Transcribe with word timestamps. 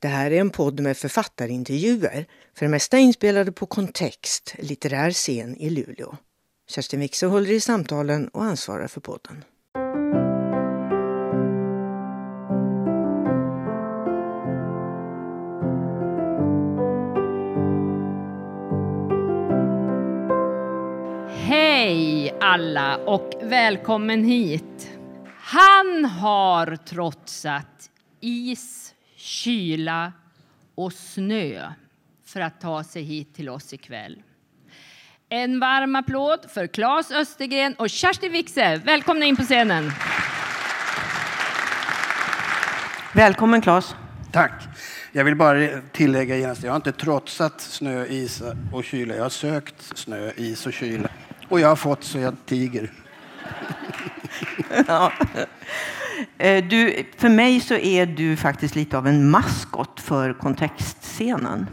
Det 0.00 0.08
här 0.08 0.30
är 0.30 0.40
en 0.40 0.50
podd 0.50 0.80
med 0.80 0.96
författarintervjuer, 0.96 2.26
för 2.54 2.66
det 2.66 2.70
mesta 2.70 2.98
inspelade 2.98 3.52
på 3.52 3.66
Kontext, 3.66 4.54
litterär 4.58 5.10
scen 5.10 5.56
i 5.56 5.70
Luleå. 5.70 6.16
Kerstin 6.70 7.00
Wixe 7.00 7.26
håller 7.26 7.50
i 7.50 7.60
samtalen 7.60 8.28
och 8.28 8.44
ansvarar 8.44 8.88
för 8.88 9.00
podden. 9.00 9.44
Hej 21.28 22.34
alla 22.40 22.96
och 22.96 23.30
välkommen 23.42 24.24
hit. 24.24 24.90
Han 25.40 26.04
har 26.04 26.76
trotsat 26.76 27.90
is, 28.20 28.94
kyla 29.18 30.12
och 30.74 30.92
snö 30.92 31.72
för 32.24 32.40
att 32.40 32.60
ta 32.60 32.84
sig 32.84 33.02
hit 33.02 33.34
till 33.34 33.48
oss 33.48 33.72
ikväll. 33.72 34.22
En 35.28 35.60
varm 35.60 35.96
applåd 35.96 36.40
för 36.54 36.66
Claes 36.66 37.10
Östergren 37.10 37.74
och 37.74 37.90
Kerstin 37.90 38.32
Wixe. 38.32 38.76
Välkomna 38.76 39.24
in 39.24 39.36
på 39.36 39.42
scenen. 39.42 39.92
Välkommen 43.14 43.62
Claes. 43.62 43.94
Tack. 44.32 44.52
Jag 45.12 45.24
vill 45.24 45.36
bara 45.36 45.80
tillägga 45.92 46.36
genast, 46.36 46.62
jag 46.62 46.70
har 46.70 46.76
inte 46.76 46.92
trotsat 46.92 47.60
snö, 47.60 48.06
is 48.06 48.42
och 48.72 48.84
kyla. 48.84 49.14
Jag 49.14 49.22
har 49.22 49.30
sökt 49.30 49.98
snö, 49.98 50.32
is 50.36 50.66
och 50.66 50.72
kyla. 50.72 51.08
Och 51.48 51.60
jag 51.60 51.68
har 51.68 51.76
fått 51.76 52.04
så 52.04 52.18
jag 52.18 52.36
tiger. 52.46 52.92
Ja. 54.86 55.12
Eh, 56.38 56.64
Du, 56.64 57.04
för 57.16 57.28
mig 57.28 57.60
så 57.60 57.74
är 57.74 58.06
du 58.06 58.36
faktiskt 58.36 58.74
lite 58.76 58.98
av 58.98 59.06
en 59.06 59.30
maskot 59.30 60.00
för 60.00 60.32
kontextscenen. 60.32 61.66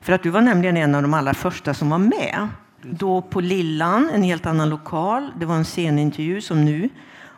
För 0.00 0.12
att 0.12 0.22
du 0.22 0.30
var 0.30 0.40
nämligen 0.40 0.76
en 0.76 0.94
av 0.94 1.02
de 1.02 1.14
allra 1.14 1.34
första 1.34 1.74
som 1.74 1.90
var 1.90 1.98
med. 1.98 2.48
Då 2.82 3.22
på 3.22 3.40
Lillan, 3.40 4.10
en 4.14 4.22
helt 4.22 4.46
annan 4.46 4.68
lokal. 4.68 5.30
Det 5.40 5.46
var 5.46 5.54
en 5.56 5.64
scenintervju 5.64 6.40
som 6.40 6.64
nu. 6.64 6.88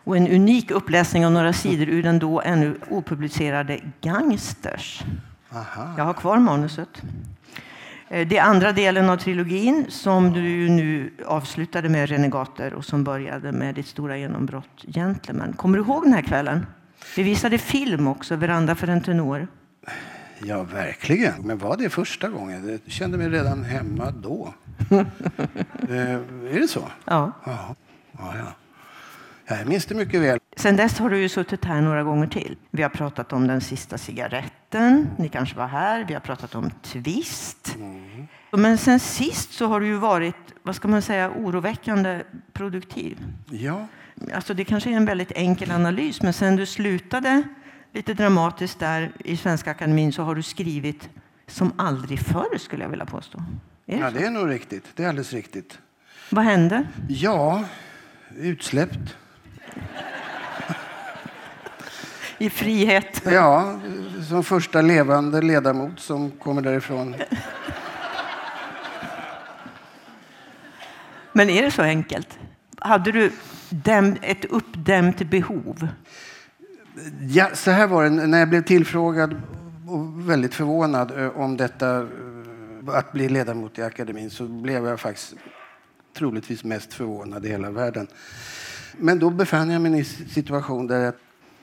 Och 0.04 0.16
en 0.16 0.28
unik 0.28 0.70
uppläsning 0.70 1.26
av 1.26 1.32
några 1.32 1.52
sidor 1.52 1.88
ur 1.88 2.02
den 2.02 2.18
då 2.18 2.40
ännu 2.40 2.78
opublicerade 2.90 3.80
Gangsters. 4.00 5.02
Aha. 5.52 5.94
Jag 5.96 6.04
har 6.04 6.14
kvar 6.14 6.38
manuset. 6.38 7.02
Eh, 8.10 8.28
Det 8.28 8.38
är 8.38 8.42
andra 8.42 8.72
delen 8.72 9.10
av 9.10 9.16
trilogin 9.16 9.86
som 9.88 10.32
du 10.32 10.68
nu 10.68 11.10
avslutade 11.26 11.88
med 11.88 12.08
Renegater 12.08 12.74
och 12.74 12.84
som 12.84 13.04
började 13.04 13.52
med 13.52 13.74
ditt 13.74 13.86
stora 13.86 14.16
genombrott 14.16 14.84
Gentlemen. 14.94 15.52
Kommer 15.52 15.78
du 15.78 15.84
ihåg 15.84 16.02
den 16.04 16.12
här 16.12 16.22
kvällen? 16.22 16.66
Vi 17.16 17.22
visade 17.22 17.58
film 17.58 18.06
också, 18.08 18.36
Veranda 18.36 18.74
för 18.74 18.88
en 18.88 19.00
tenor. 19.00 19.48
Ja, 20.44 20.62
verkligen. 20.62 21.42
Men 21.42 21.58
var 21.58 21.76
det 21.76 21.90
första 21.90 22.28
gången? 22.28 22.68
Jag 22.68 22.92
kände 22.92 23.18
mig 23.18 23.28
redan 23.28 23.64
hemma 23.64 24.10
då. 24.10 24.54
eh, 24.90 26.12
är 26.54 26.60
det 26.60 26.68
så? 26.68 26.84
Ja. 27.04 27.32
Ja. 27.44 27.74
ja, 28.18 28.34
ja. 28.36 28.52
Jag 29.48 29.66
minns 29.66 29.86
det 29.86 29.94
mycket 29.94 30.20
väl. 30.20 30.38
Sen 30.56 30.76
dess 30.76 30.98
har 30.98 31.10
du 31.10 31.18
ju 31.18 31.28
suttit 31.28 31.64
här 31.64 31.80
några 31.80 32.02
gånger 32.02 32.26
till. 32.26 32.56
Vi 32.70 32.82
har 32.82 32.90
pratat 32.90 33.32
om 33.32 33.46
den 33.46 33.60
sista 33.60 33.98
cigaretten. 33.98 35.10
Ni 35.18 35.28
kanske 35.28 35.56
var 35.56 35.66
här. 35.66 36.04
Vi 36.04 36.14
har 36.14 36.20
pratat 36.20 36.54
om 36.54 36.70
twist. 36.82 37.76
Men 38.52 38.78
sen 38.78 39.00
sist 39.00 39.52
så 39.52 39.66
har 39.66 39.80
du 39.80 39.86
ju 39.86 39.96
varit, 39.96 40.36
vad 40.62 40.76
ska 40.76 40.88
man 40.88 41.02
säga, 41.02 41.30
oroväckande 41.30 42.22
produktiv. 42.52 43.18
Ja, 43.50 43.86
Alltså 44.34 44.54
det 44.54 44.64
kanske 44.64 44.90
är 44.90 44.94
en 44.94 45.04
väldigt 45.04 45.32
enkel 45.32 45.70
analys, 45.70 46.22
men 46.22 46.32
sen 46.32 46.56
du 46.56 46.66
slutade 46.66 47.42
lite 47.92 48.14
dramatiskt 48.14 48.78
där 48.78 49.12
i 49.24 49.36
Svenska 49.36 49.70
Akademin 49.70 50.12
så 50.12 50.22
har 50.22 50.34
du 50.34 50.42
skrivit 50.42 51.08
som 51.46 51.72
aldrig 51.76 52.20
förr, 52.20 52.58
skulle 52.58 52.82
jag 52.82 52.90
vilja 52.90 53.06
påstå. 53.06 53.38
Är 53.86 53.96
det 53.96 54.00
ja 54.00 54.10
så? 54.10 54.18
det 54.18 54.24
är 54.24 54.30
nog 54.30 54.50
riktigt. 54.50 54.84
Det 54.94 55.04
är 55.04 55.08
alldeles 55.08 55.32
riktigt. 55.32 55.78
Vad 56.30 56.44
hände? 56.44 56.86
Ja, 57.08 57.64
utsläppt. 58.36 59.16
I 62.38 62.50
frihet? 62.50 63.22
Ja, 63.24 63.80
som 64.28 64.44
första 64.44 64.82
levande 64.82 65.42
ledamot 65.42 66.00
som 66.00 66.30
kommer 66.30 66.62
därifrån. 66.62 67.14
Men 71.32 71.50
är 71.50 71.62
det 71.62 71.70
så 71.70 71.82
enkelt? 71.82 72.38
Hade 72.78 73.12
du 73.12 73.32
ett 74.22 74.44
uppdämt 74.44 75.30
behov? 75.30 75.88
Ja, 77.20 77.50
så 77.54 77.70
här 77.70 77.86
var 77.86 78.04
det. 78.04 78.10
När 78.10 78.38
jag 78.38 78.48
blev 78.48 78.62
tillfrågad 78.62 79.42
och 79.88 80.30
väldigt 80.30 80.54
förvånad 80.54 81.18
eh, 81.18 81.40
om 81.40 81.56
detta 81.56 81.96
eh, 81.98 82.06
att 82.86 83.12
bli 83.12 83.28
ledamot 83.28 83.78
i 83.78 83.82
akademin 83.82 84.30
så 84.30 84.44
blev 84.44 84.86
jag 84.86 85.00
faktiskt 85.00 85.34
troligtvis 86.16 86.64
mest 86.64 86.94
förvånad 86.94 87.46
i 87.46 87.48
hela 87.48 87.70
världen. 87.70 88.06
Men 88.96 89.18
då 89.18 89.30
befann 89.30 89.70
jag 89.70 89.82
mig 89.82 89.92
i 89.92 89.98
en 89.98 90.04
situation 90.04 90.86
där 90.86 91.00
jag 91.00 91.14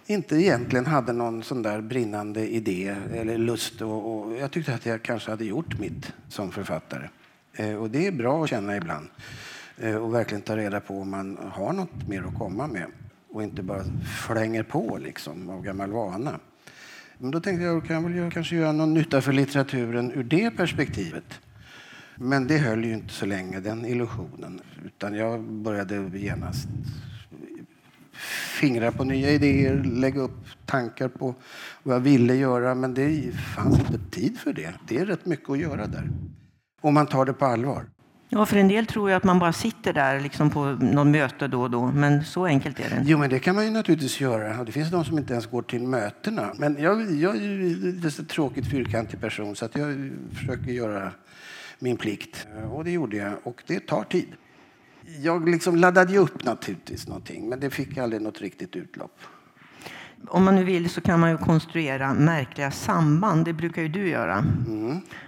inte 0.05 0.35
egentligen 0.35 0.85
hade 0.85 1.13
någon 1.13 1.43
sån 1.43 1.61
där 1.61 1.81
brinnande 1.81 2.47
idé 2.47 2.95
eller 3.13 3.37
lust. 3.37 3.81
Och, 3.81 4.25
och 4.25 4.37
jag 4.37 4.51
tyckte 4.51 4.73
att 4.73 4.85
jag 4.85 5.03
kanske 5.03 5.31
hade 5.31 5.45
gjort 5.45 5.79
mitt 5.79 6.13
som 6.29 6.51
författare. 6.51 7.09
Eh, 7.53 7.75
och 7.75 7.89
det 7.89 8.07
är 8.07 8.11
bra 8.11 8.43
att 8.43 8.49
känna 8.49 8.77
ibland. 8.77 9.07
Eh, 9.77 9.95
och 9.95 10.13
verkligen 10.13 10.41
ta 10.41 10.57
reda 10.57 10.79
på 10.79 11.01
om 11.01 11.09
man 11.09 11.37
har 11.51 11.73
något 11.73 12.07
mer 12.07 12.23
att 12.23 12.37
komma 12.37 12.67
med. 12.67 12.85
Och 13.29 13.43
inte 13.43 13.63
bara 13.63 13.83
flänger 14.27 14.63
på 14.63 14.97
liksom 15.01 15.49
av 15.49 15.63
gammal 15.63 15.91
vana. 15.91 16.39
Men 17.17 17.31
då 17.31 17.39
tänkte 17.39 17.63
jag, 17.63 17.85
kan 17.85 18.03
jag 18.03 18.09
väl 18.09 18.31
kanske 18.31 18.55
göra 18.55 18.71
någon 18.71 18.93
nytta 18.93 19.21
för 19.21 19.33
litteraturen 19.33 20.11
ur 20.11 20.23
det 20.23 20.51
perspektivet. 20.51 21.39
Men 22.15 22.47
det 22.47 22.57
höll 22.57 22.85
ju 22.85 22.93
inte 22.93 23.13
så 23.13 23.25
länge, 23.25 23.59
den 23.59 23.85
illusionen. 23.85 24.61
Utan 24.85 25.15
jag 25.15 25.41
började 25.41 26.17
genast 26.17 26.67
fingra 28.59 28.91
på 28.91 29.03
nya 29.03 29.31
idéer, 29.31 29.83
lägga 29.83 30.21
upp 30.21 30.45
tankar 30.65 31.07
på 31.07 31.35
vad 31.83 31.95
jag 31.95 31.99
ville 31.99 32.35
göra. 32.35 32.75
Men 32.75 32.93
det 32.93 33.31
fanns 33.55 33.79
inte 33.79 33.99
tid 34.11 34.39
för 34.39 34.53
det. 34.53 34.73
Det 34.87 34.97
är 34.97 35.05
rätt 35.05 35.25
mycket 35.25 35.49
att 35.49 35.59
göra 35.59 35.87
där. 35.87 36.09
Om 36.81 36.93
man 36.93 37.07
tar 37.07 37.25
det 37.25 37.33
på 37.33 37.45
allvar. 37.45 37.85
Ja, 38.29 38.45
för 38.45 38.57
en 38.57 38.67
del 38.67 38.85
tror 38.85 39.09
jag 39.09 39.17
att 39.17 39.23
man 39.23 39.39
bara 39.39 39.53
sitter 39.53 39.93
där 39.93 40.19
liksom 40.19 40.49
på 40.49 40.65
någon 40.65 41.11
möte 41.11 41.47
då 41.47 41.61
och 41.61 41.71
då, 41.71 41.85
men 41.85 42.23
så 42.23 42.45
enkelt 42.45 42.79
är 42.79 42.89
det 42.89 42.95
inte. 42.95 43.11
Jo, 43.11 43.17
men 43.17 43.29
det 43.29 43.39
kan 43.39 43.55
man 43.55 43.65
ju 43.65 43.71
naturligtvis 43.71 44.21
göra. 44.21 44.63
Det 44.63 44.71
finns 44.71 44.91
de 44.91 45.05
som 45.05 45.17
inte 45.17 45.33
ens 45.33 45.45
går 45.45 45.61
till 45.61 45.83
mötena. 45.83 46.53
Men 46.57 46.77
jag, 46.79 47.11
jag 47.11 47.35
är 47.35 47.41
ju 47.41 48.01
en 48.19 48.25
tråkigt 48.25 48.71
fyrkantig 48.71 49.21
person 49.21 49.55
så 49.55 49.65
att 49.65 49.75
jag 49.75 50.11
försöker 50.33 50.71
göra 50.71 51.11
min 51.79 51.97
plikt. 51.97 52.47
Och 52.71 52.83
det 52.83 52.91
gjorde 52.91 53.17
jag. 53.17 53.33
Och 53.43 53.63
det 53.67 53.79
tar 53.79 54.03
tid. 54.03 54.27
Jag 55.21 55.49
liksom 55.49 55.75
laddade 55.75 56.13
ju 56.13 56.19
upp 56.19 56.43
naturligtvis 56.43 57.07
någonting, 57.07 57.49
men 57.49 57.59
det 57.59 57.69
fick 57.69 57.97
aldrig 57.97 58.21
något 58.21 58.41
riktigt 58.41 58.75
utlopp. 58.75 59.19
Om 60.27 60.43
man 60.43 60.55
nu 60.55 60.63
vill 60.63 60.89
så 60.89 61.01
kan 61.01 61.19
man 61.19 61.29
ju 61.29 61.37
konstruera 61.37 62.13
märkliga 62.13 62.71
samband. 62.71 63.45
Det 63.45 63.53
brukar 63.53 63.81
ju 63.81 63.87
du 63.87 64.09
göra. 64.09 64.45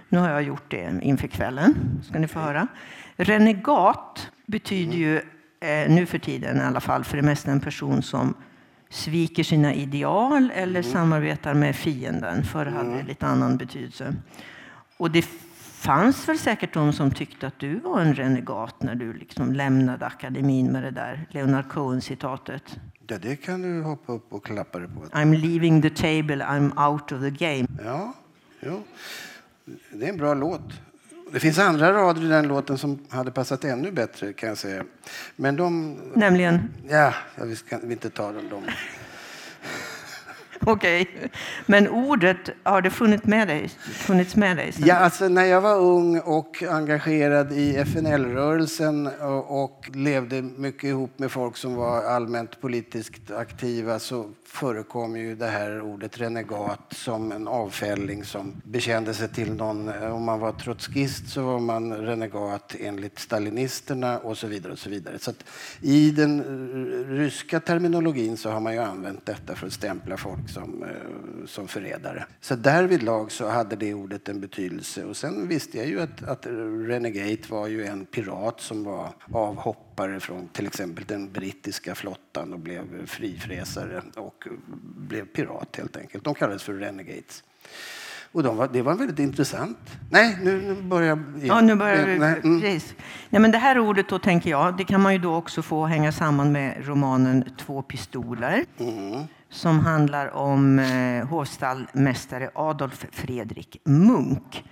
Nu 0.08 0.18
har 0.18 0.30
jag 0.30 0.42
gjort 0.42 0.70
det 0.70 1.00
inför 1.02 1.28
kvällen. 1.28 1.74
ska 2.02 2.18
ni 2.18 2.28
få 2.28 2.38
höra. 2.38 2.68
Renegat 3.16 4.30
betyder 4.46 4.96
ju 4.96 5.16
eh, 5.60 5.90
nu 5.90 6.06
för 6.06 6.18
tiden 6.18 6.56
i 6.56 6.60
alla 6.60 6.80
fall 6.80 7.04
för 7.04 7.16
det 7.16 7.22
mesta 7.22 7.50
en 7.50 7.60
person 7.60 8.02
som 8.02 8.34
sviker 8.90 9.42
sina 9.42 9.74
ideal 9.74 10.50
eller 10.54 10.82
samarbetar 10.82 11.54
med 11.54 11.76
fienden. 11.76 12.44
Förr 12.44 12.66
hade 12.66 12.96
det 12.96 13.02
lite 13.02 13.26
annan 13.26 13.56
betydelse. 13.56 14.14
Och 14.96 15.10
det 15.10 15.26
fanns 15.78 16.28
väl 16.28 16.38
säkert 16.38 16.74
de 16.74 16.92
som 16.92 17.10
tyckte 17.10 17.46
att 17.46 17.58
du 17.58 17.78
var 17.80 18.00
en 18.00 18.14
renegat 18.14 18.82
när 18.82 18.94
du 18.94 19.12
liksom 19.12 19.52
lämnade 19.52 20.06
akademin 20.06 20.72
med 20.72 20.82
det 20.82 20.90
där 20.90 21.26
Leonard 21.30 21.68
Cohen-citatet. 21.68 22.78
Ja, 23.06 23.18
det 23.18 23.36
kan 23.36 23.62
du 23.62 23.82
hoppa 23.82 24.12
upp 24.12 24.32
och 24.32 24.44
klappa 24.44 24.78
dig 24.78 24.88
på. 24.88 25.04
I'm 25.16 25.34
leaving 25.36 25.82
the 25.82 25.90
table, 25.90 26.44
I'm 26.44 26.88
out 26.90 27.12
of 27.12 27.20
the 27.20 27.30
game. 27.30 27.66
Ja, 27.84 28.12
jo. 28.60 28.82
det 29.92 30.04
är 30.06 30.10
en 30.10 30.16
bra 30.16 30.34
låt. 30.34 30.72
Det 31.32 31.40
finns 31.40 31.58
andra 31.58 31.92
rader 31.92 32.24
i 32.24 32.28
den 32.28 32.48
låten 32.48 32.78
som 32.78 32.98
hade 33.10 33.30
passat 33.30 33.64
ännu 33.64 33.90
bättre 33.92 34.32
kan 34.32 34.48
jag 34.48 34.58
säga. 34.58 34.84
Men 35.36 35.56
de... 35.56 35.96
Nämligen, 36.14 36.70
Ja, 36.88 37.14
vi 37.44 37.56
ska 37.56 37.78
vi 37.82 37.92
inte 37.92 38.10
ta 38.10 38.32
dem. 38.32 38.48
dem. 38.48 38.62
okej. 40.66 41.30
Men 41.66 41.88
ordet, 41.88 42.50
har 42.62 42.82
det 42.82 42.90
funnits 42.90 43.24
med 43.24 43.48
dig? 43.48 43.68
Funnits 43.92 44.36
med 44.36 44.56
dig 44.56 44.72
sen? 44.72 44.86
Ja, 44.86 44.94
alltså, 44.94 45.28
när 45.28 45.44
jag 45.44 45.60
var 45.60 45.76
ung 45.78 46.20
och 46.20 46.62
engagerad 46.62 47.52
i 47.52 47.76
FNL-rörelsen 47.76 49.06
och, 49.06 49.62
och 49.62 49.90
levde 49.94 50.42
mycket 50.42 50.84
ihop 50.84 51.18
med 51.18 51.30
folk 51.30 51.56
som 51.56 51.74
var 51.74 52.02
allmänt 52.02 52.60
politiskt 52.60 53.30
aktiva 53.30 53.98
så 53.98 54.30
förekom 54.48 55.16
ju 55.16 55.34
det 55.34 55.46
här 55.46 55.80
ordet 55.80 56.20
renegat 56.20 56.80
som 56.90 57.32
en 57.32 57.48
avfälling 57.48 58.24
som 58.24 58.62
bekände 58.64 59.14
sig 59.14 59.28
till 59.28 59.52
någon. 59.52 59.88
Om 59.88 60.24
man 60.24 60.40
var 60.40 60.52
trotskist 60.52 61.28
så 61.28 61.42
var 61.42 61.58
man 61.58 61.96
renegat 61.96 62.74
enligt 62.80 63.18
stalinisterna 63.18 64.18
och 64.18 64.38
så 64.38 64.46
vidare. 64.46 64.72
och 64.72 64.78
så 64.78 64.90
vidare. 64.90 65.18
Så 65.18 65.30
att 65.30 65.44
I 65.80 66.10
den 66.10 66.42
ryska 67.08 67.60
terminologin 67.60 68.36
så 68.36 68.50
har 68.50 68.60
man 68.60 68.72
ju 68.72 68.78
använt 68.78 69.26
detta 69.26 69.54
för 69.54 69.66
att 69.66 69.72
stämpla 69.72 70.16
folk 70.16 70.50
som, 70.50 70.82
eh, 70.82 71.46
som 71.46 71.68
förrädare. 71.68 72.24
Så 72.40 72.54
därvidlag 72.54 73.32
så 73.32 73.48
hade 73.48 73.76
det 73.76 73.94
ordet 73.94 74.28
en 74.28 74.40
betydelse. 74.40 75.04
Och 75.04 75.16
sen 75.16 75.48
visste 75.48 75.78
jag 75.78 75.86
ju 75.86 76.00
att, 76.00 76.22
att 76.22 76.46
renegate 76.86 77.52
var 77.52 77.66
ju 77.66 77.84
en 77.84 78.06
pirat 78.06 78.60
som 78.60 78.84
var 78.84 79.08
avhoppare 79.98 80.20
från 80.20 80.48
till 80.48 80.66
exempel 80.66 81.04
den 81.04 81.32
brittiska 81.32 81.94
flottan 81.94 82.52
och 82.52 82.58
blev 82.58 83.06
frifräsare 83.06 84.02
och 84.16 84.44
blev 84.96 85.26
pirat 85.26 85.76
helt 85.76 85.96
enkelt. 85.96 86.24
De 86.24 86.34
kallades 86.34 86.62
för 86.62 86.74
Renegades. 86.74 87.44
Och 88.32 88.42
de 88.42 88.56
var, 88.56 88.68
det 88.68 88.82
var 88.82 88.94
väldigt 88.94 89.18
intressant. 89.18 89.78
Nej, 90.10 90.38
nu, 90.42 90.62
nu 90.62 90.82
börjar 90.82 91.08
jag... 91.08 91.20
Ja, 91.42 91.60
nu 91.60 91.74
börjar 91.74 92.06
du. 92.06 92.18
Nej, 92.18 92.40
mm. 92.44 92.60
Precis. 92.60 92.94
Nej, 93.30 93.42
men 93.42 93.50
det 93.50 93.58
här 93.58 93.78
ordet 93.78 94.08
då 94.08 94.18
tänker 94.18 94.50
jag, 94.50 94.76
det 94.76 94.84
kan 94.84 95.00
man 95.00 95.12
ju 95.12 95.18
då 95.18 95.34
också 95.34 95.62
få 95.62 95.86
hänga 95.86 96.12
samman 96.12 96.52
med 96.52 96.86
romanen 96.86 97.44
Två 97.58 97.82
pistoler. 97.82 98.64
Mm. 98.78 99.24
Som 99.50 99.80
handlar 99.80 100.30
om 100.30 100.78
eh, 100.78 101.26
hovstallmästare 101.28 102.50
Adolf 102.54 103.06
Fredrik 103.12 103.80
Munk. 103.84 104.64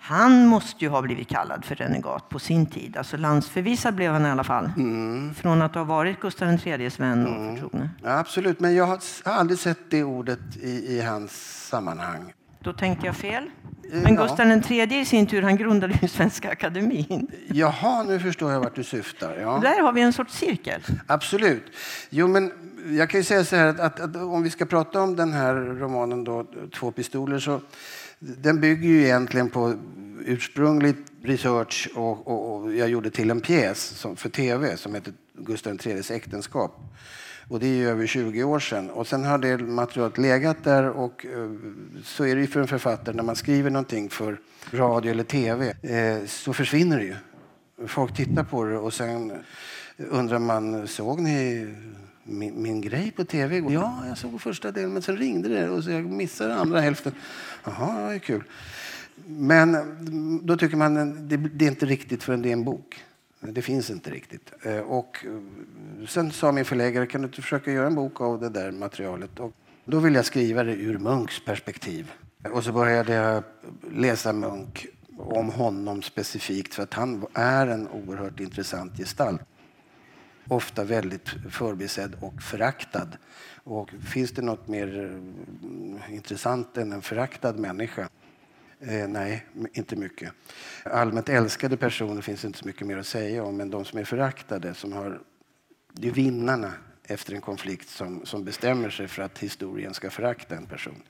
Han 0.00 0.46
måste 0.46 0.84
ju 0.84 0.90
ha 0.90 1.02
blivit 1.02 1.28
kallad 1.28 1.64
för 1.64 1.74
renegat 1.74 2.28
på 2.28 2.38
sin 2.38 2.66
tid. 2.66 2.96
Alltså 2.96 3.16
landsförvisad 3.16 3.94
blev 3.94 4.12
han 4.12 4.26
i 4.26 4.30
alla 4.30 4.44
fall. 4.44 4.70
Mm. 4.76 5.34
Från 5.34 5.62
att 5.62 5.74
ha 5.74 5.84
varit 5.84 6.20
Gustav 6.20 6.48
IIIs 6.48 7.00
vän 7.00 7.26
och 7.26 7.54
förtroende. 7.58 7.90
Ja, 8.02 8.18
absolut, 8.18 8.60
men 8.60 8.74
jag 8.74 8.84
har 8.84 8.98
har 9.24 9.32
aldrig 9.32 9.58
sett 9.58 9.78
det 9.90 10.04
ordet 10.04 10.56
i, 10.62 10.96
i 10.96 11.02
hans 11.02 11.32
sammanhang. 11.68 12.32
Då 12.60 12.72
tänkte 12.72 13.06
jag 13.06 13.16
fel. 13.16 13.50
Eh, 13.92 14.02
Men 14.02 14.14
ja. 14.14 14.22
Gustav 14.22 14.72
III 14.72 15.00
i 15.00 15.04
sin 15.04 15.26
tur, 15.26 15.42
han 15.42 15.56
grundade 15.56 15.98
ju 16.02 16.08
Svenska 16.18 16.50
Akademin. 16.50 17.28
Jaha, 17.48 18.02
nu 18.02 18.18
förstår 18.18 18.52
jag 18.52 18.60
vart 18.60 18.74
du 18.74 18.84
syftar. 18.84 19.36
Ja. 19.40 19.58
Där 19.62 19.82
har 19.82 19.92
vi 19.92 20.00
en 20.00 20.12
sorts 20.12 20.34
cirkel. 20.38 20.82
Absolut. 21.06 21.64
Jo, 22.10 22.28
men 22.28 22.52
jag 22.90 23.10
kan 23.10 23.20
ju 23.20 23.24
säga 23.24 23.44
så 23.44 23.56
här 23.56 23.66
att, 23.66 23.80
att, 23.80 24.00
att 24.00 24.16
om 24.16 24.42
vi 24.42 24.50
ska 24.50 24.64
prata 24.66 25.00
om 25.00 25.16
den 25.16 25.32
här 25.32 25.54
romanen 25.54 26.24
då, 26.24 26.46
Två 26.74 26.90
pistoler, 26.90 27.38
så 27.38 27.60
den 28.18 28.60
bygger 28.60 28.88
ju 28.88 29.02
egentligen 29.02 29.50
på 29.50 29.74
ursprunglig 30.24 30.94
research 31.22 31.88
och, 31.94 32.28
och, 32.28 32.54
och 32.54 32.74
jag 32.74 32.88
gjorde 32.88 33.10
till 33.10 33.30
en 33.30 33.40
pjäs 33.40 33.80
som, 33.80 34.16
för 34.16 34.28
tv 34.28 34.76
som 34.76 34.94
heter 34.94 35.12
Gustav 35.34 35.78
IIIs 35.86 36.10
äktenskap. 36.10 36.80
Och 37.48 37.60
det 37.60 37.66
är 37.66 37.74
ju 37.74 37.88
över 37.88 38.06
20 38.06 38.44
år 38.44 38.58
sedan. 38.58 38.90
Och 38.90 39.06
sen 39.06 39.24
har 39.24 39.38
det 39.38 39.58
materialet 39.58 40.18
legat 40.18 40.64
där 40.64 40.88
och 40.88 41.26
eh, 41.26 41.50
så 42.04 42.24
är 42.24 42.34
det 42.34 42.40
ju 42.40 42.46
för 42.46 42.60
en 42.60 42.68
författare 42.68 43.16
när 43.16 43.22
man 43.22 43.36
skriver 43.36 43.70
någonting 43.70 44.10
för 44.10 44.40
radio 44.70 45.10
eller 45.10 45.24
tv 45.24 45.74
eh, 45.82 46.26
så 46.26 46.52
försvinner 46.52 46.98
det 46.98 47.04
ju. 47.04 47.14
Folk 47.86 48.16
tittar 48.16 48.44
på 48.44 48.64
det 48.64 48.78
och 48.78 48.94
sen 48.94 49.32
undrar 49.96 50.38
man, 50.38 50.88
såg 50.88 51.20
ni 51.20 51.66
min, 52.28 52.62
min 52.62 52.80
grej 52.80 53.10
på 53.10 53.24
tv 53.24 53.56
igår? 53.56 53.72
Ja, 53.72 54.04
jag 54.08 54.18
såg 54.18 54.40
första 54.40 54.70
delen 54.70 54.92
men 54.92 55.02
sen 55.02 55.16
ringde 55.16 55.48
det 55.48 55.68
och 55.68 55.84
så 55.84 55.90
jag 55.90 56.04
missade 56.04 56.54
andra 56.54 56.80
hälften. 56.80 57.12
Jaha, 57.64 58.08
det 58.08 58.14
är 58.14 58.18
kul. 58.18 58.44
Men 59.26 59.74
mm, 59.74 60.46
då 60.46 60.56
tycker 60.56 60.76
man 60.76 60.94
det, 61.28 61.36
det 61.36 61.64
är 61.64 61.70
inte 61.70 61.86
riktigt 61.86 62.22
förrän 62.22 62.42
det 62.42 62.48
är 62.48 62.52
en 62.52 62.64
bok. 62.64 63.04
Det 63.40 63.62
finns 63.62 63.90
inte 63.90 64.10
riktigt. 64.10 64.52
Eh, 64.62 64.78
och 64.78 65.24
eh, 65.26 66.06
sen 66.06 66.32
sa 66.32 66.52
min 66.52 66.64
förläggare, 66.64 67.06
kan 67.06 67.22
du 67.22 67.26
inte 67.26 67.42
försöka 67.42 67.72
göra 67.72 67.86
en 67.86 67.94
bok 67.94 68.20
av 68.20 68.40
det 68.40 68.48
där 68.48 68.70
materialet? 68.70 69.40
Och 69.40 69.52
då 69.84 69.98
ville 69.98 70.18
jag 70.18 70.24
skriva 70.24 70.64
det 70.64 70.74
ur 70.74 70.98
Munks 70.98 71.44
perspektiv. 71.44 72.12
Och 72.52 72.64
så 72.64 72.72
började 72.72 73.12
jag 73.12 73.42
läsa 73.92 74.32
Munk 74.32 74.86
om 75.16 75.48
honom 75.50 76.02
specifikt 76.02 76.74
för 76.74 76.82
att 76.82 76.94
han 76.94 77.26
är 77.34 77.66
en 77.66 77.88
oerhört 77.88 78.40
intressant 78.40 78.98
gestalt. 78.98 79.40
Ofta 80.48 80.84
väldigt 80.84 81.28
förbisedd 81.50 82.16
och 82.20 82.42
föraktad. 82.42 83.08
Och 83.64 83.90
finns 83.90 84.32
det 84.32 84.42
något 84.42 84.68
mer 84.68 85.12
eh, 86.08 86.14
intressant 86.14 86.76
än 86.76 86.92
en 86.92 87.02
föraktad 87.02 87.52
människa? 87.52 88.08
Eh, 88.80 89.08
nej, 89.08 89.46
inte 89.72 89.96
mycket. 89.96 90.32
Allmänt 90.84 91.28
älskade 91.28 91.76
personer 91.76 92.22
finns 92.22 92.44
inte 92.44 92.58
så 92.58 92.66
mycket 92.66 92.86
mer 92.86 92.96
att 92.96 93.06
säga 93.06 93.44
om, 93.44 93.56
men 93.56 93.70
de 93.70 93.84
som 93.84 93.98
är 93.98 94.04
föraktade, 94.04 94.74
som 94.74 94.92
har, 94.92 95.20
det 95.92 96.08
är 96.08 96.12
vinnarna 96.12 96.72
efter 97.04 97.34
en 97.34 97.40
konflikt 97.40 97.88
som, 97.88 98.26
som 98.26 98.44
bestämmer 98.44 98.90
sig 98.90 99.08
för 99.08 99.22
att 99.22 99.38
historien 99.38 99.94
ska 99.94 100.10
förakta 100.10 100.56
en 100.56 100.66
person. 100.66 101.02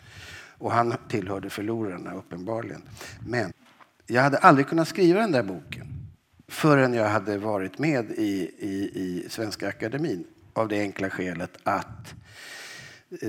Och 0.59 0.73
han 0.73 0.95
tillhörde 1.09 1.51
förlorarna 1.51 2.15
uppenbarligen. 2.15 2.83
Men 3.27 3.53
jag 4.07 4.23
hade 4.23 4.39
aldrig 4.39 4.67
kunnat 4.67 4.89
skriva 4.89 5.21
den 5.21 5.33
där 5.33 5.43
boken 5.43 5.98
förrän 6.49 6.95
jag 6.95 7.09
hade 7.09 7.39
varit 7.39 7.79
med 7.79 8.11
i, 8.11 8.51
i, 8.59 8.91
i 8.95 9.27
Svenska 9.29 9.69
Akademin 9.69 10.25
av 10.53 10.69
det 10.69 10.81
enkla 10.81 11.11
skälet 11.11 11.57
att 11.63 12.15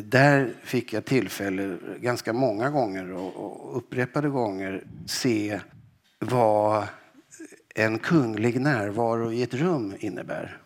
där 0.04 0.54
fick 0.64 0.94
jag 0.94 1.06
tillfälle 1.06 1.78
ganska 2.00 2.34
många 2.34 2.70
gånger 2.70 3.12
och, 3.12 3.78
upprepade 3.78 4.30
gånger 4.30 4.84
se 5.06 5.60
vad 6.20 6.88
en 7.76 8.00
kunglig 8.00 8.62
närvaro 8.62 9.32
i 9.32 9.44
ett 9.44 9.54
rum 9.54 9.94
innebär. 10.00 10.58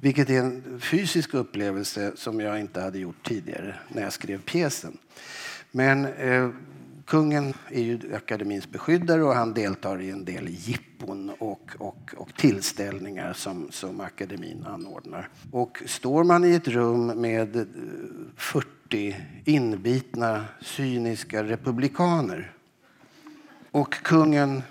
Vilket 0.00 0.30
är 0.30 0.38
en 0.38 0.80
fysisk 0.80 1.34
upplevelse 1.34 2.12
som 2.14 2.40
jag 2.40 2.60
inte 2.60 2.80
hade 2.80 2.98
gjort 2.98 3.28
tidigare 3.28 3.74
när 3.88 4.02
jag 4.02 4.12
skrev 4.12 4.42
pjäsen. 4.42 4.98
Men 5.70 6.04
eh, 6.04 6.48
kungen 7.06 7.54
är 7.70 7.82
ju 7.82 8.14
akademins 8.14 8.70
beskyddare 8.70 9.22
och 9.22 9.34
han 9.34 9.54
deltar 9.54 10.00
i 10.00 10.10
en 10.10 10.24
del 10.24 10.48
jippon 10.48 11.30
och, 11.38 11.70
och, 11.78 12.14
och 12.16 12.34
tillställningar 12.34 13.32
som, 13.32 13.68
som 13.70 14.00
akademin 14.00 14.64
anordnar. 14.66 15.28
Och 15.50 15.82
står 15.86 16.24
man 16.24 16.44
i 16.44 16.54
ett 16.54 16.68
rum 16.68 17.06
med 17.06 17.66
40 18.36 19.16
inbitna 19.44 20.44
cyniska 20.60 21.44
republikaner 21.44 22.52
och 23.70 23.92
kungen 23.94 24.62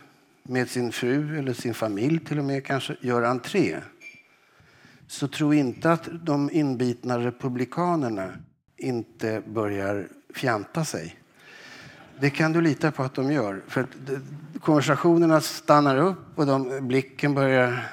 med 0.44 0.70
sin 0.70 0.92
fru 0.92 1.40
eller 1.40 1.54
sin 1.54 1.74
familj 1.74 2.20
till 2.20 2.40
och 2.40 2.46
med 2.46 2.66
kanske 2.66 2.96
gör 3.02 3.24
entré 3.24 3.78
så 5.08 5.28
tro 5.28 5.54
inte 5.54 5.92
att 5.92 6.10
de 6.12 6.50
inbitna 6.52 7.20
republikanerna 7.20 8.32
inte 8.78 9.42
börjar 9.48 10.08
fjanta 10.34 10.86
sig. 10.86 11.16
Det 12.24 12.30
kan 12.30 12.54
du 12.54 12.62
lita 12.62 12.92
på 12.92 13.04
att 13.04 13.14
de 13.14 13.32
gör. 13.32 13.62
För 13.68 13.82
att 13.82 13.90
de- 14.06 14.22
konversationerna 14.60 15.42
stannar 15.42 15.98
upp 15.98 16.18
och 16.36 16.46
de, 16.46 16.88
blicken 16.88 17.34
börjar... 17.34 17.90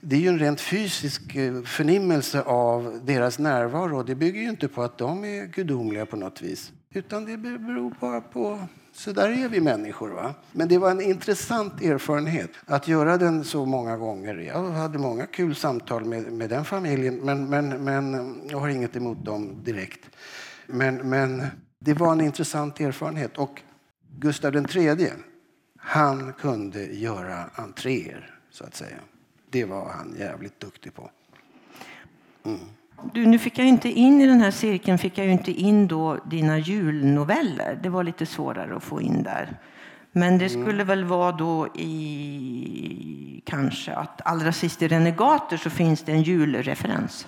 Det 0.00 0.16
är 0.16 0.20
ju 0.20 0.28
en 0.28 0.38
rent 0.38 0.60
fysisk 0.60 1.36
eh, 1.36 1.62
förnimmelse 1.62 2.42
av 2.42 3.00
deras 3.04 3.38
närvaro. 3.38 4.02
Det 4.02 4.14
bygger 4.14 4.40
ju 4.40 4.48
inte 4.48 4.68
på 4.68 4.82
att 4.82 4.98
de 4.98 5.24
är 5.24 5.46
gudomliga 5.46 6.06
på 6.06 6.16
något 6.16 6.42
vis. 6.42 6.72
Utan 6.90 7.24
det 7.24 7.36
beror 7.36 7.94
bara 8.00 8.20
på... 8.20 8.60
Så 8.92 9.12
där 9.12 9.44
är 9.44 9.48
vi 9.48 9.60
människor. 9.60 10.08
Va? 10.10 10.34
Men 10.52 10.68
det 10.68 10.78
var 10.78 10.90
en 10.90 11.00
intressant 11.00 11.82
erfarenhet 11.82 12.50
att 12.66 12.88
göra 12.88 13.16
den 13.16 13.44
så 13.44 13.66
många 13.66 13.96
gånger. 13.96 14.34
Jag 14.34 14.70
hade 14.70 14.98
många 14.98 15.26
kul 15.26 15.54
samtal 15.54 16.04
med, 16.04 16.32
med 16.32 16.50
den 16.50 16.64
familjen 16.64 17.16
men, 17.16 17.48
men, 17.50 17.68
men 17.84 18.36
jag 18.48 18.58
har 18.58 18.68
inget 18.68 18.96
emot 18.96 19.24
dem 19.24 19.62
direkt. 19.64 20.00
Men, 20.66 21.10
men 21.10 21.46
det 21.86 21.94
var 21.94 22.12
en 22.12 22.20
intressant 22.20 22.80
erfarenhet. 22.80 23.38
Och 23.38 23.62
Gustav 24.18 24.56
III, 24.56 25.12
han 25.78 26.32
kunde 26.32 26.84
göra 26.84 27.50
entréer, 27.54 28.30
så 28.50 28.64
att 28.64 28.74
säga. 28.74 28.96
Det 29.50 29.64
var 29.64 29.88
han 29.88 30.16
jävligt 30.18 30.60
duktig 30.60 30.94
på. 30.94 31.10
Du, 33.14 33.26
nu 33.26 33.38
fick 33.38 33.58
jag 33.58 33.66
inte 33.66 33.88
in 33.88 34.20
i 34.20 34.26
den 34.26 34.40
här 34.40 34.50
cirkeln 34.50 34.98
fick 34.98 35.18
jag 35.18 35.26
inte 35.26 35.52
in 35.52 35.88
då 35.88 36.18
dina 36.30 36.58
julnoveller. 36.58 37.78
Det 37.82 37.88
var 37.88 38.04
lite 38.04 38.26
svårare 38.26 38.76
att 38.76 38.82
få 38.82 39.00
in 39.00 39.22
där. 39.22 39.58
Men 40.12 40.38
det 40.38 40.48
skulle 40.48 40.84
väl 40.84 41.04
vara 41.04 41.32
då 41.32 41.68
i 41.74 43.42
kanske 43.44 43.92
att 43.92 44.20
allra 44.24 44.52
sist 44.52 44.82
i 44.82 44.88
Renegater 44.88 45.56
så 45.56 45.70
finns 45.70 46.02
det 46.02 46.12
en 46.12 46.22
julreferens. 46.22 47.26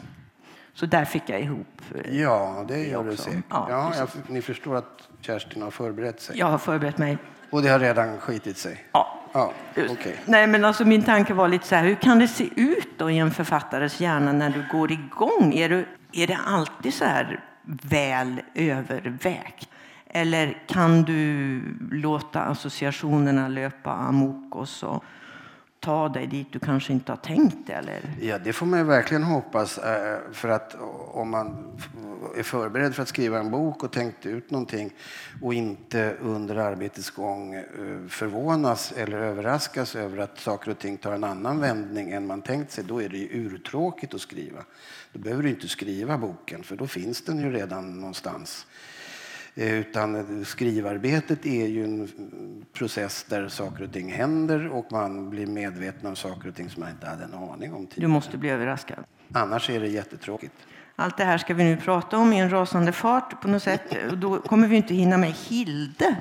Så 0.78 0.86
där 0.86 1.04
fick 1.04 1.22
jag 1.26 1.40
ihop. 1.40 1.66
eh, 2.04 2.14
Ja, 2.20 2.64
det 2.68 2.84
gör 2.86 3.08
också. 3.12 3.22
säkert. 3.22 3.44
Ja, 3.50 3.66
Ja, 3.70 3.92
jag, 3.98 4.08
ni 4.26 4.42
förstår 4.42 4.76
att 4.76 5.08
Kerstin 5.20 5.62
har 5.62 5.70
förberett 5.70 6.20
sig. 6.20 6.38
Jag 6.38 6.46
har 6.46 6.58
förberett 6.58 6.98
mig. 6.98 7.18
Och 7.50 7.62
det 7.62 7.68
har 7.68 7.78
redan 7.78 8.18
skitit 8.20 8.56
sig? 8.58 8.84
Ja. 8.92 9.14
Ja, 9.32 9.52
okej. 9.90 10.16
Nej, 10.24 10.46
men 10.46 10.64
alltså 10.64 10.84
min 10.84 11.02
tanke 11.02 11.34
var 11.34 11.48
lite 11.48 11.66
så 11.66 11.74
här, 11.74 11.84
hur 11.84 11.94
kan 11.94 12.18
det 12.18 12.28
se 12.28 12.48
ut 12.56 12.88
då 12.98 13.10
i 13.10 13.18
en 13.18 13.30
författares 13.30 14.00
hjärna 14.00 14.32
när 14.32 14.50
du 14.50 14.64
går 14.72 14.92
igång? 14.92 15.52
Är, 15.54 15.68
du, 15.68 15.86
är 16.12 16.26
det 16.26 16.38
alltid 16.46 16.94
så 16.94 17.04
här 17.04 17.44
väl 17.62 18.40
övervägt? 18.54 19.68
Eller 20.06 20.62
kan 20.66 21.02
du 21.02 21.60
låta 21.90 22.40
associationerna 22.40 23.48
löpa 23.48 23.90
amok 23.92 24.54
och 24.56 24.68
så 24.68 25.02
ta 25.80 26.08
dig 26.08 26.26
dit 26.26 26.52
du 26.52 26.58
kanske 26.58 26.92
inte 26.92 27.12
har 27.12 27.16
tänkt 27.16 27.70
eller? 27.70 28.00
Ja, 28.20 28.38
det 28.38 28.52
får 28.52 28.66
man 28.66 28.86
verkligen 28.86 29.22
hoppas. 29.22 29.78
Eh, 29.78 30.18
för 30.32 30.48
att 30.48 30.76
om 31.12 31.30
man 31.30 31.78
är 32.36 32.42
förberedd 32.42 32.94
för 32.94 33.02
att 33.02 33.08
skriva 33.08 33.38
en 33.38 33.50
bok 33.50 33.84
och 33.84 33.92
tänkt 33.92 34.26
ut 34.26 34.50
någonting 34.50 34.92
och 35.42 35.54
inte 35.54 36.16
under 36.20 36.56
arbetets 36.56 37.10
gång 37.10 37.54
eh, 37.54 37.64
förvånas 38.08 38.92
eller 38.92 39.18
överraskas 39.18 39.96
över 39.96 40.18
att 40.18 40.38
saker 40.38 40.70
och 40.70 40.78
ting 40.78 40.96
tar 40.96 41.12
en 41.12 41.24
annan 41.24 41.60
vändning 41.60 42.10
än 42.10 42.26
man 42.26 42.42
tänkt 42.42 42.72
sig, 42.72 42.84
då 42.84 43.02
är 43.02 43.08
det 43.08 43.18
ju 43.18 43.28
urtråkigt 43.28 44.14
att 44.14 44.20
skriva. 44.20 44.64
Då 45.12 45.18
behöver 45.18 45.42
du 45.42 45.48
inte 45.48 45.68
skriva 45.68 46.18
boken, 46.18 46.62
för 46.62 46.76
då 46.76 46.86
finns 46.86 47.24
den 47.24 47.38
ju 47.38 47.52
redan 47.52 48.00
någonstans. 48.00 48.66
Eh, 49.58 49.74
Utan 49.74 50.44
skrivarbetet 50.44 51.46
är 51.46 51.66
ju 51.66 51.84
en 51.84 52.08
process 52.72 53.26
där 53.28 53.48
saker 53.48 53.84
och 53.84 53.92
ting 53.92 54.12
händer 54.12 54.68
och 54.68 54.92
man 54.92 55.30
blir 55.30 55.46
medveten 55.46 56.06
om 56.08 56.16
saker 56.16 56.48
och 56.48 56.54
ting 56.54 56.70
som 56.70 56.80
man 56.82 56.90
inte 56.90 57.06
hade 57.06 57.24
en 57.24 57.34
aning 57.34 57.74
om 57.74 57.80
Du 57.82 57.86
tidigare. 57.86 58.08
måste 58.10 58.38
bli 58.38 58.50
överraskad. 58.50 59.04
Annars 59.32 59.70
är 59.70 59.80
det 59.80 59.88
jättetråkigt. 59.88 60.54
Allt 60.96 61.16
det 61.16 61.24
här 61.24 61.38
ska 61.38 61.54
vi 61.54 61.64
nu 61.64 61.76
prata 61.76 62.18
om 62.18 62.32
i 62.32 62.38
en 62.40 62.50
rasande 62.50 62.92
fart 62.92 63.40
på 63.42 63.48
något 63.48 63.62
sätt. 63.62 63.82
Och 64.10 64.18
då 64.18 64.40
kommer 64.40 64.68
vi 64.68 64.76
inte 64.76 64.94
hinna 64.94 65.16
med 65.16 65.32
Hilde 65.32 66.16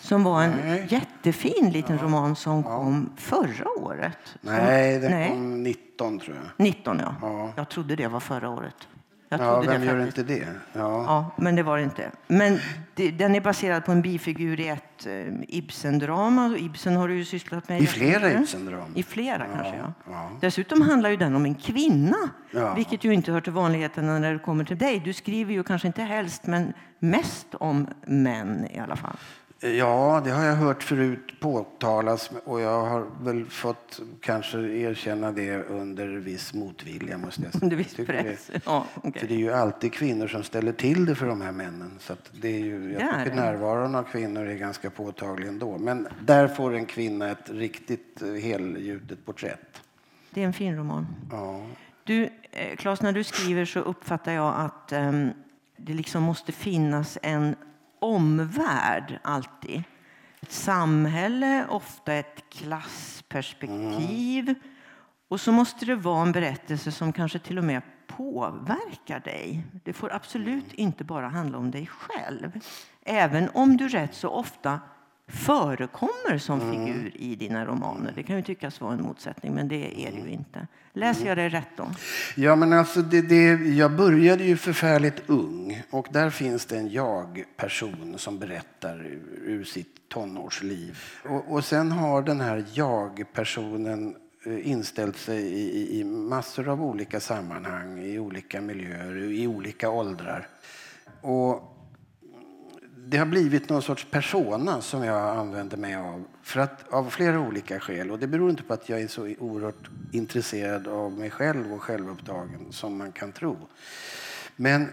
som 0.00 0.24
var 0.24 0.42
en 0.42 0.52
Nej. 0.64 0.86
jättefin 0.88 1.70
liten 1.70 1.98
roman 1.98 2.36
som 2.36 2.62
kom 2.62 3.10
förra 3.16 3.68
året. 3.78 4.18
Nej, 4.40 4.98
den 4.98 5.10
Nej. 5.10 5.28
kom 5.28 5.62
19 5.62 6.18
tror 6.18 6.36
jag. 6.36 6.64
19 6.66 6.98
ja. 6.98 7.14
Ja. 7.22 7.52
Jag 7.56 7.68
trodde 7.68 7.96
det 7.96 8.06
var 8.08 8.20
förra 8.20 8.48
året. 8.50 8.88
Jag 9.30 9.40
Ja, 9.40 9.60
vem 9.60 9.80
det 9.80 9.86
gör 9.86 9.98
faktiskt. 10.06 10.18
inte 10.18 10.34
det? 10.34 10.46
Ja. 10.72 11.04
Ja, 11.06 11.30
men 11.36 11.56
det 11.56 11.62
var 11.62 11.76
det 11.78 11.82
inte. 11.84 12.10
Men 12.28 12.58
det, 12.94 13.10
den 13.10 13.34
är 13.34 13.40
baserad 13.40 13.84
på 13.84 13.92
en 13.92 14.02
bifigur 14.02 14.60
i 14.60 14.68
ett 14.68 15.06
eh, 15.06 15.12
Ibsen-drama. 15.48 16.56
Ibsen 16.58 16.96
har 16.96 17.08
du 17.08 17.16
ju 17.16 17.24
sysslat 17.24 17.68
med. 17.68 17.80
I 17.82 17.86
flera 17.86 18.12
jättemycket. 18.12 18.40
Ibsen-drama. 18.42 18.86
I 18.94 19.02
flera 19.02 19.46
kanske, 19.54 19.76
ja. 19.76 19.92
ja. 20.10 20.30
Dessutom 20.40 20.82
handlar 20.82 21.10
ju 21.10 21.16
den 21.16 21.34
om 21.36 21.44
en 21.44 21.54
kvinna, 21.54 22.16
Ja. 22.50 22.74
vilket 22.74 23.04
ju 23.04 23.14
inte 23.14 23.32
hör 23.32 23.40
till 23.40 23.52
vanligheterna 23.52 24.18
när 24.18 24.32
det 24.32 24.38
kommer 24.38 24.64
till 24.64 24.78
dig. 24.78 25.00
Du 25.04 25.12
skriver 25.12 25.52
ju 25.52 25.62
kanske 25.62 25.86
inte 25.88 26.02
helst, 26.02 26.46
men 26.46 26.72
mest 26.98 27.54
om 27.54 27.88
män 28.06 28.66
i 28.70 28.78
alla 28.78 28.96
fall. 28.96 29.16
Ja, 29.60 30.22
det 30.24 30.30
har 30.30 30.44
jag 30.44 30.54
hört 30.54 30.82
förut 30.82 31.40
påtalas 31.40 32.30
och 32.44 32.60
jag 32.60 32.84
har 32.84 33.06
väl 33.22 33.46
fått 33.46 34.00
kanske 34.20 34.58
erkänna 34.58 35.32
det 35.32 35.64
under 35.64 36.06
viss 36.08 36.54
motvilja 36.54 37.18
måste 37.18 37.42
jag 37.42 37.52
säga. 37.52 37.62
Under 37.62 37.76
viss 37.76 37.94
press. 37.94 38.50
Ja, 38.64 38.86
okej. 38.94 39.20
För 39.20 39.28
det 39.28 39.34
är 39.34 39.38
ju 39.38 39.52
alltid 39.52 39.92
kvinnor 39.92 40.28
som 40.28 40.42
ställer 40.42 40.72
till 40.72 41.06
det 41.06 41.14
för 41.14 41.26
de 41.26 41.40
här 41.40 41.52
männen. 41.52 41.96
Så 42.00 42.14
det 42.32 42.48
är 42.48 42.58
ju, 42.58 42.92
jag 42.92 43.00
Det 43.00 43.04
är 43.04 43.24
tycker 43.24 43.36
närvaron 43.36 43.94
av 43.94 44.02
kvinnor 44.02 44.46
är 44.46 44.54
ganska 44.54 44.90
påtaglig 44.90 45.48
ändå. 45.48 45.78
Men 45.78 46.08
där 46.20 46.48
får 46.48 46.74
en 46.74 46.86
kvinna 46.86 47.30
ett 47.30 47.50
riktigt 47.50 48.22
eh, 48.22 48.28
helgjutet 48.28 49.26
porträtt. 49.26 49.82
Det 50.30 50.42
är 50.42 50.46
en 50.46 50.52
fin 50.52 50.76
roman. 50.76 51.06
Ja. 51.30 51.66
Du, 52.04 52.24
eh, 52.50 52.76
Claes, 52.76 53.02
när 53.02 53.12
du 53.12 53.24
skriver 53.24 53.64
så 53.64 53.80
uppfattar 53.80 54.32
jag 54.32 54.54
att 54.56 54.92
ehm, 54.92 55.30
det 55.76 55.92
liksom 55.92 56.22
måste 56.22 56.52
finnas 56.52 57.18
en 57.22 57.56
omvärld 57.98 59.18
alltid. 59.22 59.82
Ett 60.40 60.52
samhälle, 60.52 61.66
ofta 61.68 62.12
ett 62.12 62.44
klassperspektiv. 62.50 64.54
Och 65.28 65.40
så 65.40 65.52
måste 65.52 65.86
det 65.86 65.96
vara 65.96 66.22
en 66.22 66.32
berättelse 66.32 66.92
som 66.92 67.12
kanske 67.12 67.38
till 67.38 67.58
och 67.58 67.64
med 67.64 67.82
påverkar 68.06 69.20
dig. 69.20 69.64
Det 69.84 69.92
får 69.92 70.12
absolut 70.12 70.72
inte 70.72 71.04
bara 71.04 71.28
handla 71.28 71.58
om 71.58 71.70
dig 71.70 71.86
själv. 71.86 72.60
Även 73.04 73.48
om 73.54 73.76
du 73.76 73.88
rätt 73.88 74.14
så 74.14 74.28
ofta 74.28 74.80
förekommer 75.28 76.38
som 76.38 76.60
figur 76.60 77.12
i 77.14 77.36
dina 77.36 77.66
romaner. 77.66 78.12
Det 78.14 78.22
kan 78.22 78.36
ju 78.36 78.42
tyckas 78.42 78.80
vara 78.80 78.92
en 78.92 79.02
motsättning, 79.02 79.54
men 79.54 79.68
det 79.68 80.06
är 80.06 80.10
det 80.12 80.18
ju 80.18 80.30
inte. 80.30 80.66
Läser 80.92 81.26
jag 81.26 81.36
dig 81.36 81.48
rätt 81.48 81.68
då? 81.76 81.86
Ja, 82.36 82.56
men 82.56 82.72
alltså 82.72 83.02
det, 83.02 83.20
det, 83.20 83.44
jag 83.76 83.96
började 83.96 84.44
ju 84.44 84.56
förfärligt 84.56 85.22
ung 85.26 85.82
och 85.90 86.08
där 86.10 86.30
finns 86.30 86.66
det 86.66 86.76
en 86.76 86.88
jag-person 86.88 88.14
som 88.18 88.38
berättar 88.38 89.06
ur, 89.06 89.42
ur 89.44 89.64
sitt 89.64 90.08
tonårsliv. 90.08 90.98
Och, 91.24 91.52
och 91.52 91.64
sen 91.64 91.92
har 91.92 92.22
den 92.22 92.40
här 92.40 92.64
jag-personen 92.72 94.16
eh, 94.46 94.70
inställt 94.70 95.16
sig 95.16 95.42
i, 95.42 95.80
i, 95.80 96.00
i 96.00 96.04
massor 96.04 96.68
av 96.68 96.82
olika 96.82 97.20
sammanhang, 97.20 97.98
i 97.98 98.18
olika 98.18 98.60
miljöer, 98.60 99.32
i 99.32 99.46
olika 99.46 99.90
åldrar. 99.90 100.48
Och 101.20 101.77
det 103.10 103.18
har 103.18 103.26
blivit 103.26 103.68
någon 103.68 103.82
sorts 103.82 104.06
persona 104.10 104.80
som 104.80 105.04
jag 105.04 105.36
använder 105.36 105.76
mig 105.76 105.94
av 105.94 106.24
för 106.42 106.60
att, 106.60 106.88
av 106.88 107.10
flera 107.10 107.40
olika 107.40 107.80
skäl. 107.80 108.10
Och 108.10 108.18
det 108.18 108.26
beror 108.26 108.50
inte 108.50 108.62
på 108.62 108.74
att 108.74 108.88
jag 108.88 109.00
är 109.00 109.08
så 109.08 109.34
oerhört 109.38 109.90
intresserad 110.12 110.88
av 110.88 111.12
mig 111.12 111.30
själv 111.30 111.72
och 111.72 111.82
självupptagen 111.82 112.66
som 112.72 112.98
man 112.98 113.12
kan 113.12 113.32
tro. 113.32 113.56
Men 114.56 114.88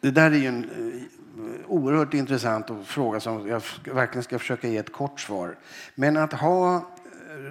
det 0.00 0.10
där 0.10 0.30
är 0.30 0.36
ju 0.36 0.46
en 0.46 0.64
eh, 0.64 1.70
oerhört 1.70 2.14
intressant 2.14 2.66
fråga 2.84 3.20
som 3.20 3.48
jag 3.48 3.62
verkligen 3.84 4.22
ska 4.22 4.38
försöka 4.38 4.68
ge 4.68 4.76
ett 4.76 4.92
kort 4.92 5.20
svar. 5.20 5.56
Men 5.94 6.16
att 6.16 6.32
ha 6.32 6.76
eh, 6.76 6.82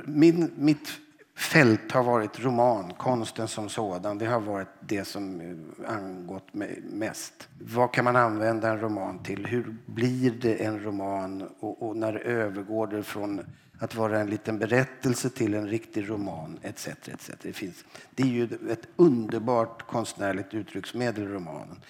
min, 0.06 0.52
mitt 0.56 0.90
fält 1.38 1.92
har 1.92 2.04
varit 2.04 2.40
roman, 2.40 2.94
konsten 2.94 3.48
som 3.48 3.70
sådan. 3.70 4.18
Det 4.18 4.26
har 4.26 4.40
varit 4.40 4.68
det 4.80 5.06
som 5.06 5.42
eh, 5.42 5.96
angått 5.96 6.54
mig 6.54 6.82
mest. 6.92 7.48
Vad 7.60 7.94
kan 7.94 8.06
man 8.06 8.16
använda 8.16 8.70
en 8.70 8.80
roman 8.80 9.24
till? 9.24 9.46
Hur 9.46 9.76
blir 9.86 10.32
det 10.32 10.66
en 10.66 10.84
roman? 10.84 11.50
Och, 11.60 11.88
och 11.88 11.98
när 11.98 12.14
övergår 12.14 12.88
det 12.88 13.04
från 13.04 13.42
att 13.80 13.96
vara 13.96 14.20
en 14.20 14.30
liten 14.30 14.60
berättelse 14.60 15.30
till 15.30 15.54
en 15.54 15.68
riktig 15.68 16.10
roman? 16.10 16.60
Etc, 16.62 16.88
etc. 16.88 17.32
Det, 17.42 17.54
finns, 17.54 17.86
det 18.16 18.24
är 18.24 18.28
ju 18.28 18.44
ett 18.44 18.88
underbart 18.96 19.88
konstnärligt 19.88 20.54
uttrycksmedel, 20.54 21.28
romanen. 21.28 21.82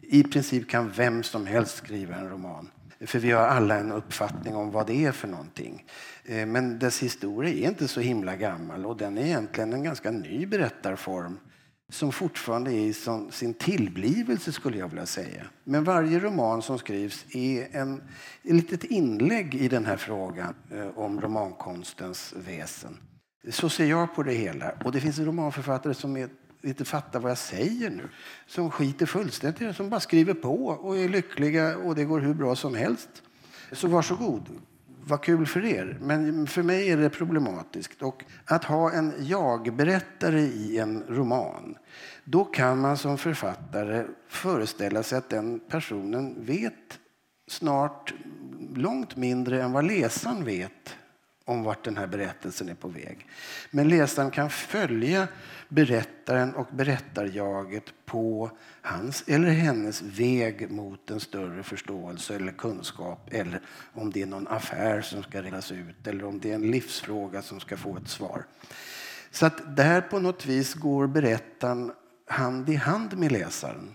I 0.00 0.22
princip 0.22 0.70
kan 0.70 0.90
vem 0.90 1.22
som 1.22 1.46
helst 1.46 1.76
skriva 1.76 2.16
en 2.16 2.28
roman. 2.28 2.70
För 3.06 3.18
vi 3.18 3.30
har 3.30 3.42
alla 3.42 3.78
en 3.78 3.92
uppfattning 3.92 4.56
om 4.56 4.70
vad 4.70 4.86
det 4.86 5.04
är 5.04 5.12
för 5.12 5.28
någonting. 5.28 5.84
Eh, 6.24 6.46
men 6.46 6.78
dess 6.78 7.02
historia 7.02 7.54
är 7.54 7.68
inte 7.68 7.88
så 7.88 8.00
himla 8.00 8.36
gammal 8.36 8.86
och 8.86 8.96
den 8.96 9.18
är 9.18 9.22
egentligen 9.22 9.72
en 9.72 9.82
ganska 9.82 10.10
ny 10.10 10.46
berättarform 10.46 11.38
som 11.88 12.12
fortfarande 12.12 12.72
är 12.72 12.80
i 12.80 12.94
sin 13.30 13.54
tillblivelse 13.54 14.52
skulle 14.52 14.78
jag 14.78 14.88
vilja 14.88 15.06
säga. 15.06 15.46
Men 15.64 15.84
varje 15.84 16.18
roman 16.18 16.62
som 16.62 16.78
skrivs 16.78 17.26
är 17.30 17.68
en, 17.72 18.02
ett 18.42 18.54
litet 18.54 18.84
inlägg 18.84 19.54
i 19.54 19.68
den 19.68 19.86
här 19.86 19.96
frågan 19.96 20.54
eh, 20.70 20.98
om 20.98 21.20
romankonstens 21.20 22.34
väsen. 22.36 22.98
Så 23.48 23.68
ser 23.68 23.84
jag 23.84 24.14
på 24.14 24.22
det 24.22 24.32
hela. 24.32 24.72
Och 24.84 24.92
det 24.92 25.00
finns 25.00 25.18
romanförfattare 25.18 25.94
som 25.94 26.16
är, 26.16 26.28
inte 26.64 26.84
fattar 26.84 27.20
vad 27.20 27.30
jag 27.30 27.38
säger 27.38 27.90
nu. 27.90 28.08
Som 28.46 28.70
skiter 28.70 29.06
fullständigt 29.06 29.62
i 29.62 29.64
det, 29.64 29.74
som 29.74 29.90
bara 29.90 30.00
skriver 30.00 30.34
på 30.34 30.66
och 30.66 30.98
är 30.98 31.08
lyckliga 31.08 31.76
och 31.76 31.94
det 31.94 32.04
går 32.04 32.20
hur 32.20 32.34
bra 32.34 32.56
som 32.56 32.74
helst. 32.74 33.08
Så 33.72 33.88
varsågod. 33.88 34.48
Vad 35.06 35.22
kul 35.22 35.46
för 35.46 35.64
er. 35.64 35.98
Men 36.00 36.46
för 36.46 36.62
mig 36.62 36.90
är 36.90 36.96
det 36.96 37.10
problematiskt. 37.10 38.02
Och 38.02 38.24
att 38.44 38.64
ha 38.64 38.92
en 38.92 39.12
jag-berättare 39.18 40.40
i 40.40 40.78
en 40.78 41.04
roman, 41.08 41.76
då 42.24 42.44
kan 42.44 42.80
man 42.80 42.98
som 42.98 43.18
författare 43.18 44.04
föreställa 44.28 45.02
sig 45.02 45.18
att 45.18 45.30
den 45.30 45.60
personen 45.60 46.34
vet 46.44 46.98
snart 47.46 48.14
långt 48.74 49.16
mindre 49.16 49.62
än 49.62 49.72
vad 49.72 49.84
läsaren 49.84 50.44
vet 50.44 50.96
om 51.44 51.62
vart 51.62 51.84
den 51.84 51.96
här 51.96 52.06
berättelsen 52.06 52.68
är 52.68 52.74
på 52.74 52.88
väg. 52.88 53.26
Men 53.70 53.88
läsaren 53.88 54.30
kan 54.30 54.50
följa 54.50 55.28
berättaren 55.68 56.54
och 56.54 56.66
berättarjaget 56.70 57.84
på 58.06 58.50
hans 58.82 59.24
eller 59.26 59.48
hennes 59.48 60.02
väg 60.02 60.70
mot 60.70 61.10
en 61.10 61.20
större 61.20 61.62
förståelse 61.62 62.36
eller 62.36 62.52
kunskap 62.52 63.28
eller 63.32 63.60
om 63.92 64.10
det 64.10 64.22
är 64.22 64.26
någon 64.26 64.48
affär 64.48 65.00
som 65.00 65.22
ska 65.22 65.42
redas 65.42 65.72
ut 65.72 66.06
eller 66.06 66.24
om 66.24 66.40
det 66.40 66.50
är 66.50 66.54
en 66.54 66.70
livsfråga 66.70 67.42
som 67.42 67.60
ska 67.60 67.76
få 67.76 67.96
ett 67.96 68.08
svar. 68.08 68.44
Så 69.30 69.46
att 69.46 69.76
där 69.76 70.00
på 70.00 70.18
något 70.18 70.46
vis 70.46 70.74
går 70.74 71.06
berättaren 71.06 71.92
hand 72.26 72.68
i 72.68 72.74
hand 72.74 73.18
med 73.18 73.32
läsaren. 73.32 73.94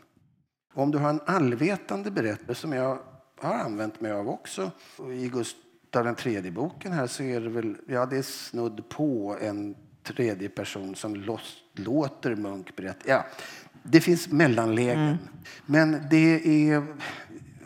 Om 0.73 0.91
du 0.91 0.97
har 0.97 1.09
en 1.09 1.21
allvetande 1.25 2.11
berättare 2.11 2.55
som 2.55 2.73
jag 2.73 2.99
har 3.37 3.53
använt 3.53 4.01
mig 4.01 4.11
av 4.11 4.29
också 4.29 4.71
i 5.11 5.29
Gustav 5.29 6.03
den 6.03 6.15
tredje 6.15 6.51
boken 6.51 6.91
här 6.91 7.07
så 7.07 7.23
är 7.23 7.41
det 7.41 7.49
väl, 7.49 7.77
ja 7.87 8.05
det 8.05 8.17
är 8.17 8.21
snudd 8.21 8.89
på 8.89 9.37
en 9.41 9.75
tredje 10.13 10.49
person 10.49 10.95
som 10.95 11.39
låter 11.73 12.35
Munk 12.35 12.75
berätta. 12.75 13.09
Ja, 13.09 13.25
det 13.83 14.01
finns 14.01 14.27
mellanlägen. 14.27 15.17
Men 15.65 16.01
det 16.09 16.47
är, 16.71 16.85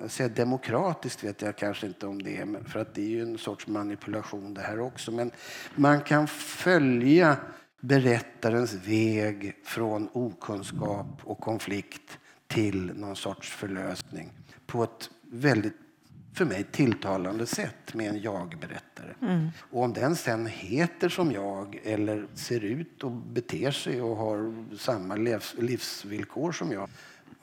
säger 0.07 0.29
demokratiskt 0.29 1.23
vet 1.23 1.41
jag 1.41 1.55
kanske 1.55 1.87
inte 1.87 2.07
om 2.07 2.21
det 2.21 2.37
är, 2.37 2.69
för 2.69 2.79
att 2.79 2.95
det 2.95 3.01
är 3.01 3.09
ju 3.09 3.21
en 3.21 3.37
sorts 3.37 3.67
manipulation 3.67 4.53
det 4.53 4.61
här 4.61 4.79
också. 4.79 5.11
Men 5.11 5.31
man 5.75 6.01
kan 6.01 6.27
följa 6.27 7.37
berättarens 7.79 8.73
väg 8.73 9.55
från 9.63 10.09
okunskap 10.13 11.21
och 11.23 11.39
konflikt 11.39 12.17
till 12.47 12.91
någon 12.95 13.15
sorts 13.15 13.51
förlösning 13.51 14.29
på 14.65 14.83
ett 14.83 15.09
väldigt 15.31 15.82
för 16.33 16.45
mig 16.45 16.63
tilltalande 16.63 17.45
sätt 17.45 17.93
med 17.93 18.09
en 18.09 18.21
jag-berättare. 18.21 19.13
Mm. 19.21 19.49
Och 19.71 19.83
om 19.83 19.93
den 19.93 20.15
sen 20.15 20.45
heter 20.45 21.09
som 21.09 21.31
jag 21.31 21.79
eller 21.83 22.27
ser 22.33 22.63
ut 22.63 23.03
och 23.03 23.11
beter 23.11 23.71
sig 23.71 24.01
och 24.01 24.15
har 24.15 24.65
samma 24.77 25.15
livs 25.15 25.55
livsvillkor 25.57 26.51
som 26.51 26.71
jag 26.71 26.89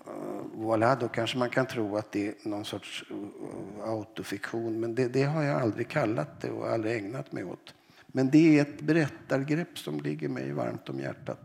uh, 0.06 0.64
voilà, 0.66 0.96
då 1.00 1.08
kanske 1.08 1.38
man 1.38 1.50
kan 1.50 1.66
tro 1.66 1.96
att 1.96 2.12
det 2.12 2.28
är 2.28 2.48
någon 2.48 2.64
sorts 2.64 3.04
uh, 3.10 3.88
autofiktion. 3.88 4.80
Men 4.80 4.94
det, 4.94 5.08
det, 5.08 5.22
har 5.22 5.42
jag 5.42 5.62
aldrig 5.62 5.88
kallat 5.88 6.40
det 6.40 6.50
och 6.50 6.68
aldrig 6.68 6.96
ägnat 6.96 7.32
mig 7.32 7.44
åt. 7.44 7.74
Men 8.06 8.30
det 8.30 8.58
är 8.58 8.62
ett 8.62 8.80
berättargrepp 8.80 9.78
som 9.78 10.00
ligger 10.00 10.28
mig 10.28 10.52
varmt 10.52 10.88
om 10.88 11.00
hjärtat. 11.00 11.40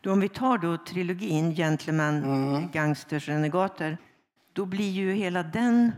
Då 0.00 0.12
om 0.12 0.20
vi 0.20 0.28
tar 0.28 0.58
då 0.58 0.76
trilogin 0.76 1.54
Gentlemen, 1.54 2.24
mm. 2.24 2.70
Gangsters, 2.72 3.28
Renegater. 3.28 3.98
Då 4.52 4.66
blir 4.66 4.90
ju 4.90 5.12
hela 5.12 5.42
den 5.42 5.92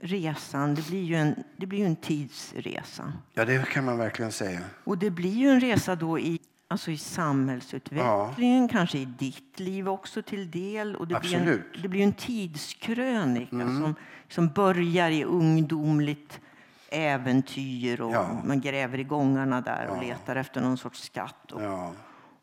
resan, 0.00 0.74
det 0.74 0.88
blir 0.88 1.02
ju 1.02 1.14
en, 1.14 1.44
det 1.56 1.66
blir 1.66 1.86
en 1.86 1.96
tidsresa. 1.96 3.12
Ja, 3.34 3.44
det 3.44 3.68
kan 3.68 3.84
man 3.84 3.98
verkligen 3.98 4.32
säga. 4.32 4.60
Och 4.84 4.98
det 4.98 5.10
blir 5.10 5.34
ju 5.34 5.48
en 5.48 5.60
resa 5.60 5.96
då 5.96 6.18
i, 6.18 6.38
alltså 6.68 6.90
i 6.90 6.98
samhällsutvecklingen, 6.98 8.62
ja. 8.62 8.68
kanske 8.68 8.98
i 8.98 9.04
ditt 9.04 9.60
liv 9.60 9.88
också 9.88 10.22
till 10.22 10.50
del. 10.50 10.96
Och 10.96 11.08
det, 11.08 11.16
Absolut. 11.16 11.44
blir 11.44 11.52
en, 11.52 11.82
det 11.82 11.88
blir 11.88 12.02
en 12.02 12.12
tidskrönika 12.12 13.56
mm. 13.56 13.82
som, 13.82 13.94
som 14.28 14.48
börjar 14.48 15.10
i 15.10 15.24
ungdomligt 15.24 16.40
äventyr 16.88 18.00
och 18.00 18.12
ja. 18.12 18.42
man 18.44 18.60
gräver 18.60 18.98
i 18.98 19.04
gångarna 19.04 19.60
där 19.60 19.86
och 19.86 20.02
letar 20.02 20.36
efter 20.36 20.60
någon 20.60 20.78
sorts 20.78 21.02
skatt. 21.02 21.52
Och, 21.52 21.94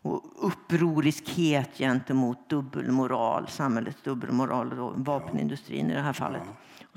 och 0.02 0.24
upproriskhet 0.36 1.78
gentemot 1.78 2.50
dubbelmoral, 2.50 3.48
samhällets 3.48 4.02
dubbelmoral 4.02 4.80
och 4.80 4.94
vapenindustrin 4.96 5.92
i 5.92 5.94
det 5.94 6.02
här 6.02 6.14
fallet. 6.14 6.42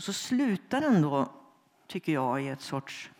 Och 0.01 0.05
så 0.05 0.13
slutar 0.13 0.81
den 0.81 1.03
då, 1.03 1.29
tycker 1.87 2.13
jag, 2.13 2.43
i 2.43 2.49
ett 2.49 2.61
sorts 2.61 3.11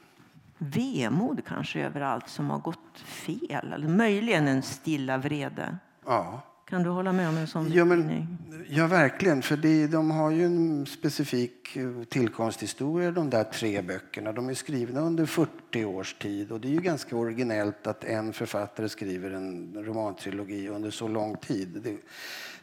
vemod 0.59 1.41
kanske 1.47 1.81
över 1.81 2.01
allt 2.01 2.29
som 2.29 2.51
har 2.51 2.59
gått 2.59 2.99
fel. 2.99 3.73
Eller 3.73 3.89
möjligen 3.89 4.49
en 4.49 4.63
stilla 4.63 5.19
vrede. 5.19 5.77
Ja. 6.07 6.43
Kan 6.69 6.83
du 6.83 6.91
hålla 6.91 7.13
med 7.13 7.29
om 7.29 7.37
en 7.37 7.47
sån 7.47 7.73
ja, 7.73 7.85
men, 7.85 8.27
ja, 8.69 8.87
verkligen. 8.87 9.43
För 9.43 9.57
det, 9.57 9.87
de 9.87 10.11
har 10.11 10.31
ju 10.31 10.45
en 10.45 10.87
specifik 10.87 11.77
eh, 11.77 12.03
tillkomsthistoria, 12.09 13.11
de 13.11 13.31
där 13.31 13.45
tre 13.45 13.83
böckerna. 13.83 14.33
De 14.33 14.49
är 14.49 14.55
skrivna 14.55 15.01
under 15.01 15.27
40 15.27 15.85
års 15.85 16.15
tid 16.15 16.53
och 16.53 16.61
det 16.61 16.69
är 16.69 16.73
ju 16.73 16.81
ganska 16.81 17.17
originellt 17.17 17.87
att 17.87 18.05
en 18.05 18.33
författare 18.33 18.89
skriver 18.89 19.31
en 19.31 19.75
romantrilogi 19.85 20.69
under 20.69 20.91
så 20.91 21.09
lång 21.09 21.37
tid. 21.37 21.81
Det, 21.85 21.97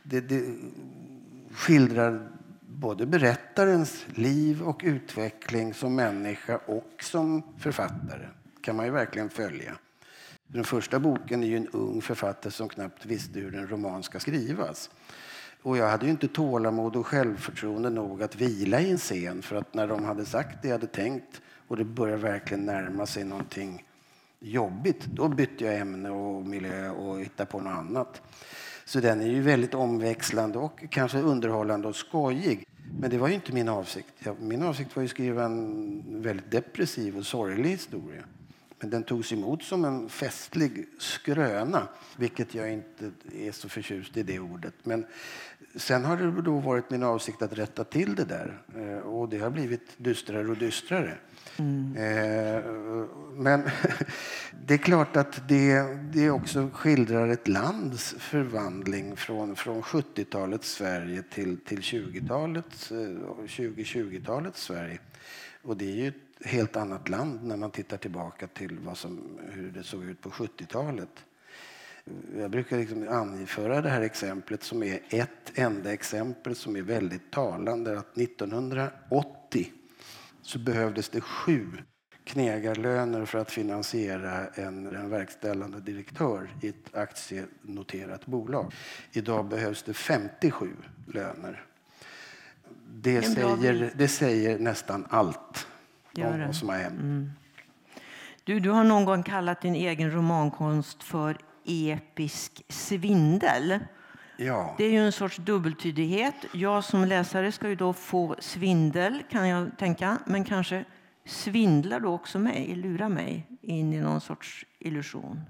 det, 0.04 0.22
det 0.22 0.56
skildrar 1.52 2.37
både 2.80 3.06
berättarens 3.06 4.06
liv 4.16 4.62
och 4.62 4.82
utveckling 4.84 5.74
som 5.74 5.96
människa 5.96 6.60
och 6.66 6.94
som 7.00 7.44
författare 7.58 8.28
kan 8.62 8.76
man 8.76 8.86
ju 8.86 8.92
verkligen 8.92 9.30
följa. 9.30 9.78
Den 10.48 10.64
första 10.64 11.00
boken 11.00 11.44
är 11.44 11.48
ju 11.48 11.58
en 11.58 11.68
ung 11.68 12.02
författare 12.02 12.52
som 12.52 12.70
knappt 12.70 13.06
visste 13.06 13.40
hur 13.40 13.56
en 13.56 13.68
roman 13.68 14.04
ska 14.04 14.20
skrivas. 14.20 14.90
Och 15.62 15.78
jag 15.78 15.90
hade 15.90 16.06
ju 16.06 16.12
inte 16.12 16.28
tålamod 16.28 16.96
och 16.96 17.08
självförtroende 17.08 17.90
nog 17.90 18.24
att 18.24 18.36
vila 18.36 18.82
i 18.82 18.92
en 18.92 18.98
scen 18.98 19.42
för 19.42 19.56
att 19.56 19.74
när 19.74 19.88
de 19.88 20.06
hade 20.06 20.26
sagt 20.26 20.62
det 20.62 20.68
jag 20.68 20.76
hade 20.76 20.88
tänkt 20.88 21.42
och 21.68 21.78
det 21.78 21.86
började 21.86 22.22
verkligen 22.22 22.66
närma 22.66 23.06
sig 23.06 23.24
någonting 23.24 23.86
jobbigt, 24.40 25.06
då 25.06 25.28
bytte 25.28 25.66
jag 25.66 25.78
ämne 25.78 26.10
och 26.10 26.46
miljö 26.46 26.90
och 26.90 27.20
hittade 27.22 27.50
på 27.50 27.60
något 27.60 27.78
annat. 27.78 28.22
Så 28.88 29.00
den 29.00 29.22
är 29.22 29.28
ju 29.28 29.42
väldigt 29.42 29.74
omväxlande 29.74 30.60
och 30.60 30.84
kanske 30.90 31.20
underhållande 31.20 31.88
och 31.88 31.96
skojig. 31.96 32.68
Men 33.00 33.10
det 33.10 33.18
var 33.18 33.28
ju 33.28 33.34
inte 33.34 33.54
min 33.54 33.70
avsikt. 33.70 34.14
Min 34.40 34.64
avsikt 34.64 34.96
var 34.96 35.04
att 35.04 35.10
skriva 35.10 35.46
en 35.46 36.22
väldigt 36.22 36.52
depressiv 36.52 37.18
och 37.18 37.26
sorglig 37.26 37.70
historia. 37.70 38.24
Men 38.80 38.90
den 38.90 39.04
togs 39.04 39.34
emot 39.34 39.64
som 39.64 39.86
en 39.86 40.10
festlig 40.10 40.88
skröna, 41.00 41.88
vilket 42.18 42.56
jag 42.56 42.74
inte 42.74 43.12
är 43.36 43.52
så 43.52 43.70
förtjust 43.70 44.18
i 44.18 44.24
det 44.24 44.40
ordet. 44.40 44.74
Men 44.84 45.06
sen 45.78 46.06
har 46.06 46.18
det 46.18 46.42
då 46.42 46.60
varit 46.60 46.90
min 46.90 47.04
avsikt 47.04 47.42
att 47.42 47.54
rätta 47.54 47.84
till 47.84 48.16
det 48.16 48.26
där 48.26 48.62
eh, 48.76 49.00
och 49.00 49.30
det 49.30 49.40
har 49.40 49.50
blivit 49.50 49.94
dystrare 49.98 50.48
och 50.48 50.58
dystrare. 50.58 51.18
Mm. 51.58 51.96
Eh, 51.96 52.64
men 53.34 53.64
det 54.66 54.74
är 54.74 54.78
klart 54.78 55.16
att 55.16 55.48
det, 55.48 55.82
det 56.14 56.32
också 56.32 56.70
skildrar 56.74 57.28
ett 57.28 57.48
lands 57.48 58.16
förvandling 58.20 59.16
från, 59.16 59.56
från 59.56 59.82
70-talets 59.82 60.72
Sverige 60.72 61.24
till, 61.34 61.58
till 61.58 61.80
20-talets, 61.80 62.92
2020-talets 62.92 64.70
eh, 64.70 64.76
Sverige. 64.76 65.00
Och 65.62 65.78
det 65.78 65.86
är 65.86 65.96
ju 65.96 66.08
ett 66.08 66.48
helt 66.48 66.76
annat 66.76 67.10
land 67.10 67.44
när 67.44 67.58
man 67.58 67.72
tittar 67.72 67.98
tillbaka 67.98 68.48
till 68.48 68.80
vad 68.80 68.98
som, 68.98 69.40
hur 69.52 69.72
det 69.72 69.84
såg 69.84 70.04
ut 70.04 70.22
på 70.22 70.30
70-talet. 70.30 71.26
Jag 72.38 72.52
brukar 72.52 72.78
liksom 72.78 73.08
anföra 73.10 73.82
det 73.82 73.90
här 73.90 74.02
exemplet 74.02 74.64
som 74.64 74.84
är 74.84 75.00
ett 75.10 75.52
enda 75.56 75.94
exempel 75.94 76.56
som 76.56 76.76
är 76.76 76.82
väldigt 76.82 77.32
talande. 77.32 78.00
Att 78.00 78.18
1980 78.18 79.72
så 80.42 80.60
behövdes 80.60 81.10
det 81.10 81.22
sju 81.22 81.68
knegarlöner 82.24 83.26
för 83.26 83.40
att 83.40 83.52
finansiera 83.52 84.48
en, 84.48 84.96
en 84.96 85.10
verkställande 85.10 85.80
direktör 85.80 86.50
i 86.62 86.68
ett 86.68 86.96
aktienoterat 86.96 88.26
bolag. 88.26 88.74
Idag 89.12 89.46
behövs 89.46 89.84
det 89.84 89.94
57 89.94 90.70
löner. 91.08 91.64
Det 92.94 93.22
säger, 93.22 93.92
det 93.96 94.08
säger 94.08 94.60
nästan 94.60 95.06
allt 95.10 95.68
om 96.18 96.40
vad 96.46 96.56
som 96.56 96.70
har 96.70 96.76
hänt. 96.76 97.00
Mm. 97.02 97.32
Du, 98.44 98.60
du 98.60 98.70
har 98.70 98.84
någon 98.84 99.06
gång 99.06 99.24
kallat 99.24 99.62
din 99.62 99.76
egen 99.76 100.12
romankonst 100.12 101.04
för 101.04 101.38
episk 101.68 102.64
svindel. 102.70 103.80
Ja. 104.38 104.76
Det 104.78 104.84
är 104.84 104.92
ju 104.92 105.06
en 105.06 105.12
sorts 105.12 105.38
dubbeltydighet. 105.38 106.36
Jag 106.52 106.84
som 106.84 107.06
läsare 107.06 107.52
ska 107.52 107.70
ju 107.70 107.76
då 107.76 107.94
få 107.94 108.36
svindel, 108.40 109.24
kan 109.30 109.48
jag 109.48 109.78
tänka. 109.78 110.18
Men 110.26 110.44
kanske 110.44 110.86
svindlar 111.26 112.00
du 112.00 112.08
också 112.08 112.40
mig, 112.40 112.76
lurar 112.76 113.10
mig 113.10 113.48
in 113.62 113.94
i 113.94 114.00
någon 114.00 114.22
sorts 114.22 114.66
illusion. 114.80 115.42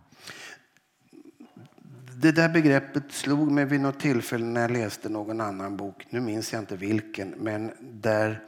Det 2.22 2.32
där 2.32 2.50
begreppet 2.50 3.12
slog 3.12 3.52
mig 3.52 3.66
vid 3.66 3.82
något 3.82 4.00
tillfälle 4.00 4.46
när 4.46 4.62
jag 4.62 4.72
läste 4.72 5.10
någon 5.10 5.42
annan 5.42 5.78
bok. 5.78 6.06
Nu 6.10 6.20
minns 6.20 6.54
jag 6.54 6.62
inte 6.62 6.76
vilken, 6.76 7.30
men 7.30 7.72
där 7.80 8.44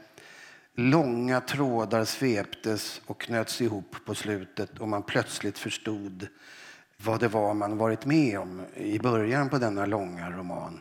långa 0.74 1.40
trådar 1.40 2.04
sveptes 2.04 3.00
och 3.06 3.20
knöts 3.20 3.60
ihop 3.60 3.96
på 4.06 4.14
slutet 4.14 4.78
och 4.78 4.88
man 4.88 5.02
plötsligt 5.02 5.58
förstod 5.58 6.26
vad 7.04 7.20
det 7.20 7.28
var 7.28 7.54
man 7.54 7.78
varit 7.78 8.06
med 8.06 8.38
om 8.38 8.62
i 8.76 8.98
början 8.98 9.48
på 9.48 9.58
denna 9.58 9.86
långa 9.86 10.30
roman. 10.30 10.80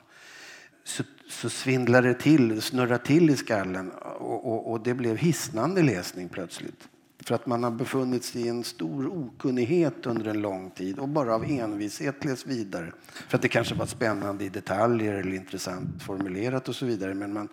Så, 0.84 1.04
så 1.30 1.50
svindlade 1.50 2.08
det 2.08 2.14
till, 2.14 2.62
snurrade 2.62 3.06
till 3.06 3.30
i 3.30 3.36
skallen 3.38 3.92
och, 4.20 4.52
och, 4.52 4.72
och 4.72 4.82
det 4.82 4.94
blev 4.94 5.18
hisnande 5.18 5.82
läsning 5.82 6.30
plötsligt. 6.30 6.88
För 7.24 7.36
att 7.36 7.46
man 7.46 7.64
har 7.64 7.72
befunnit 7.72 8.24
sig 8.24 8.42
i 8.42 8.48
en 8.48 8.64
stor 8.64 9.08
okunnighet 9.08 10.06
under 10.06 10.26
en 10.26 10.42
lång 10.42 10.70
tid 10.70 11.00
och 11.00 11.10
bara 11.10 11.36
av 11.36 11.46
envishet 11.46 12.26
läst 12.26 12.48
vidare. 12.48 12.92
För 13.28 13.38
att 13.38 13.42
det 13.42 13.48
kanske 13.48 13.76
var 13.76 13.86
spännande 13.86 14.46
i 14.46 14.50
detaljer 14.50 15.14
eller 15.14 15.34
intressant 15.34 16.04
formulerat 16.04 16.70
och 16.70 16.76
så 16.76 16.86
vidare. 16.86 17.14
Men 17.14 17.34
man, 17.34 17.48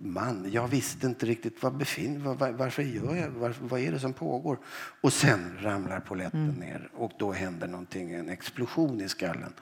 man, 0.00 0.46
jag 0.52 0.68
visste 0.68 1.06
inte 1.06 1.26
riktigt 1.26 1.62
vad 1.62 1.76
befin, 1.76 2.24
var, 2.24 2.52
varför 2.52 2.82
gör 2.82 3.16
jag, 3.16 3.30
var, 3.30 3.54
vad 3.60 3.80
är 3.80 3.92
det 3.92 3.98
som 3.98 4.12
pågår? 4.12 4.58
Och 5.00 5.12
sen 5.12 5.58
ramlar 5.60 6.00
poletten 6.00 6.44
mm. 6.44 6.54
ner 6.54 6.90
och 6.94 7.12
då 7.18 7.32
händer 7.32 7.68
någonting, 7.68 8.12
en 8.12 8.28
explosion 8.28 9.00
i 9.00 9.08
skallen. 9.08 9.52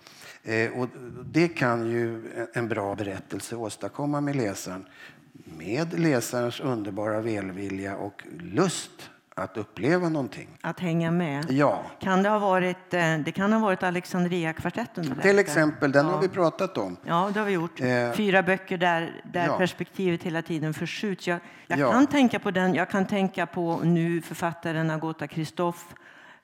Eh, 0.42 0.78
och 0.78 0.88
det 1.24 1.48
kan 1.48 1.90
ju 1.90 2.22
en 2.52 2.68
bra 2.68 2.94
berättelse 2.94 3.56
åstadkomma 3.56 4.20
med 4.20 4.36
läsaren. 4.36 4.86
Med 5.32 6.00
läsarens 6.00 6.60
underbara 6.60 7.20
välvilja 7.20 7.96
och 7.96 8.22
lust 8.40 9.10
att 9.38 9.56
uppleva 9.56 10.08
någonting. 10.08 10.48
Att 10.60 10.80
hänga 10.80 11.10
med. 11.10 11.50
Ja. 11.50 11.82
Kan 12.00 12.22
det, 12.22 12.28
ha 12.28 12.38
varit, 12.38 12.94
eh, 12.94 13.18
det 13.18 13.32
kan 13.32 13.52
ha 13.52 13.60
varit 13.60 13.82
Alexandria-kvartetten? 13.82 15.20
Till 15.22 15.38
exempel, 15.38 15.92
den 15.92 16.06
ja. 16.06 16.12
har 16.12 16.22
vi 16.22 16.28
pratat 16.28 16.78
om. 16.78 16.96
Ja, 17.04 17.30
det 17.34 17.40
har 17.40 17.46
vi 17.46 17.52
gjort. 17.52 17.80
Eh. 17.80 18.12
Fyra 18.12 18.42
böcker 18.42 18.78
där, 18.78 19.22
där 19.32 19.46
ja. 19.46 19.58
perspektivet 19.58 20.22
hela 20.22 20.42
tiden 20.42 20.74
förskjuts. 20.74 21.28
Jag, 21.28 21.38
jag 21.66 21.78
ja. 21.78 21.90
kan 21.92 22.06
tänka 22.06 22.38
på 22.38 22.50
den. 22.50 22.74
Jag 22.74 22.90
kan 22.90 23.06
tänka 23.06 23.46
på 23.46 23.80
nu 23.82 24.22
författaren 24.22 24.90
Agota 24.90 25.28
Christoph 25.28 25.80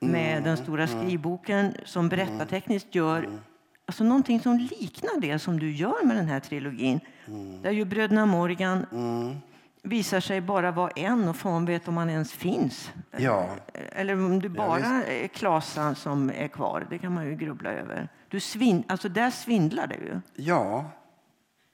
med 0.01 0.33
mm. 0.33 0.45
den 0.45 0.57
stora 0.57 0.85
mm. 0.85 1.01
skrivboken 1.01 1.75
som 1.85 2.09
berättartekniskt 2.09 2.95
gör 2.95 3.19
mm. 3.19 3.41
Alltså 3.87 4.05
någonting 4.05 4.41
som 4.41 4.59
liknar 4.59 5.21
det 5.21 5.39
som 5.39 5.61
du 5.61 5.71
gör 5.71 6.07
med 6.07 6.17
den 6.17 6.27
här 6.27 6.41
trilogin. 6.41 7.01
Mm. 7.27 7.63
Där 7.63 7.71
ju 7.71 7.85
bröderna 7.85 8.27
Morgan 8.27 8.87
mm 8.93 9.37
visar 9.83 10.21
sig 10.21 10.41
bara 10.41 10.71
vara 10.71 10.91
en 10.91 11.29
och 11.29 11.37
fan 11.37 11.65
vet 11.65 11.89
om 11.89 11.97
han 11.97 12.11
ens 12.11 12.33
finns. 12.33 12.93
Ja. 13.17 13.49
Eller 13.75 14.15
om 14.15 14.43
det 14.43 14.49
bara 14.49 14.81
ja, 14.81 15.03
är 15.03 15.29
Klasan 15.29 15.95
som 15.95 16.31
är 16.31 16.49
kvar. 16.49 16.87
Det 16.91 16.99
kan 16.99 17.13
man 17.13 17.27
ju 17.27 17.37
grubbla 17.37 17.71
över. 17.71 18.09
Du 18.29 18.41
svin 18.41 18.85
alltså 18.89 19.09
där 19.09 19.31
svindlar 19.31 19.87
det 19.87 19.95
ju. 19.95 20.21
Ja, 20.35 20.91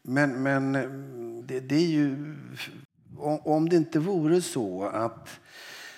men, 0.03 0.43
men 0.43 0.73
det, 1.47 1.61
det 1.61 1.75
är 1.75 1.89
ju 1.89 2.37
Om 3.45 3.69
det 3.69 3.77
inte 3.77 3.99
vore 3.99 4.43
så 4.43 4.85
att 4.85 5.41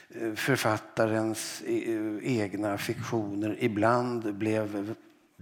eh, 0.08 0.34
författarens 0.34 1.62
eh, 1.66 2.38
egna 2.38 2.78
fiktioner 2.78 3.56
ibland 3.60 4.34
blev, 4.34 4.94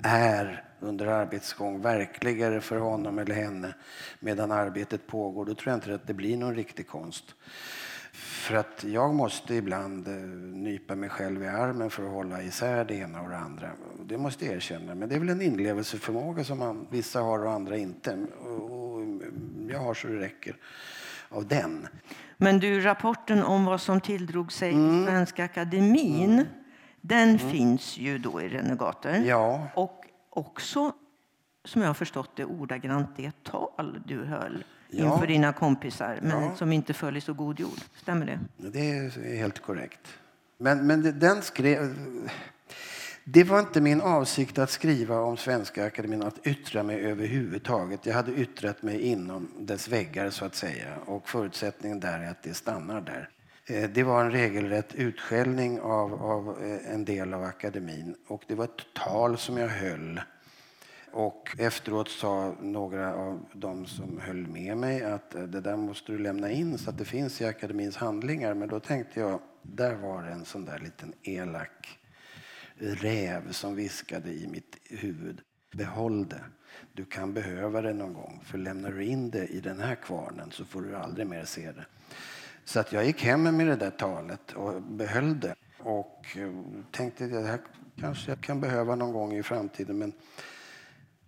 är 0.03 0.65
under 0.81 1.07
arbetsgång 1.07 1.83
verkligare 1.83 2.61
för 2.61 2.77
honom 2.77 3.19
eller 3.19 3.35
henne 3.35 3.75
medan 4.21 4.53
arbetet 4.53 5.07
pågår, 5.07 5.45
då 5.45 5.55
tror 5.55 5.71
jag 5.71 5.77
inte 5.77 5.95
att 5.95 6.07
det 6.07 6.15
blir 6.15 6.37
någon 6.37 6.55
riktig 6.55 6.89
konst. 6.89 7.35
För 8.13 8.55
att 8.55 8.85
jag 8.85 9.15
måste 9.15 9.55
ibland 9.55 10.09
eh, 10.09 10.15
nypa 10.15 10.95
mig 10.95 11.09
själv 11.09 11.43
i 11.43 11.47
armen 11.47 11.91
för 11.91 12.03
att 12.03 12.11
hålla 12.11 12.43
isär 12.43 12.85
det 12.85 12.95
ena 12.95 13.23
och 13.23 13.29
det 13.29 13.37
andra. 13.37 13.71
Det 14.05 14.19
måste 14.19 14.45
jag 14.45 14.55
erkänna. 14.55 14.95
Men 14.95 15.09
det 15.09 15.15
är 15.15 15.19
väl 15.19 15.29
en 15.29 15.43
inlevelseförmåga 15.43 16.45
som 16.45 16.59
man, 16.59 16.87
vissa 16.91 17.21
har 17.21 17.45
och 17.45 17.53
andra 17.53 17.77
inte. 17.77 18.27
Och 18.41 19.01
jag 19.69 19.79
har 19.79 19.95
så 19.95 20.09
det 20.09 20.19
räcker 20.21 20.57
av 21.29 21.49
den. 21.49 21.89
Men 22.37 22.59
du, 22.59 22.81
rapporten 22.81 23.43
om 23.43 23.65
vad 23.65 23.81
som 23.81 24.01
tilldrog 24.01 24.53
sig 24.53 24.73
mm. 24.73 25.03
i 25.03 25.07
Svenska 25.07 25.45
Akademin, 25.45 26.33
mm. 26.33 26.47
Den 27.01 27.29
mm. 27.29 27.39
finns 27.39 27.97
ju 27.97 28.19
då 28.19 28.43
i 28.43 28.49
Renegater. 28.49 29.23
Ja. 29.27 29.69
Och 29.75 30.05
också, 30.31 30.93
som 31.65 31.83
jag 31.83 31.89
har 31.89 31.95
förstått 31.95 32.31
det, 32.37 32.45
ordagrant 32.45 33.09
det 33.17 33.45
tal 33.45 34.03
du 34.07 34.25
höll 34.25 34.65
ja. 34.91 35.15
inför 35.15 35.27
dina 35.27 35.53
kompisar, 35.53 36.19
men 36.23 36.43
ja. 36.43 36.57
som 36.57 36.73
inte 36.73 36.95
föll 36.95 37.17
i 37.17 37.21
så 37.21 37.33
god 37.33 37.61
jord. 37.61 37.79
Stämmer 37.97 38.27
det? 38.27 38.39
Det 38.57 38.91
är 38.91 39.37
helt 39.37 39.63
korrekt. 39.63 40.19
Men, 40.59 40.87
men 40.87 41.19
den 41.19 41.43
skrev... 41.43 41.95
Det 43.25 43.45
var 43.45 43.61
inte 43.61 43.81
min 43.81 44.01
avsikt 44.01 44.59
att 44.59 44.71
skriva 44.71 45.21
om 45.21 45.37
Svenska 45.37 45.87
Akademin, 45.87 46.23
att 46.23 46.47
yttra 46.47 46.83
mig 46.83 47.01
överhuvudtaget. 47.01 48.07
Jag 48.07 48.15
hade 48.15 48.33
yttrat 48.33 48.83
mig 48.83 49.01
inom 49.01 49.49
dess 49.59 49.89
väggar 49.89 50.31
så 50.31 50.45
att 50.45 50.55
säga 50.55 50.97
och 51.07 51.29
förutsättningen 51.29 52.01
där 52.01 52.21
är 52.21 52.31
att 52.31 52.43
det 52.43 52.55
stannar 52.55 53.01
där. 53.01 53.29
Eh, 53.71 53.91
det 53.91 54.03
var 54.03 54.25
en 54.25 54.31
regelrätt 54.31 54.95
utskällning 54.95 55.81
av, 55.81 56.23
av 56.23 56.63
eh, 56.63 56.95
en 56.95 57.05
del 57.05 57.35
av 57.35 57.43
akademin 57.43 58.15
och 58.27 58.43
det 58.47 58.55
var 58.55 58.65
ett 58.65 58.95
tal 58.95 59.39
som 59.39 59.57
jag 59.57 59.69
höll 59.69 60.21
och 61.13 61.57
efteråt 61.59 62.09
sa 62.09 62.55
några 62.61 63.15
av 63.15 63.47
de 63.53 63.87
som 63.87 64.21
höll 64.21 64.47
med 64.47 64.77
mig 64.77 65.03
att 65.03 65.35
eh, 65.35 65.43
det 65.43 65.61
där 65.61 65.77
måste 65.77 66.13
du 66.13 66.19
lämna 66.19 66.51
in 66.51 66.79
så 66.79 66.91
att 66.91 66.99
det 66.99 67.05
finns 67.05 67.41
i 67.41 67.45
akademins 67.45 67.97
handlingar. 67.97 68.55
Men 68.55 68.69
då 68.69 68.81
tänkte 68.81 69.21
jag, 69.21 69.41
där 69.63 69.95
var 69.95 70.23
det 70.23 70.31
en 70.31 70.45
sån 70.45 70.65
där 70.65 70.79
liten 70.79 71.13
elak 71.23 71.99
räv 72.79 73.53
som 73.53 73.75
viskade 73.75 74.31
i 74.31 74.47
mitt 74.47 74.77
huvud. 74.85 75.41
Behåll 75.73 76.29
det. 76.29 76.45
Du 76.93 77.05
kan 77.05 77.35
behöva 77.35 77.83
det 77.83 77.93
någon 77.93 78.13
gång. 78.13 78.41
För 78.45 78.59
lämnar 78.59 78.93
du 78.93 79.05
in 79.05 79.31
det 79.31 79.47
i 79.47 79.61
den 79.61 79.81
här 79.81 79.95
kvarnen 79.95 80.51
så 80.51 80.65
får 80.65 80.83
du 80.83 80.97
aldrig 80.97 81.27
mer 81.27 81.45
se 81.45 81.73
det. 81.73 81.87
Så 82.69 82.81
att 82.81 82.93
jag 82.93 83.07
gick 83.07 83.23
hem 83.23 83.43
med 83.43 83.67
det 83.67 83.77
där 83.77 83.91
talet 83.91 84.53
och 84.53 84.83
behöll 84.83 85.41
det. 85.41 85.55
Och 85.79 86.37
eh, 86.37 86.53
tänkte 86.91 87.25
att 87.25 87.31
det 87.31 87.43
här 87.43 87.61
kanske 88.01 88.31
jag 88.31 88.41
kan 88.41 88.61
behöva 88.61 88.95
någon 88.95 89.13
gång 89.13 89.35
i 89.35 89.43
framtiden. 89.43 89.99
Men 89.99 90.13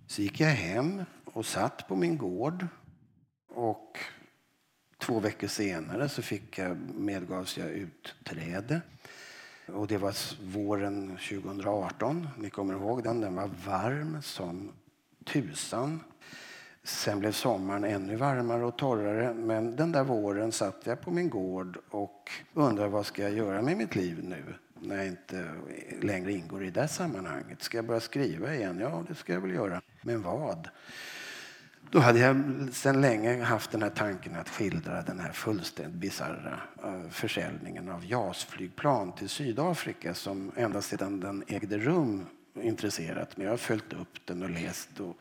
så 0.07 0.23
gick 0.23 0.41
jag 0.41 0.49
hem 0.49 1.05
och 1.25 1.47
satt 1.47 1.89
på 1.89 1.97
min 1.97 2.19
gård. 2.19 2.67
Och 3.49 3.99
två 4.99 5.21
veckor 5.21 5.49
senare 5.49 6.09
så 6.09 6.23
fick 6.23 6.59
jag, 6.59 6.77
medgavs 6.95 7.59
jag 7.59 7.69
utträde. 7.69 8.81
Och 9.67 9.87
det 9.87 9.99
var 9.99 10.15
våren 10.45 11.09
2018. 11.09 12.29
Ni 12.39 12.51
kommer 12.51 12.75
ihåg 12.75 13.03
den. 13.03 13.21
Den 13.21 13.35
var 13.35 13.51
varm 13.65 14.23
som 14.23 14.73
tusan. 15.25 16.01
Sen 16.83 17.21
blev 17.21 17.33
sommaren 17.33 17.85
ännu 17.85 18.17
varmare 18.17 18.65
och 18.65 18.77
torrare. 18.77 19.35
Men 19.35 19.77
den 19.77 19.93
där 19.93 20.05
våren 20.05 20.53
satt 20.53 20.81
jag 20.85 21.01
på 21.01 21.11
min 21.11 21.31
gård 21.31 21.79
och 21.91 22.31
undrade 22.55 22.89
vad 22.89 23.07
ska 23.07 23.23
jag 23.23 23.33
göra 23.33 23.63
med 23.63 23.77
mitt 23.77 23.95
liv 23.97 24.25
nu 24.25 24.55
när 24.81 24.97
jag 24.97 25.07
inte 25.07 25.51
längre 26.01 26.33
ingår 26.33 26.65
i 26.65 26.71
det 26.71 26.89
sammanhanget. 26.89 27.63
Ska 27.63 27.79
jag 27.79 27.85
börja 27.85 28.01
skriva 28.01 28.55
igen? 28.55 28.79
Ja, 28.81 29.05
det 29.09 29.15
ska 29.15 29.33
jag 29.33 29.41
väl 29.41 29.55
göra. 29.55 29.81
Men 30.03 30.23
vad? 30.23 30.69
Då 31.91 31.99
hade 31.99 32.19
jag 32.19 32.43
sedan 32.73 33.01
länge 33.01 33.43
haft 33.43 33.71
den 33.71 33.83
här 33.83 33.91
tanken 33.91 34.37
att 34.37 34.49
skildra 34.49 35.03
den 35.03 35.21
här 35.21 35.33
fullständigt 35.33 36.01
bisarra 36.01 36.61
eh, 36.85 37.11
försäljningen 37.11 37.89
av 37.89 38.05
JAS-flygplan 38.05 39.13
till 39.13 39.29
Sydafrika 39.29 40.15
som 40.15 40.53
ända 40.57 40.83
sedan 40.83 41.21
den 41.21 41.45
ägde 41.47 41.79
rum 41.79 42.27
intresserat 42.55 43.37
mig. 43.37 43.45
Jag 43.45 43.53
har 43.53 43.57
följt 43.57 43.93
upp 43.93 44.27
den 44.27 44.43
och 44.43 44.51
läst 44.51 45.01
och 45.01 45.17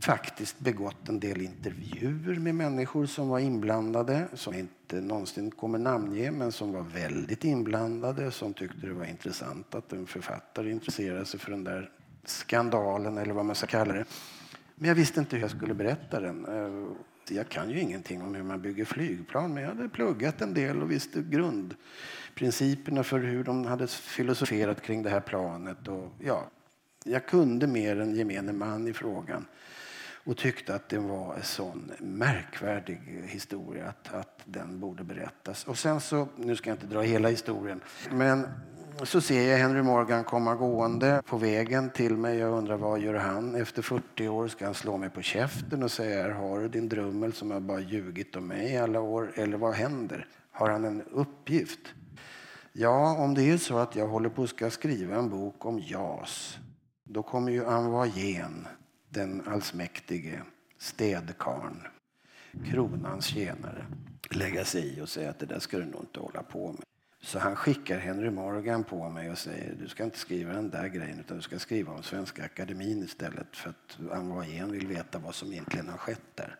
faktiskt 0.00 0.58
begått 0.58 1.08
en 1.08 1.20
del 1.20 1.40
intervjuer 1.40 2.38
med 2.38 2.54
människor 2.54 3.06
som 3.06 3.28
var 3.28 3.38
inblandade, 3.38 4.28
som 4.34 4.54
inte 4.54 5.00
någonsin 5.00 5.50
kommer 5.50 5.78
namnge, 5.78 6.30
men 6.30 6.52
som 6.52 6.72
var 6.72 6.82
väldigt 6.82 7.44
inblandade, 7.44 8.30
som 8.30 8.54
tyckte 8.54 8.86
det 8.86 8.92
var 8.92 9.04
intressant 9.04 9.74
att 9.74 9.92
en 9.92 10.06
författare 10.06 10.70
intresserade 10.70 11.24
sig 11.24 11.40
för 11.40 11.50
den 11.50 11.64
där 11.64 11.90
skandalen, 12.24 13.18
eller 13.18 13.34
vad 13.34 13.44
man 13.44 13.56
ska 13.56 13.66
kalla 13.66 13.92
det. 13.92 14.04
Men 14.74 14.88
jag 14.88 14.94
visste 14.94 15.20
inte 15.20 15.36
hur 15.36 15.42
jag 15.42 15.50
skulle 15.50 15.74
berätta 15.74 16.20
den. 16.20 16.44
Eh, 16.44 16.88
jag 17.36 17.48
kan 17.48 17.70
ju 17.70 17.80
ingenting 17.80 18.22
om 18.22 18.34
hur 18.34 18.42
man 18.42 18.62
bygger 18.62 18.84
flygplan, 18.84 19.54
men 19.54 19.62
jag 19.62 19.70
hade 19.70 19.88
pluggat 19.88 20.40
en 20.40 20.54
del 20.54 20.82
och 20.82 20.90
visste 20.90 21.22
grundprinciperna 21.22 23.02
för 23.02 23.18
hur 23.18 23.44
de 23.44 23.64
hade 23.64 23.86
filosoferat 23.86 24.82
kring 24.82 25.02
det 25.02 25.10
här 25.10 25.20
planet. 25.20 25.88
Och 25.88 26.12
ja, 26.18 26.50
jag 27.04 27.26
kunde 27.26 27.66
mer 27.66 28.00
än 28.00 28.14
gemene 28.14 28.52
man 28.52 28.88
i 28.88 28.92
frågan 28.92 29.46
och 30.30 30.36
tyckte 30.36 30.74
att 30.74 30.88
det 30.88 30.98
var 30.98 31.34
en 31.34 31.42
sån 31.42 31.92
märkvärdig 31.98 33.00
historia 33.24 33.88
att, 33.88 34.14
att 34.14 34.40
den 34.44 34.80
borde 34.80 35.04
berättas. 35.04 35.64
Och 35.64 35.78
sen 35.78 36.00
så, 36.00 36.28
nu 36.36 36.56
ska 36.56 36.70
jag 36.70 36.76
inte 36.76 36.86
dra 36.86 37.00
hela 37.00 37.28
historien, 37.28 37.80
men 38.10 38.46
så 39.02 39.20
ser 39.20 39.50
jag 39.50 39.58
Henry 39.58 39.82
Morgan 39.82 40.24
komma 40.24 40.54
gående 40.54 41.22
på 41.26 41.36
vägen 41.36 41.90
till 41.90 42.16
mig. 42.16 42.38
Jag 42.38 42.58
undrar 42.58 42.76
vad 42.76 43.00
gör 43.00 43.14
han? 43.14 43.54
Efter 43.54 43.82
40 43.82 44.28
år 44.28 44.48
ska 44.48 44.64
han 44.64 44.74
slå 44.74 44.96
mig 44.96 45.10
på 45.10 45.22
käften 45.22 45.82
och 45.82 45.90
säga 45.90 46.22
här 46.22 46.30
har 46.30 46.60
du 46.60 46.68
din 46.68 46.88
drummel 46.88 47.32
som 47.32 47.50
har 47.50 47.60
bara 47.60 47.80
ljugit 47.80 48.36
om 48.36 48.46
mig 48.46 48.72
i 48.72 48.76
alla 48.76 49.00
år. 49.00 49.32
Eller 49.34 49.56
vad 49.56 49.74
händer? 49.74 50.26
Har 50.50 50.70
han 50.70 50.84
en 50.84 51.02
uppgift? 51.02 51.80
Ja, 52.72 53.16
om 53.18 53.34
det 53.34 53.50
är 53.50 53.58
så 53.58 53.78
att 53.78 53.96
jag 53.96 54.06
håller 54.06 54.28
på 54.28 54.42
att 54.42 54.50
ska 54.50 54.70
skriva 54.70 55.16
en 55.16 55.30
bok 55.30 55.64
om 55.66 55.78
JAS, 55.78 56.58
då 57.04 57.22
kommer 57.22 57.52
ju 57.52 57.66
Anvoyen 57.66 58.66
den 59.10 59.42
allsmäktige 59.46 60.42
städkarn, 60.78 61.86
kronans 62.64 63.26
tjänare, 63.26 63.86
lägga 64.30 64.64
sig 64.64 64.98
i 64.98 65.00
och 65.00 65.08
säga 65.08 65.30
att 65.30 65.38
det 65.38 65.46
där 65.46 65.58
ska 65.58 65.78
du 65.78 65.84
nog 65.84 66.02
inte 66.02 66.20
hålla 66.20 66.42
på 66.42 66.72
med. 66.72 66.82
Så 67.22 67.38
han 67.38 67.56
skickar 67.56 67.98
Henry 67.98 68.30
Morgan 68.30 68.84
på 68.84 69.08
mig 69.08 69.30
och 69.30 69.38
säger 69.38 69.74
du 69.74 69.88
ska 69.88 70.04
inte 70.04 70.18
skriva 70.18 70.52
den 70.52 70.70
där 70.70 70.88
grejen 70.88 71.20
utan 71.20 71.36
du 71.36 71.42
ska 71.42 71.58
skriva 71.58 71.92
om 71.92 72.02
Svenska 72.02 72.44
Akademin 72.44 73.02
istället 73.02 73.56
för 73.56 73.70
att 73.70 74.12
Anvoyen 74.12 74.72
vill 74.72 74.86
veta 74.86 75.18
vad 75.18 75.34
som 75.34 75.52
egentligen 75.52 75.88
har 75.88 75.98
skett 75.98 76.22
där. 76.34 76.56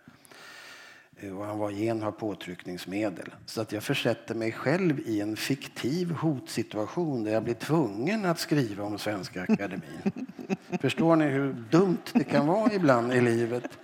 Eh, 1.23 1.39
och 1.39 1.47
Anvoyen 1.47 2.03
har 2.03 2.13
påtryckningsmedel. 2.13 3.35
Så 3.47 3.61
att 3.61 3.73
jag 3.73 3.83
försätter 3.83 4.35
mig 4.35 4.53
själv 4.53 5.01
i 5.01 5.21
en 5.21 5.37
fiktiv 5.37 6.11
hotsituation 6.13 7.25
där 7.25 7.33
jag 7.33 7.45
blir 7.45 7.55
tvungen 7.55 8.25
att 8.25 8.39
skriva 8.39 8.85
om 8.85 8.99
Svenska 8.99 9.43
Akademin. 9.49 10.27
Förstår 10.81 11.17
ni 11.17 11.25
hur 11.25 11.53
dumt 11.71 12.03
det 12.13 12.25
kan 12.25 12.47
vara 12.47 12.73
ibland 12.73 13.13
i 13.13 13.21
livet? 13.21 13.79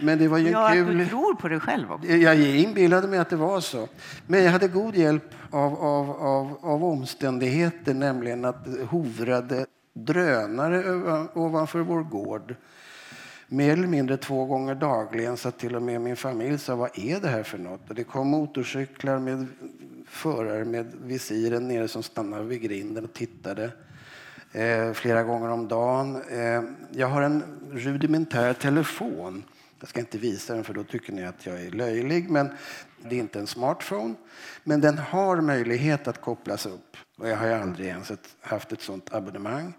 Men 0.00 0.18
det 0.18 0.28
var 0.28 0.38
ju 0.38 0.50
ja, 0.50 0.70
kul... 0.72 0.90
att 0.90 0.98
du 0.98 1.06
tror 1.06 1.34
på 1.34 1.48
dig 1.48 1.60
själv 1.60 1.92
också. 1.92 2.08
Jag 2.08 2.40
inbillade 2.40 3.08
mig 3.08 3.18
att 3.18 3.30
det 3.30 3.36
var 3.36 3.60
så. 3.60 3.88
Men 4.26 4.44
jag 4.44 4.52
hade 4.52 4.68
god 4.68 4.96
hjälp 4.96 5.34
av, 5.50 5.74
av, 5.74 6.10
av, 6.10 6.58
av 6.62 6.84
omständigheter, 6.84 7.94
nämligen 7.94 8.44
att 8.44 8.66
hovrade 8.90 9.66
drönare 9.92 10.84
ovanför 11.34 11.80
vår 11.80 12.02
gård 12.02 12.54
mer 13.48 13.72
eller 13.72 13.86
mindre 13.86 14.16
två 14.16 14.44
gånger 14.44 14.74
dagligen 14.74 15.36
så 15.36 15.50
till 15.50 15.76
och 15.76 15.82
med 15.82 16.00
min 16.00 16.16
familj 16.16 16.58
sa 16.58 16.76
vad 16.76 16.98
är 16.98 17.20
det 17.20 17.28
här 17.28 17.42
för 17.42 17.58
något? 17.58 17.88
Och 17.88 17.94
det 17.94 18.04
kom 18.04 18.28
motorcyklar 18.28 19.18
med 19.18 19.46
förare 20.06 20.64
med 20.64 20.92
visiren 21.04 21.68
nere 21.68 21.88
som 21.88 22.02
stannade 22.02 22.44
vid 22.44 22.62
grinden 22.62 23.04
och 23.04 23.12
tittade 23.12 23.70
eh, 24.52 24.92
flera 24.92 25.22
gånger 25.22 25.48
om 25.48 25.68
dagen. 25.68 26.22
Eh, 26.30 26.62
jag 26.90 27.06
har 27.06 27.22
en 27.22 27.42
rudimentär 27.72 28.52
telefon. 28.52 29.44
Jag 29.80 29.88
ska 29.88 30.00
inte 30.00 30.18
visa 30.18 30.54
den 30.54 30.64
för 30.64 30.74
då 30.74 30.84
tycker 30.84 31.12
ni 31.12 31.24
att 31.24 31.46
jag 31.46 31.62
är 31.62 31.70
löjlig. 31.70 32.30
Men 32.30 32.50
det 33.02 33.16
är 33.16 33.20
inte 33.20 33.38
en 33.38 33.46
smartphone. 33.46 34.14
Men 34.64 34.80
den 34.80 34.98
har 34.98 35.40
möjlighet 35.40 36.08
att 36.08 36.20
kopplas 36.20 36.66
upp. 36.66 36.96
Och 37.18 37.28
jag 37.28 37.36
har 37.36 37.48
aldrig 37.48 37.88
ens 37.88 38.12
haft 38.40 38.72
ett 38.72 38.80
sånt 38.80 39.14
abonnemang. 39.14 39.74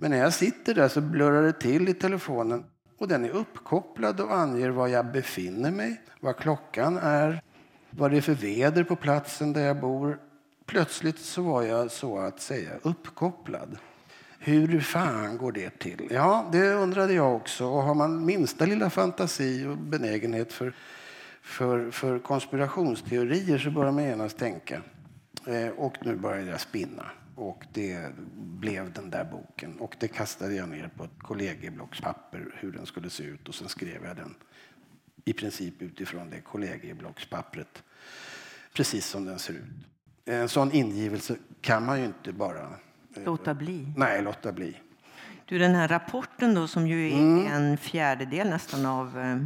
Men 0.00 0.10
när 0.10 0.18
jag 0.18 0.34
sitter 0.34 0.74
där 0.74 0.88
så 0.88 1.00
blurrar 1.00 1.42
det 1.42 1.52
till 1.52 1.88
i 1.88 1.94
telefonen 1.94 2.64
och 2.98 3.08
den 3.08 3.24
är 3.24 3.30
uppkopplad 3.30 4.20
och 4.20 4.34
anger 4.34 4.70
var 4.70 4.88
jag 4.88 5.12
befinner 5.12 5.70
mig, 5.70 6.00
vad 6.20 6.36
klockan 6.36 6.96
är, 6.96 7.42
vad 7.90 8.10
det 8.10 8.16
är 8.16 8.20
för 8.20 8.34
väder 8.34 8.84
på 8.84 8.96
platsen 8.96 9.52
där 9.52 9.66
jag 9.66 9.80
bor. 9.80 10.18
Plötsligt 10.66 11.18
så 11.18 11.42
var 11.42 11.62
jag 11.62 11.90
så 11.90 12.18
att 12.18 12.40
säga 12.40 12.70
uppkopplad. 12.82 13.78
Hur 14.38 14.80
fan 14.80 15.38
går 15.38 15.52
det 15.52 15.78
till? 15.78 16.08
Ja, 16.10 16.48
det 16.52 16.72
undrade 16.72 17.12
jag 17.12 17.36
också. 17.36 17.66
Och 17.66 17.82
har 17.82 17.94
man 17.94 18.24
minsta 18.24 18.66
lilla 18.66 18.90
fantasi 18.90 19.66
och 19.66 19.78
benägenhet 19.78 20.52
för 20.52 20.74
För, 21.42 21.90
för 21.90 22.18
konspirationsteorier 22.18 23.58
så 23.58 23.70
börjar 23.70 23.92
man 23.92 24.04
genast 24.04 24.38
tänka. 24.38 24.82
Eh, 25.46 25.68
och 25.68 25.94
nu 26.00 26.16
började 26.16 26.50
jag 26.50 26.60
spinna. 26.60 27.04
Och 27.36 27.64
det 27.72 28.12
blev 28.36 28.92
den 28.92 29.10
där 29.10 29.24
boken. 29.24 29.78
Och 29.78 29.96
det 30.00 30.08
kastade 30.08 30.54
jag 30.54 30.68
ner 30.68 30.90
på 30.96 31.04
ett 31.04 31.18
kollegieblockspapper 31.22 32.54
hur 32.60 32.72
den 32.72 32.86
skulle 32.86 33.10
se 33.10 33.22
ut. 33.24 33.48
Och 33.48 33.54
sen 33.54 33.68
skrev 33.68 34.04
jag 34.04 34.16
den 34.16 34.34
i 35.24 35.32
princip 35.32 35.82
utifrån 35.82 36.30
det 36.30 36.40
kollegieblockspappret. 36.40 37.82
Precis 38.72 39.06
som 39.06 39.24
den 39.24 39.38
ser 39.38 39.52
ut. 39.54 39.62
En 40.24 40.48
sån 40.48 40.72
ingivelse 40.72 41.36
kan 41.60 41.86
man 41.86 42.00
ju 42.00 42.06
inte 42.06 42.32
bara... 42.32 42.60
eh, 43.16 43.24
Låta 43.24 43.54
bli. 43.54 43.86
Nej, 43.96 44.22
låta 44.22 44.52
bli. 44.52 44.76
Du, 45.46 45.58
den 45.58 45.74
här 45.74 45.88
rapporten 45.88 46.54
då 46.54 46.66
som 46.66 46.86
ju 46.86 47.10
är 47.12 47.18
Mm. 47.18 47.46
en 47.46 47.76
fjärdedel 47.76 48.48
nästan 48.50 48.86
av 48.86 49.18
eh, 49.18 49.36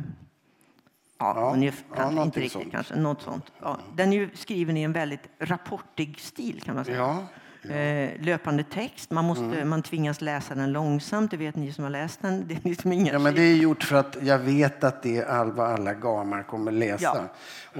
Ja, 1.20 1.34
Ja, 1.36 1.52
ungefär, 1.54 1.84
ja, 1.96 2.22
inte 2.24 2.40
riktigt 2.40 2.52
sånt. 2.52 2.70
kanske. 2.72 2.96
Något 2.96 3.22
sånt. 3.22 3.52
Ja, 3.60 3.78
den 3.96 4.12
är 4.12 4.16
ju 4.16 4.30
skriven 4.34 4.76
i 4.76 4.82
en 4.82 4.92
väldigt 4.92 5.20
rapportig 5.38 6.20
stil 6.20 6.60
kan 6.64 6.74
man 6.74 6.84
säga. 6.84 6.96
Ja, 6.96 7.26
Eh, 7.70 8.10
löpande 8.20 8.62
text, 8.64 9.10
man, 9.10 9.24
måste, 9.24 9.44
Mm. 9.44 9.68
man 9.68 9.82
tvingas 9.82 10.20
läsa 10.20 10.54
den 10.54 10.72
långsamt, 10.72 11.30
det 11.30 11.36
vet 11.36 11.56
ni 11.56 11.72
som 11.72 11.84
har 11.84 11.90
läst 11.90 12.22
den. 12.22 12.48
Det 12.48 12.54
är 12.54 12.68
liksom 12.68 12.92
inga 12.92 13.12
Ja, 13.12 13.18
men 13.18 13.34
det 13.34 13.42
är 13.42 13.56
gjort 13.56 13.84
för 13.84 13.96
att 13.96 14.16
jag 14.22 14.38
vet 14.38 14.84
att 14.84 15.02
det 15.02 15.16
är 15.18 15.26
all, 15.26 15.52
vad 15.52 15.70
alla 15.70 15.94
gamar 15.94 16.42
kommer 16.42 16.72
läsa. 16.72 17.04
Ja. 17.04 17.28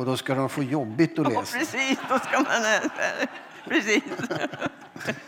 Och 0.01 0.05
då 0.07 0.17
ska 0.17 0.35
de 0.35 0.49
få 0.49 0.63
jobbigt 0.63 1.19
att 1.19 1.33
Ja, 1.33 1.41
läsa. 1.41 1.59
precis. 1.59 1.99
Då 2.09 2.19
ska 2.19 2.39
man... 2.39 2.91
precis. 3.69 4.03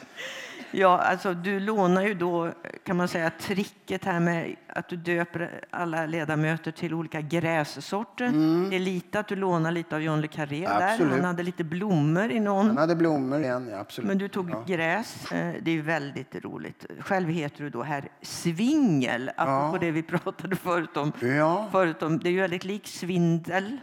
Ja, 0.72 0.98
alltså 0.98 1.35
du 1.35 1.61
lånar 1.61 2.02
ju 2.02 2.14
då, 2.14 2.52
kan 2.85 2.96
man 2.96 3.09
säga, 3.09 3.30
tricket 3.30 4.04
här 4.04 4.20
med 4.20 4.56
att 4.66 4.88
du 4.88 4.96
döper 4.96 5.64
alla 5.70 6.06
ledamöter 6.06 6.70
till 6.70 6.94
olika 6.94 7.20
grässorter. 7.20 8.33
Det 8.70 8.76
är 8.76 8.80
lite 8.80 9.20
att 9.20 9.28
du 9.28 9.37
lånar 9.37 9.70
lite 9.72 9.96
av 9.96 10.02
John 10.02 10.20
le 10.20 10.28
Carré 10.28 10.66
där. 10.66 10.94
Mm. 11.00 11.11
Han 11.11 11.24
hade 11.24 11.42
lite 11.42 11.64
blommor 11.64 12.30
i 12.30 12.40
någon. 12.40 12.66
Han 12.66 12.76
hade 12.78 12.96
blommor 12.96 13.40
igen, 13.40 13.68
ja, 13.72 13.78
absolut. 13.78 14.09
Men 14.09 14.18
du 14.18 14.28
tog 14.28 14.50
ja. 14.50 14.64
gräs. 14.66 15.33
Eh, 15.33 15.54
Det 15.62 15.70
är 15.70 15.74
ju 15.74 15.83
väldigt 15.83 16.35
roligt. 16.44 16.87
Själv 17.00 17.28
heter 17.28 17.64
du 17.64 17.70
då 17.70 17.83
herr 17.83 18.09
Svingel, 18.22 19.30
apropå 19.37 19.78
det 19.78 19.90
vi 19.90 20.02
pratade 20.02 20.56
förut 20.56 20.96
om. 20.96 21.12
Ja, 21.20 21.68
Förut 21.72 22.02
om. 22.02 22.18
Det 22.18 22.28
är 22.28 22.33
ju 22.33 22.40
väldigt 22.40 22.64
lik 22.64 22.87
svindel. 22.87 23.78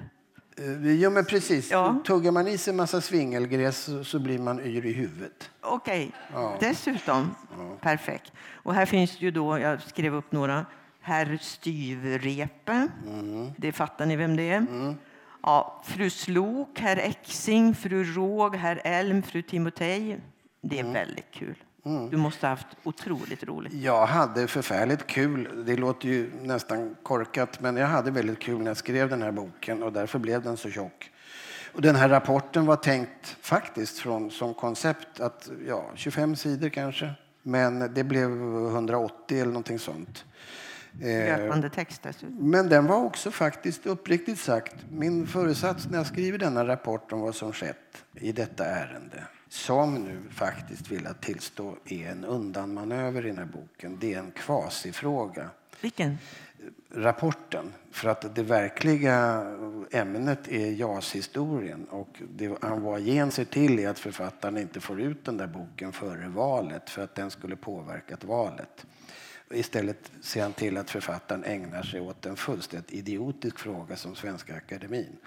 Eh, 0.58 0.92
jo, 1.02 1.10
men 1.10 1.26
precis. 1.26 1.72
Ja. 1.72 2.02
Tuggar 2.06 2.32
man 2.32 2.48
i 2.48 2.58
sig 2.58 2.72
en 2.72 2.78
massa 2.78 3.02
svingelgräs 3.02 3.78
så, 3.78 4.04
så 4.04 4.20
blir 4.20 4.40
man 4.40 4.60
yr 4.60 4.86
i 4.86 4.94
huvudet. 4.94 5.52
Okej, 5.62 6.12
Ja. 6.34 6.58
dessutom. 6.60 7.36
Perfekt. 7.82 8.32
Och 8.64 8.74
här 8.74 8.86
finns 8.86 9.22
ju 9.22 9.32
då, 9.32 9.60
jag 9.60 9.82
skrev 9.82 10.16
upp 10.16 10.32
några, 10.32 10.66
herr 11.02 11.38
Styvrepe. 11.42 12.88
Mm. 13.08 13.52
Det 13.58 13.72
fattar 13.72 14.06
ni 14.06 14.16
vem 14.16 14.36
det 14.36 14.50
är. 14.50 14.66
Ja, 15.44 15.82
fru 15.86 16.10
Slok, 16.10 16.80
herr 16.80 16.98
Exing, 16.98 17.76
fru 17.76 18.04
Råg, 18.04 18.56
herr 18.56 18.82
Elm, 18.84 19.22
fru 19.24 19.42
Timotej. 19.42 20.20
Det 20.62 20.76
är 20.76 20.82
Mm. 20.82 20.94
väldigt 20.94 21.32
kul. 21.32 21.56
Du 22.12 22.18
måste 22.18 22.46
ha 22.46 22.50
haft 22.50 22.68
otroligt 22.84 23.44
roligt. 23.44 23.74
Jag 23.74 24.06
hade 24.06 24.48
förfärligt 24.48 25.08
kul. 25.08 25.66
Det 25.66 25.76
låter 25.76 26.08
ju 26.08 26.32
nästan 26.42 26.96
korkat, 27.04 27.62
men 27.62 27.78
jag 27.78 27.88
hade 27.88 28.12
väldigt 28.12 28.40
kul 28.40 28.60
när 28.60 28.68
jag 28.68 28.78
skrev 28.78 29.10
den 29.10 29.22
här 29.22 29.32
boken 29.32 29.84
och 29.84 29.94
därför 29.94 30.20
blev 30.20 30.42
den 30.42 30.58
så 30.58 30.70
tjock. 30.70 31.12
Och 31.74 31.82
den 31.82 31.96
här 31.96 32.10
rapporten 32.10 32.66
var 32.66 32.76
tänkt 32.76 33.38
faktiskt 33.42 34.00
från, 34.00 34.32
som 34.32 34.54
koncept 34.54 35.20
att, 35.20 35.50
ja, 35.68 35.86
25 35.96 36.36
sidor 36.36 36.70
kanske. 36.70 37.12
Men 37.44 37.94
det 37.94 38.04
blev 38.04 38.32
180 38.32 39.38
eller 39.38 39.46
någonting 39.46 39.80
sånt. 39.80 40.26
Eh, 41.02 41.08
Löpande 41.08 41.70
text 41.70 42.04
dessutom. 42.04 42.50
Men 42.50 42.70
den 42.70 42.88
var 42.88 43.04
också 43.04 43.32
faktiskt 43.32 43.86
uppriktigt 43.86 44.40
sagt 44.40 44.76
min 44.92 45.28
föresats 45.28 45.88
när 45.90 45.98
jag 45.98 46.08
skriver 46.08 46.38
denna 46.38 46.68
rapport 46.68 47.12
om 47.12 47.20
vad 47.20 47.36
som 47.36 47.54
skett 47.54 48.04
i 48.14 48.32
detta 48.32 48.66
ärende 48.66 49.24
som 49.50 49.96
nu 49.96 50.22
faktiskt 50.32 50.92
vill 50.92 51.04
jag 51.04 51.22
tillstå 51.22 51.76
är 51.86 52.12
en 52.12 52.26
undanmanöver 52.26 53.26
i 53.26 53.28
den 53.28 53.38
här 53.38 53.46
boken. 53.46 53.98
Det 54.00 54.14
är 54.14 54.20
en 54.20 54.32
kvasifråga. 54.32 55.50
Vilken? 55.82 56.18
Rapporten. 56.92 57.74
För 57.92 58.10
att 58.10 58.36
det 58.36 58.44
verkliga 58.44 59.46
ämnet 59.92 60.48
är 60.48 60.72
JAS-historien. 60.72 61.86
Och 61.90 62.22
det 62.36 62.58
han 62.62 62.82
var 62.82 62.98
gen 62.98 63.32
sig 63.32 63.46
till 63.46 63.80
är 63.80 63.90
att 63.90 64.00
författaren 64.00 64.58
inte 64.58 64.80
får 64.80 65.02
ut 65.02 65.26
den 65.26 65.38
där 65.38 65.48
boken 65.48 65.92
före 65.92 66.28
valet 66.28 66.90
för 66.90 67.04
att 67.04 67.16
den 67.16 67.32
skulle 67.32 67.56
påverkat 67.56 68.24
valet. 68.24 68.86
Istället 69.52 70.12
ser 70.22 70.44
han 70.44 70.54
till 70.54 70.78
att 70.78 70.90
författaren 70.90 71.44
ägnar 71.44 71.84
sig 71.84 72.02
åt 72.02 72.26
en 72.26 72.36
fullständigt 72.36 72.94
idiotisk 72.94 73.60
fråga 73.60 73.96
som 73.96 74.16
Svenska 74.16 74.56
Akademin. 74.56 75.18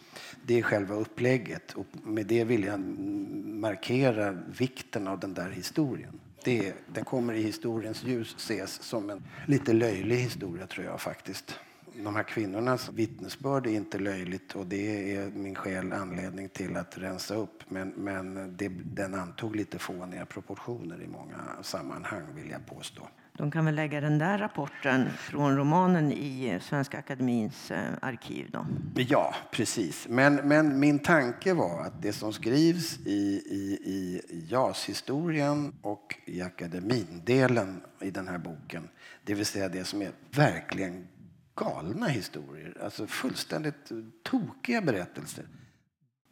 Det 0.43 0.59
är 0.59 0.63
själva 0.63 0.95
upplägget 0.95 1.73
och 1.73 1.87
med 2.03 2.27
det 2.27 2.45
vill 2.45 2.65
jag 2.65 2.81
markera 2.81 4.33
vikten 4.59 5.09
av 5.09 5.21
den 5.21 5.35
där 5.35 5.51
historien. 5.51 6.21
Det, 6.45 6.75
den 6.87 7.05
kommer 7.05 7.35
i 7.35 7.43
historiens 7.43 8.05
ljus 8.05 8.35
ses 8.39 8.83
som 8.83 9.11
en 9.11 9.25
lite 9.47 9.73
löjlig 9.73 10.17
historia 10.17 10.67
tror 10.67 10.87
jag 10.87 11.01
faktiskt. 11.01 11.55
De 11.95 12.17
här 12.17 12.23
kvinnornas 12.23 12.91
vittnesbörd 12.93 13.67
är 13.67 13.71
inte 13.71 13.99
löjligt 13.99 14.55
och 14.55 14.67
det 14.67 15.15
är 15.17 15.31
min 15.31 15.55
själ 15.55 15.93
anledning 15.93 16.49
till 16.49 16.77
att 16.77 16.99
rensa 16.99 17.35
upp. 17.35 17.63
Men, 17.69 17.89
men 17.89 18.57
det, 18.57 18.69
den 18.69 19.15
antog 19.15 19.57
lite 19.57 19.79
fåniga 19.79 20.27
proportioner 20.27 21.03
i 21.03 21.07
många 21.07 21.63
sammanhang 21.63 22.23
vill 22.35 22.51
jag 22.51 22.67
påstå. 22.67 23.09
De 23.41 23.51
kan 23.51 23.65
väl 23.65 23.75
lägga 23.75 24.01
den 24.01 24.19
där 24.19 24.39
rapporten 24.39 25.11
från 25.11 25.57
romanen 25.57 26.13
i 26.13 26.59
Svenska 26.63 26.99
Akademins 26.99 27.71
eh, 27.71 27.93
arkiv 28.03 28.51
då. 28.51 28.67
Ja, 28.95 29.35
precis. 29.51 30.07
Men, 30.09 30.35
men 30.35 30.81
min 30.81 30.99
tanke 30.99 31.55
var 31.55 31.81
att 31.81 32.03
det 32.03 32.13
som 32.13 32.33
skrivs 32.33 32.99
i, 33.07 33.43
i, 33.47 33.81
i 34.29 34.47
JAS-historien 34.49 35.75
och 35.83 36.17
i 36.25 36.43
akademindelen 36.43 37.83
i 38.01 38.11
den 38.11 38.29
här 38.29 38.39
boken, 38.39 38.89
det 39.25 39.35
vill 39.35 39.47
säga 39.47 39.69
det 39.69 39.85
som 39.85 40.03
är 40.03 40.11
verkligen 40.31 41.09
galna 41.55 42.07
historier, 42.07 42.77
alltså 42.83 43.07
fullständigt 43.07 43.93
tokiga 44.23 44.83
berättelser, 44.83 45.45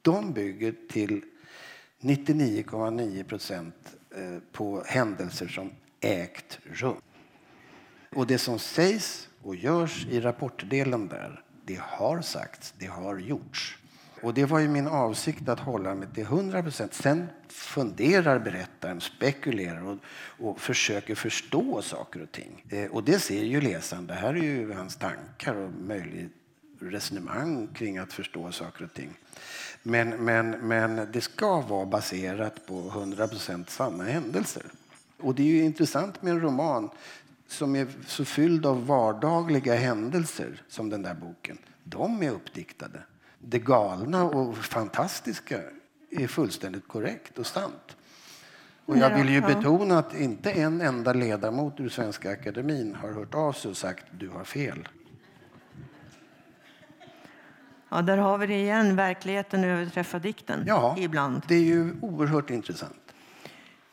de 0.02 0.32
bygger 0.32 0.74
till 0.88 1.22
99,9 2.00 3.24
procent 3.24 3.96
eh, 4.16 4.38
på 4.52 4.82
händelser 4.86 5.48
som 5.48 5.70
ägt 6.00 6.58
rum. 6.72 7.00
Och 8.10 8.26
det 8.26 8.38
som 8.38 8.58
sägs 8.58 9.28
och 9.42 9.56
görs 9.56 10.06
i 10.06 10.20
rapportdelen 10.20 11.08
där, 11.08 11.42
det 11.64 11.80
har 11.80 12.20
sagts, 12.20 12.74
det 12.78 12.86
har 12.86 13.18
gjorts. 13.18 13.78
Och 14.22 14.34
det 14.34 14.44
var 14.44 14.58
ju 14.58 14.68
min 14.68 14.86
avsikt 14.86 15.48
att 15.48 15.60
hålla 15.60 15.94
mig 15.94 16.08
till 16.14 16.22
100 16.22 16.62
procent. 16.62 16.94
Sen 16.94 17.26
funderar 17.48 18.38
berättaren, 18.38 19.00
spekulerar 19.00 19.82
och, 19.82 19.98
och 20.48 20.60
försöker 20.60 21.14
förstå 21.14 21.82
saker 21.82 22.22
och 22.22 22.32
ting. 22.32 22.64
Eh, 22.70 22.90
och 22.90 23.04
det 23.04 23.18
ser 23.18 23.44
ju 23.44 23.60
läsaren. 23.60 24.06
Det 24.06 24.14
här 24.14 24.34
är 24.34 24.42
ju 24.42 24.72
hans 24.72 24.96
tankar 24.96 25.54
och 25.54 25.72
möjligt 25.72 26.32
resonemang 26.80 27.68
kring 27.74 27.98
att 27.98 28.12
förstå 28.12 28.52
saker 28.52 28.84
och 28.84 28.94
ting. 28.94 29.10
Men, 29.82 30.08
men, 30.08 30.50
men 30.50 31.12
det 31.12 31.20
ska 31.20 31.60
vara 31.60 31.86
baserat 31.86 32.66
på 32.66 32.88
100 32.88 33.28
procent 33.28 33.70
sanna 33.70 34.04
händelser. 34.04 34.62
Och 35.20 35.34
det 35.34 35.42
är 35.42 35.64
intressant 35.64 36.22
med 36.22 36.32
en 36.32 36.40
roman 36.40 36.90
som 37.48 37.76
är 37.76 37.86
så 38.06 38.24
fylld 38.24 38.66
av 38.66 38.86
vardagliga 38.86 39.74
händelser 39.74 40.62
som 40.68 40.90
den 40.90 41.02
där 41.02 41.14
boken. 41.14 41.58
De 41.84 42.22
är 42.22 42.30
uppdiktade. 42.30 43.02
Det 43.38 43.58
galna 43.58 44.24
och 44.24 44.56
fantastiska 44.56 45.60
är 46.10 46.26
fullständigt 46.26 46.88
korrekt 46.88 47.38
och 47.38 47.46
sant. 47.46 47.96
Och 48.84 48.98
jag 48.98 49.18
vill 49.18 49.28
ju 49.28 49.40
betona 49.40 49.98
att 49.98 50.14
inte 50.14 50.50
en 50.50 50.80
enda 50.80 51.12
ledamot 51.12 51.80
ur 51.80 51.88
Svenska 51.88 52.32
Akademin 52.32 52.94
har 52.94 53.12
hört 53.12 53.34
av 53.34 53.52
sig 53.52 53.70
och 53.70 53.76
sagt 53.76 54.04
du 54.18 54.28
har 54.28 54.44
fel. 54.44 54.88
Ja, 57.88 58.02
där 58.02 58.16
har 58.18 58.38
vi 58.38 58.46
det 58.46 58.60
igen. 58.60 58.96
Verkligheten 58.96 59.64
överträffar 59.64 60.20
dikten. 60.20 60.64
Ja, 60.66 60.96
Ibland. 60.98 61.42
det 61.48 61.54
är 61.54 61.64
ju 61.64 61.94
oerhört 62.00 62.50
intressant. 62.50 63.07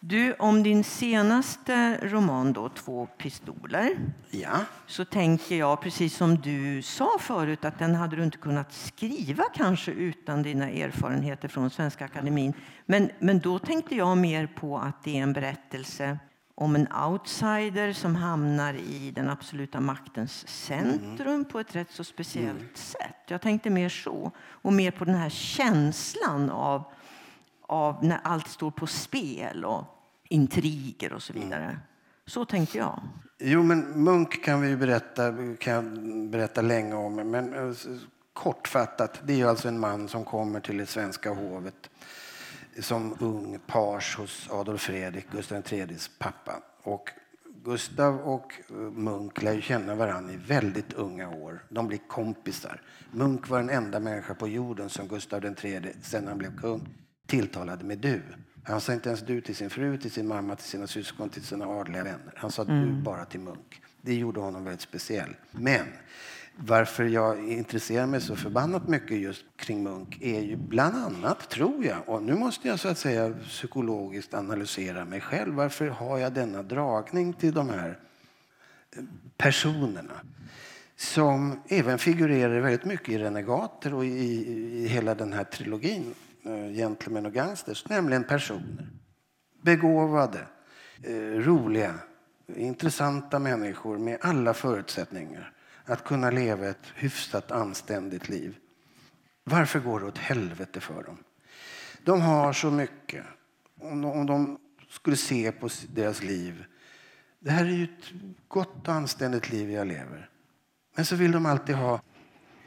Du, 0.07 0.33
om 0.33 0.63
din 0.63 0.83
senaste 0.83 1.99
roman 2.01 2.53
då, 2.53 2.69
Två 2.69 3.07
pistoler, 3.17 3.97
Ja, 4.29 4.59
så 4.87 5.05
tänker 5.05 5.55
jag, 5.55 5.81
precis 5.81 6.15
som 6.17 6.35
du 6.35 6.81
sa 6.81 7.09
förut, 7.19 7.65
att 7.65 7.79
den 7.79 7.95
hade 7.95 8.15
du 8.15 8.23
inte 8.23 8.37
kunnat 8.37 8.73
skriva 8.73 9.43
kanske 9.53 9.91
utan 9.91 10.43
dina 10.43 10.69
erfarenheter 10.69 11.47
från 11.47 11.69
Svenska 11.69 12.05
Akademin. 12.05 12.53
Men, 12.85 13.09
men 13.19 13.39
då 13.39 13.59
tänkte 13.59 13.95
jag 13.95 14.17
mer 14.17 14.47
på 14.47 14.77
att 14.77 15.03
det 15.03 15.17
är 15.17 15.23
en 15.23 15.33
berättelse 15.33 16.19
om 16.55 16.75
en 16.75 16.87
outsider 16.93 17.93
som 17.93 18.15
hamnar 18.15 18.73
i 18.73 19.11
den 19.11 19.29
absoluta 19.29 19.79
maktens 19.79 20.47
centrum 20.47 21.45
på 21.45 21.59
ett 21.59 21.75
rätt 21.75 21.91
så 21.91 22.03
speciellt 22.03 22.77
sätt. 22.77 23.15
Jag 23.27 23.41
tänkte 23.41 23.69
mer 23.69 23.89
så. 23.89 24.31
Och 24.37 24.73
mer 24.73 24.91
på 24.91 25.05
den 25.05 25.15
här 25.15 25.29
känslan 25.29 26.49
av, 26.49 26.83
av 27.61 28.05
när 28.05 28.19
allt 28.23 28.47
står 28.47 28.71
på 28.71 28.87
spel 28.87 29.65
och 29.65 29.91
intriger 30.29 31.13
och 31.13 31.23
så 31.23 31.33
vidare. 31.33 31.79
Så 32.25 32.45
tänkte 32.45 32.77
jag. 32.77 33.01
Jo, 33.39 33.63
men 33.63 34.03
Munk 34.03 34.43
kan 34.43 34.61
vi 34.61 34.75
berätta, 34.75 35.33
kan 35.59 36.31
berätta 36.31 36.61
länge 36.61 36.95
om. 36.95 37.15
Men 37.15 37.53
eh, 37.53 37.75
kortfattat, 38.33 39.21
det 39.25 39.41
är 39.41 39.45
alltså 39.45 39.67
en 39.67 39.79
man 39.79 40.07
som 40.07 40.25
kommer 40.25 40.59
till 40.59 40.77
det 40.77 40.85
svenska 40.85 41.33
hovet 41.33 41.89
som 42.79 43.15
ung 43.19 43.59
page 43.67 44.15
hos 44.17 44.49
Adolf 44.51 44.81
Fredrik, 44.81 45.31
Gustav 45.31 45.63
IIIs 45.69 46.11
pappa. 46.19 46.61
Och 46.83 47.09
Gustav 47.63 48.19
och 48.19 48.53
eh, 48.69 48.75
Munk 48.75 49.41
lär 49.41 49.61
känna 49.61 49.95
varandra 49.95 50.33
i 50.33 50.37
väldigt 50.37 50.93
unga 50.93 51.29
år. 51.29 51.63
De 51.69 51.87
blir 51.87 51.99
kompisar. 52.07 52.81
Munk 53.11 53.49
var 53.49 53.57
den 53.57 53.69
enda 53.69 53.99
människa 53.99 54.33
på 54.33 54.47
jorden 54.47 54.89
som 54.89 55.07
Gustav 55.07 55.45
III, 55.45 55.93
sen 56.01 56.27
han 56.27 56.37
blev 56.37 56.57
kung, 56.57 56.87
tilltalade 57.25 57.83
med 57.83 57.97
du. 57.97 58.21
Han 58.67 58.81
sa 58.81 58.93
inte 58.93 59.09
ens 59.09 59.21
du 59.21 59.41
till 59.41 59.55
sin 59.55 59.69
fru, 59.69 59.97
till 59.97 60.11
sin 60.11 60.27
mamma, 60.27 60.55
till 60.55 60.65
sina 60.65 60.87
syskon, 60.87 61.29
till 61.29 61.43
sina 61.43 61.65
adliga 61.65 62.03
vänner. 62.03 62.33
Han 62.35 62.51
sa 62.51 62.61
mm. 62.61 62.85
du 62.85 63.01
bara 63.01 63.25
till 63.25 63.39
Munk. 63.39 63.81
Det 64.01 64.13
gjorde 64.13 64.39
honom 64.39 64.63
väldigt 64.63 64.81
speciell. 64.81 65.35
Men 65.51 65.85
varför 66.57 67.05
jag 67.05 67.51
intresserar 67.51 68.05
mig 68.05 68.21
så 68.21 68.35
förbannat 68.35 68.87
mycket 68.87 69.17
just 69.17 69.45
kring 69.55 69.83
Munk 69.83 70.21
är 70.21 70.41
ju 70.41 70.55
bland 70.55 70.95
annat, 70.95 71.49
tror 71.49 71.85
jag, 71.85 72.09
och 72.09 72.23
nu 72.23 72.35
måste 72.35 72.67
jag 72.67 72.79
så 72.79 72.87
att 72.87 72.97
säga 72.97 73.33
psykologiskt 73.43 74.33
analysera 74.33 75.05
mig 75.05 75.21
själv. 75.21 75.53
Varför 75.53 75.87
har 75.87 76.17
jag 76.17 76.33
denna 76.33 76.63
dragning 76.63 77.33
till 77.33 77.53
de 77.53 77.69
här 77.69 77.99
eh, 78.97 79.03
personerna? 79.37 80.21
Som 80.97 81.59
även 81.67 81.97
figurerar 81.97 82.59
väldigt 82.59 82.85
mycket 82.85 83.09
i 83.09 83.17
Renegater 83.17 83.93
och 83.93 84.05
i, 84.05 84.07
i 84.07 84.87
hela 84.87 85.15
den 85.15 85.33
här 85.33 85.43
trilogin, 85.43 86.13
Eh, 86.45 86.51
gentlemän 86.51 86.75
Gentlemen 86.75 87.25
och 87.25 87.33
Gangsters, 87.33 87.89
nämligen 87.89 88.23
personer. 88.23 88.87
Begåvade, 89.61 90.47
eh, 91.03 91.13
roliga, 91.15 91.99
intressanta 92.47 93.39
människor 93.39 93.97
med 93.97 94.17
alla 94.21 94.53
förutsättningar 94.53 95.53
att 95.85 96.03
kunna 96.03 96.31
leva 96.31 96.67
ett 96.67 96.85
hyfsat 96.95 97.51
anständigt 97.51 98.29
liv. 98.29 98.57
Varför 99.43 99.79
går 99.79 99.99
det 99.99 100.05
åt 100.05 100.17
helvete 100.17 100.79
för 100.79 101.03
dem? 101.03 101.17
De 102.03 102.21
har 102.21 102.53
så 102.53 102.71
mycket. 102.71 103.25
Om 103.81 104.01
de, 104.01 104.11
om 104.11 104.25
de 104.25 104.57
skulle 104.89 105.17
se 105.17 105.51
på 105.51 105.69
deras 105.93 106.23
liv. 106.23 106.65
Det 107.39 107.51
här 107.51 107.65
är 107.65 107.69
ju 107.69 107.83
ett 107.83 108.13
gott 108.47 108.87
och 108.87 108.93
anständigt 108.93 109.51
liv 109.51 109.71
jag 109.71 109.87
lever. 109.87 110.29
Men 110.95 111.05
så 111.05 111.15
vill 111.15 111.31
de 111.31 111.45
alltid 111.45 111.75
ha 111.75 112.01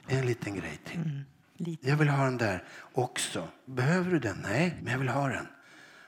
en 0.07 0.27
liten 0.27 0.55
grej 0.55 0.81
till. 0.85 1.01
Mm. 1.01 1.25
Lite. 1.61 1.89
jag 1.89 1.97
vill 1.97 2.09
ha 2.09 2.25
den 2.25 2.37
där 2.37 2.65
också. 2.93 3.49
Behöver 3.65 4.11
du 4.11 4.19
den? 4.19 4.39
Nej, 4.43 4.79
men 4.83 4.93
jag 4.93 4.99
vill 4.99 5.09
ha 5.09 5.29
den. 5.29 5.47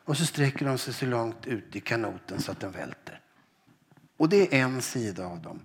Och 0.04 0.16
så 0.16 0.26
sträcker 0.26 0.66
de 0.66 0.78
sig 0.78 0.94
så 0.94 1.06
långt 1.06 1.46
ut 1.46 1.76
i 1.76 1.80
kanoten 1.80 2.40
så 2.40 2.52
att 2.52 2.60
den 2.60 2.72
välter. 2.72 3.20
Och 4.16 4.28
det 4.28 4.54
är 4.54 4.62
en 4.62 4.82
sida 4.82 5.26
av 5.26 5.42
dem. 5.42 5.60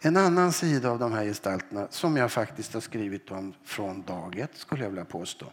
En 0.00 0.16
annan 0.16 0.52
sida 0.52 0.90
av 0.90 0.98
de 0.98 1.12
här 1.12 1.24
gestalterna 1.24 1.86
som 1.90 2.16
jag 2.16 2.32
faktiskt 2.32 2.74
har 2.74 2.80
skrivit 2.80 3.30
om 3.30 3.54
från 3.64 4.02
dag 4.02 4.38
ett 4.38 4.56
skulle 4.56 4.82
jag 4.82 4.90
vilja 4.90 5.04
påstå. 5.04 5.46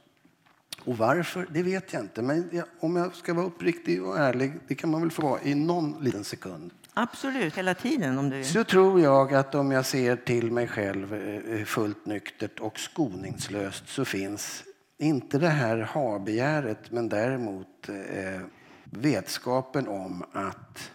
Och 0.85 0.97
varför, 0.97 1.47
det 1.51 1.63
vet 1.63 1.93
jag 1.93 2.01
inte. 2.01 2.21
Men 2.21 2.49
jag, 2.51 2.65
om 2.79 2.95
jag 2.95 3.15
ska 3.15 3.33
vara 3.33 3.45
uppriktig 3.45 4.03
och 4.03 4.19
ärlig, 4.19 4.59
det 4.67 4.75
kan 4.75 4.91
man 4.91 5.01
väl 5.01 5.11
få 5.11 5.21
vara 5.21 5.41
i 5.41 5.55
någon 5.55 6.03
liten 6.03 6.23
sekund. 6.23 6.71
Absolut, 6.93 7.57
hela 7.57 7.73
tiden. 7.73 8.17
Om 8.17 8.29
du... 8.29 8.43
Så 8.43 8.63
tror 8.63 9.01
jag 9.01 9.33
att 9.33 9.55
om 9.55 9.71
jag 9.71 9.85
ser 9.85 10.15
till 10.15 10.51
mig 10.51 10.67
själv 10.67 11.13
eh, 11.13 11.59
eh, 11.59 11.65
fullt 11.65 12.05
nyktert 12.05 12.59
och 12.59 12.79
skoningslöst 12.79 13.89
så 13.89 14.05
finns 14.05 14.63
inte 14.97 15.37
det 15.37 15.49
här 15.49 15.77
ha-begäret 15.77 16.91
men 16.91 17.09
däremot 17.09 17.89
eh, 17.89 18.41
vetskapen 18.83 19.87
om 19.87 20.23
att 20.33 20.91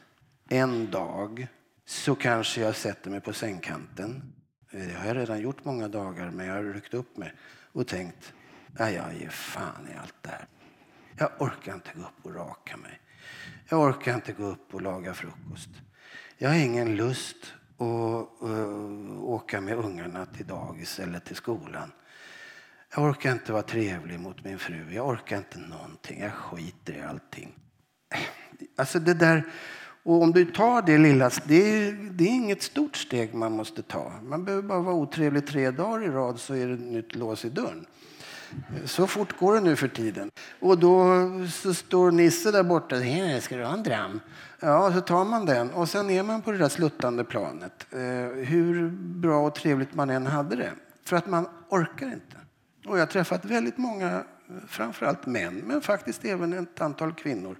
en 0.49 0.91
dag 0.91 1.47
så 1.87 2.15
kanske 2.15 2.61
jag 2.61 2.77
sätter 2.77 3.11
mig 3.11 3.21
på 3.21 3.33
sängkanten. 3.33 4.33
Eh, 4.71 4.87
det 4.87 4.95
har 4.95 5.07
jag 5.07 5.17
redan 5.17 5.41
gjort 5.41 5.65
många 5.65 5.89
dagar, 5.89 6.31
men 6.31 6.47
jag 6.47 6.55
har 6.55 6.63
ryckt 6.63 6.95
upp 6.95 7.17
mig 7.17 7.33
och 7.73 7.87
tänkt 7.87 8.33
att 8.79 8.93
jag 8.93 9.15
ger 9.21 9.31
fan 9.31 9.89
i 9.95 9.99
allt 10.03 10.15
det 10.23 10.29
här. 10.29 10.47
Jag 11.19 11.31
orkar 11.39 11.75
inte 11.75 11.91
gå 11.95 12.03
upp 12.03 12.27
och 12.27 12.35
raka 12.35 12.77
mig. 12.77 13.01
Jag 13.69 13.81
orkar 13.81 14.15
inte 14.15 14.33
gå 14.33 14.45
upp 14.45 14.75
och 14.75 14.83
laga 14.83 15.15
frukost. 15.15 15.71
Jag 16.39 16.49
har 16.49 16.57
ingen 16.57 16.97
lust 16.97 17.37
att 17.77 18.49
uh, 18.49 19.23
åka 19.23 19.61
med 19.61 19.79
ungarna 19.79 20.27
till 20.27 20.47
dagis 20.47 20.99
eller 20.99 21.19
till 21.19 21.37
skolan. 21.37 21.93
Jag 22.95 23.05
orkar 23.05 23.33
inte 23.33 23.53
vara 23.53 23.63
trevlig 23.63 24.21
mot 24.21 24.45
min 24.45 24.59
fru. 24.59 24.95
Jag 24.95 25.09
orkar 25.09 25.37
inte 25.37 25.59
någonting. 25.59 26.21
Jag 26.21 26.33
skiter 26.33 26.93
i 26.93 27.03
allting. 27.03 27.55
Eh, 28.15 28.21
alltså 28.77 28.99
det 28.99 29.15
där 29.15 29.45
och 30.07 30.23
om 30.23 30.33
du 30.33 30.45
tar 30.45 30.83
det 30.83 30.99
lilla, 30.99 31.31
det 31.47 31.55
är, 31.55 31.93
det 31.93 32.25
är 32.25 32.29
inget 32.29 32.63
stort 32.63 32.97
steg 32.97 33.35
man 33.35 33.53
måste 33.53 33.83
ta. 33.83 34.13
Man 34.23 34.45
behöver 34.45 34.63
bara 34.63 34.81
vara 34.81 34.95
otrevlig 34.95 35.47
tre 35.47 35.71
dagar 35.71 36.05
i 36.05 36.09
rad 36.09 36.41
så 36.41 36.55
är 36.55 36.67
det 36.67 36.77
nytt 36.77 37.15
lås 37.15 37.45
i 37.45 37.49
dörren. 37.49 37.87
Så 38.85 39.07
fort 39.07 39.39
går 39.39 39.55
det 39.55 39.61
nu 39.61 39.77
för 39.77 39.89
tiden. 39.89 40.31
Och 40.61 40.79
då 40.79 41.29
så 41.53 41.75
står 41.75 42.11
Nisse 42.11 42.51
där 42.51 42.63
borta. 42.63 42.97
Ska 43.41 43.57
du 43.57 43.65
ha 43.65 43.73
en 43.73 43.83
dram? 43.83 44.21
Ja, 44.61 44.93
så 44.93 45.01
tar 45.01 45.25
man 45.25 45.47
den 45.47 45.71
och 45.71 45.89
sen 45.89 46.11
är 46.11 46.23
man 46.23 46.43
på 46.43 46.53
det 46.53 46.59
där 46.59 46.69
sluttande 46.69 47.25
planet. 47.25 47.87
Eh, 47.93 47.99
hur 48.45 48.91
bra 48.91 49.47
och 49.47 49.55
trevligt 49.55 49.95
man 49.95 50.11
än 50.11 50.27
hade 50.27 50.57
det. 50.57 50.73
För 51.05 51.17
att 51.17 51.27
man 51.27 51.49
orkar 51.69 52.07
inte. 52.07 52.37
Och 52.87 52.97
jag 52.97 53.03
har 53.03 53.07
träffat 53.07 53.45
väldigt 53.45 53.79
många, 53.79 54.23
framförallt 54.69 55.27
män, 55.27 55.63
men 55.65 55.81
faktiskt 55.81 56.25
även 56.25 56.53
ett 56.53 56.81
antal 56.81 57.13
kvinnor 57.13 57.57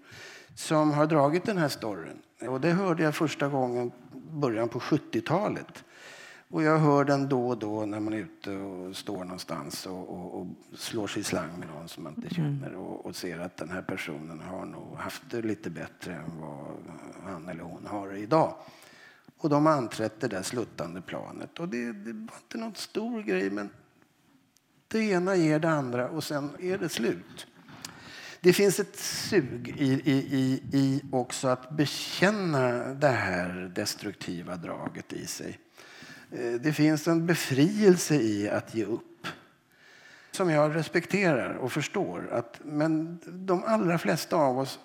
som 0.55 0.93
har 0.93 1.07
dragit 1.07 1.45
den 1.45 1.59
här 1.59 1.69
storyn. 1.69 2.19
Och 2.49 2.61
det 2.61 2.71
hörde 2.71 3.03
jag 3.03 3.15
första 3.15 3.49
gången 3.49 3.93
början 4.31 4.69
på 4.69 4.79
70-talet. 4.79 5.85
Och 6.49 6.63
jag 6.63 6.79
hör 6.79 7.05
den 7.05 7.29
då 7.29 7.49
och 7.49 7.59
då 7.59 7.87
när 7.87 8.01
man 8.01 8.13
är 8.13 8.19
ute 8.19 8.51
och 8.51 8.97
står 8.97 9.25
någonstans 9.25 9.87
och, 9.87 10.09
och, 10.09 10.41
och 10.41 10.47
slår 10.75 11.07
sig 11.07 11.21
i 11.21 11.25
slang 11.25 11.59
med 11.59 11.69
någon 11.69 11.89
som 11.89 12.05
man 12.05 12.15
inte 12.17 12.41
mm. 12.41 12.61
känner 12.61 12.77
och, 12.77 13.07
och, 13.07 13.17
ser 13.17 13.39
att 13.39 13.57
den 13.57 13.71
här 13.71 13.83
personen 13.83 14.41
har 14.41 14.67
nog 14.67 14.97
haft 14.97 15.23
det 15.31 15.43
lite 15.43 15.71
bättre 15.71 16.15
än 16.15 16.41
vad 16.41 16.67
han 17.25 17.49
eller 17.49 17.63
hon 17.63 17.87
har 17.87 18.17
idag. 18.17 18.55
Och 19.39 19.51
de 19.51 19.67
har 19.67 19.73
anträtt 19.73 20.21
det 20.21 20.29
där 20.29 20.43
sluttande 20.43 21.01
planet. 21.01 21.61
Och 21.61 21.69
det, 21.69 21.93
det 21.93 22.13
var 22.13 22.37
inte 22.43 22.59
någon 22.59 22.75
stor 22.75 23.23
grej 23.23 23.51
men 23.51 23.71
det 24.89 24.99
ena 24.99 25.37
ger 25.37 25.59
det 25.59 25.71
andra 25.71 26.09
och 26.09 26.25
sen 26.25 26.51
är 26.61 26.79
det 26.79 26.89
slut. 26.89 27.47
Det 28.41 28.53
finns 28.53 28.81
ett 28.81 28.97
sug 28.99 29.75
i, 29.79 29.93
i, 29.93 30.13
i, 30.13 30.63
i 30.73 31.03
också 31.13 31.49
att 31.49 31.71
bekänna 31.71 32.95
det 32.95 33.09
här 33.09 33.73
destruktiva 33.75 34.57
draget 34.57 35.13
i 35.13 35.27
sig. 35.27 35.59
Eh, 36.33 36.53
det 36.61 36.73
finns 36.73 37.09
en 37.09 37.27
befrielse 37.27 38.15
i 38.15 38.49
att 38.49 38.75
ge 38.75 38.85
upp 38.85 39.27
som 40.37 40.51
jag 40.51 40.75
respekterar 40.75 41.55
och 41.55 41.73
förstår. 41.73 42.29
Att, 42.33 42.61
men 42.65 43.19
de 43.27 43.65
allra 43.65 43.99
flesta 43.99 44.37
av 44.37 44.59
oss... 44.59 44.79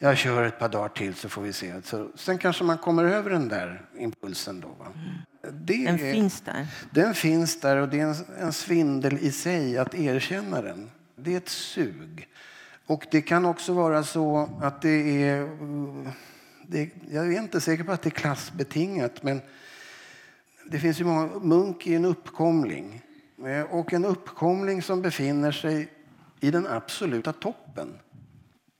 Jag 0.00 0.16
kör 0.16 0.44
ett 0.44 0.58
par 0.58 0.68
dagar 0.68 0.88
till 0.88 1.14
så 1.14 1.28
får 1.28 1.42
vi 1.42 1.52
se. 1.52 1.82
Så, 1.82 2.08
sen 2.14 2.38
kanske 2.38 2.64
man 2.64 2.78
kommer 2.78 3.04
över 3.04 3.30
den 3.30 3.48
där 3.48 3.82
impulsen. 3.98 4.60
Då? 4.60 4.86
Det 5.52 5.84
den 5.84 5.98
finns 5.98 6.40
där. 6.40 6.66
Den 6.90 7.14
finns 7.14 7.60
där 7.60 7.76
och 7.76 7.88
det 7.88 8.00
är 8.00 8.06
en, 8.06 8.14
en 8.38 8.52
svindel 8.52 9.18
i 9.18 9.32
sig 9.32 9.78
att 9.78 9.94
erkänna 9.94 10.62
den. 10.62 10.90
Det 11.16 11.32
är 11.32 11.36
ett 11.36 11.48
sug. 11.48 12.28
Och 12.86 13.06
det 13.10 13.22
kan 13.22 13.44
också 13.44 13.72
vara 13.72 14.02
så 14.04 14.50
att 14.62 14.82
det 14.82 15.22
är... 15.22 15.48
Det, 16.70 16.90
jag 17.10 17.34
är 17.34 17.38
inte 17.38 17.60
säker 17.60 17.84
på 17.84 17.92
att 17.92 18.02
det 18.02 18.08
är 18.08 18.10
klassbetingat, 18.10 19.22
men 19.22 19.40
det 20.70 20.78
finns 20.78 21.00
ju 21.00 21.04
många... 21.04 21.26
Munk 21.26 21.86
är 21.86 21.96
en 21.96 22.04
uppkomling. 22.04 23.02
Eh, 23.46 23.62
och 23.62 23.92
en 23.92 24.04
uppkomling 24.04 24.82
som 24.82 25.02
befinner 25.02 25.52
sig 25.52 25.88
i 26.40 26.50
den 26.50 26.66
absoluta 26.66 27.32
toppen 27.32 27.98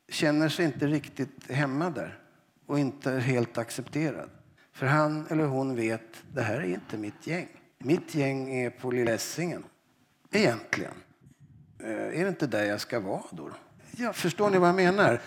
känner 0.08 0.48
sig 0.48 0.64
inte 0.64 0.86
riktigt 0.86 1.50
hemma 1.50 1.90
där 1.90 2.18
och 2.66 2.78
inte 2.78 3.10
helt 3.10 3.58
accepterad. 3.58 4.30
För 4.72 4.86
han 4.86 5.26
eller 5.30 5.44
hon 5.44 5.76
vet 5.76 6.22
det 6.34 6.42
här 6.42 6.56
är 6.56 6.74
inte 6.74 6.96
mitt 6.96 7.26
gäng. 7.26 7.48
Mitt 7.78 8.14
gäng 8.14 8.54
är 8.54 8.70
på 8.70 8.90
Lilla 8.90 9.12
Essingen, 9.12 9.64
egentligen. 10.30 10.94
Eh, 11.78 12.20
är 12.20 12.22
det 12.22 12.28
inte 12.28 12.46
där 12.46 12.64
jag 12.64 12.80
ska 12.80 13.00
vara 13.00 13.24
då? 13.30 13.50
Ja, 13.90 14.12
förstår 14.12 14.50
ni 14.50 14.58
vad 14.58 14.68
jag 14.68 14.76
menar? 14.76 15.20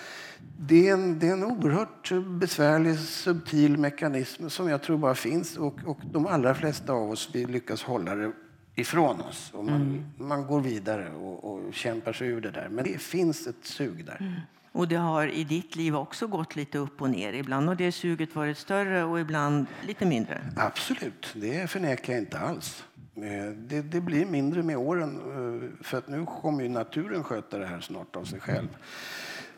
Det 0.57 0.89
är, 0.89 0.93
en, 0.93 1.19
det 1.19 1.27
är 1.27 1.33
en 1.33 1.43
oerhört 1.43 2.11
besvärlig, 2.25 2.99
subtil 2.99 3.77
mekanism 3.77 4.49
som 4.49 4.69
jag 4.69 4.81
tror 4.81 4.97
bara 4.97 5.15
finns 5.15 5.57
och, 5.57 5.75
och 5.85 5.97
de 6.11 6.27
allra 6.27 6.55
flesta 6.55 6.93
av 6.93 7.11
oss 7.11 7.29
vi 7.33 7.45
lyckas 7.45 7.83
hålla 7.83 8.15
det 8.15 8.31
ifrån 8.75 9.21
oss. 9.21 9.51
Och 9.53 9.65
man, 9.65 9.81
mm. 9.81 10.03
man 10.17 10.47
går 10.47 10.61
vidare 10.61 11.09
och, 11.09 11.53
och, 11.53 11.73
kämpar 11.73 12.13
sig 12.13 12.27
ur 12.27 12.41
det 12.41 12.51
där. 12.51 12.69
Men 12.69 12.83
det 12.83 13.01
finns 13.01 13.47
ett 13.47 13.65
sug 13.65 14.05
där. 14.05 14.17
Mm. 14.19 14.33
Och 14.71 14.87
det 14.87 14.95
har 14.95 15.27
i 15.27 15.43
ditt 15.43 15.75
liv 15.75 15.95
också 15.95 16.27
gått 16.27 16.55
lite 16.55 16.77
upp 16.77 17.01
och 17.01 17.09
ner. 17.09 17.33
Ibland 17.33 17.67
har 17.67 17.75
det 17.75 17.91
suget 17.91 18.35
varit 18.35 18.57
större 18.57 19.03
och 19.03 19.19
ibland 19.19 19.65
lite 19.87 20.05
mindre. 20.05 20.41
Absolut, 20.55 21.33
det 21.33 21.69
förnekar 21.69 22.13
jag 22.13 22.21
inte 22.21 22.39
alls. 22.39 22.83
Eh, 23.15 23.51
det, 23.55 23.81
det, 23.81 24.01
blir 24.01 24.25
mindre 24.25 24.63
med 24.63 24.77
åren, 24.77 25.15
eh, 25.15 25.83
för 25.83 25.97
att 25.97 26.07
nu 26.07 26.25
kommer 26.25 26.63
ju 26.63 26.69
naturen 26.69 27.23
sköta 27.23 27.57
det 27.57 27.65
här 27.65 27.79
snart 27.79 28.15
av 28.15 28.23
sig 28.23 28.39
själv. 28.39 28.67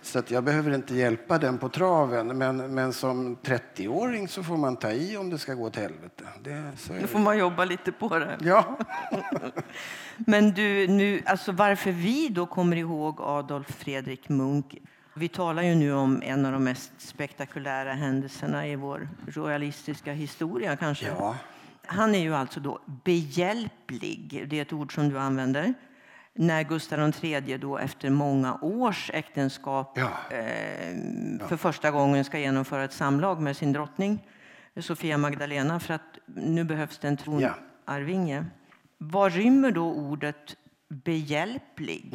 Så 0.03 0.19
att 0.19 0.31
jag 0.31 0.43
behöver 0.43 0.75
inte 0.75 0.95
hjälpa 0.95 1.37
den 1.37 1.57
på 1.57 1.69
traven. 1.69 2.37
Men, 2.37 2.57
men 2.57 2.93
som 2.93 3.37
30-åring 3.37 4.27
så 4.27 4.43
får 4.43 4.57
man 4.57 4.75
ta 4.75 4.91
i 4.91 5.17
om 5.17 5.29
det 5.29 5.37
ska 5.37 5.53
gå 5.53 5.63
åt 5.63 5.75
helvete. 5.75 6.23
Det, 6.43 6.71
så 6.77 6.93
Nu 6.93 7.07
får 7.07 7.19
man 7.19 7.37
jobba 7.37 7.65
lite 7.65 7.91
på 7.91 8.19
det. 8.19 8.37
Ja. 8.41 8.77
Men 10.17 10.51
du, 10.51 10.87
nu, 10.87 11.21
alltså 11.25 11.51
varför 11.51 11.91
vi 11.91 12.29
då 12.29 12.45
kommer 12.45 12.77
ihåg 12.77 13.21
Adolf 13.21 13.67
Fredrik 13.67 14.29
Munk 14.29 14.75
vi 15.15 15.27
talar 15.27 15.63
ju 15.63 15.75
nu 15.75 15.93
om 15.93 16.21
en 16.25 16.45
av 16.45 16.51
de 16.51 16.63
mest 16.63 16.91
spektakulära 16.97 17.93
händelserna 17.93 18.67
i 18.67 18.75
vår 18.75 19.09
royalistiska 19.27 20.13
historia 20.13 20.75
kanske. 20.75 21.07
ja. 21.07 21.35
Han 21.85 22.15
är 22.15 22.19
ju 22.19 22.35
alltså 22.35 22.59
då 22.59 22.79
behjälplig, 23.03 24.45
det 24.47 24.57
är 24.57 24.61
ett 24.61 24.73
ord 24.73 24.95
som 24.95 25.09
du 25.09 25.19
använder, 25.19 25.73
när 26.36 26.63
Gustav 26.63 27.11
III 27.21 27.57
då 27.57 27.77
efter 27.77 28.09
många 28.09 28.57
års 28.61 29.11
äktenskap 29.13 29.97
Ja. 29.97 30.38
eh, 30.38 31.47
för 31.47 31.57
första 31.57 31.91
gången 31.91 32.25
ska 32.25 32.39
genomföra 32.39 32.84
ett 32.84 32.93
samlag 32.93 33.41
med 33.41 33.57
sin 33.57 33.73
drottning 33.73 34.27
Sofia 34.79 35.17
Magdalena 35.17 35.79
för 35.79 35.93
att 35.93 36.19
nu 36.25 36.63
behövs 36.63 36.97
det 36.99 37.07
en 37.07 37.17
tronarvinge. 37.17 38.45
Vad 38.97 39.34
rymmer 39.34 39.71
då 39.71 39.93
ordet 39.93 40.55
behjälplig? 40.88 42.13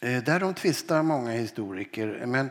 Eh, 0.00 0.22
Därom 0.22 0.54
tvistar 0.54 1.02
många 1.02 1.30
historiker. 1.30 2.26
Men 2.26 2.50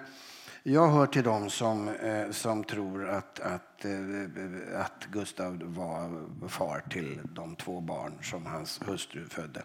jag 0.64 0.88
hör 0.92 1.06
till 1.06 1.24
dem 1.24 1.50
som, 1.50 1.90
eh, 1.90 2.32
som 2.32 2.64
tror 2.64 3.10
att, 3.10 3.40
att, 3.40 3.86
eh, 3.86 4.82
att 4.82 5.08
Gustav 5.12 5.62
var 5.64 6.10
far 6.48 6.84
till 6.90 7.20
de 7.24 7.56
två 7.56 7.82
barn 7.82 8.14
som 8.22 8.46
hans 8.46 8.80
hustru 8.86 9.26
födde. 9.30 9.64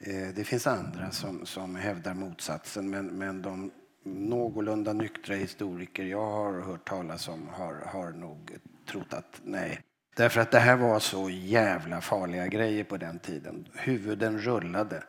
Eh, 0.00 0.28
det 0.34 0.44
finns 0.44 0.66
andra 0.66 1.10
som, 1.10 1.46
som 1.46 1.76
hävdar 1.76 2.14
motsatsen, 2.14 2.90
men, 2.90 3.06
men 3.06 3.42
de 3.42 3.70
någorlunda 4.04 4.92
nyktra 4.92 5.34
historiker 5.34 6.04
jag 6.04 6.26
har 6.30 6.60
hört 6.60 6.88
talas 6.88 7.28
om 7.28 7.48
har, 7.48 7.74
har 7.74 8.12
nog 8.12 8.56
trott 8.90 9.14
att 9.14 9.40
nej. 9.44 9.80
Därför 10.16 10.40
att 10.40 10.50
det 10.50 10.58
här 10.58 10.76
var 10.76 11.00
så 11.00 11.30
jävla 11.30 12.00
farliga 12.00 12.46
grejer 12.46 12.84
på 12.84 12.96
den 12.96 13.18
tiden. 13.18 13.68
Huvuden 13.74 14.38
rullade. 14.38 15.02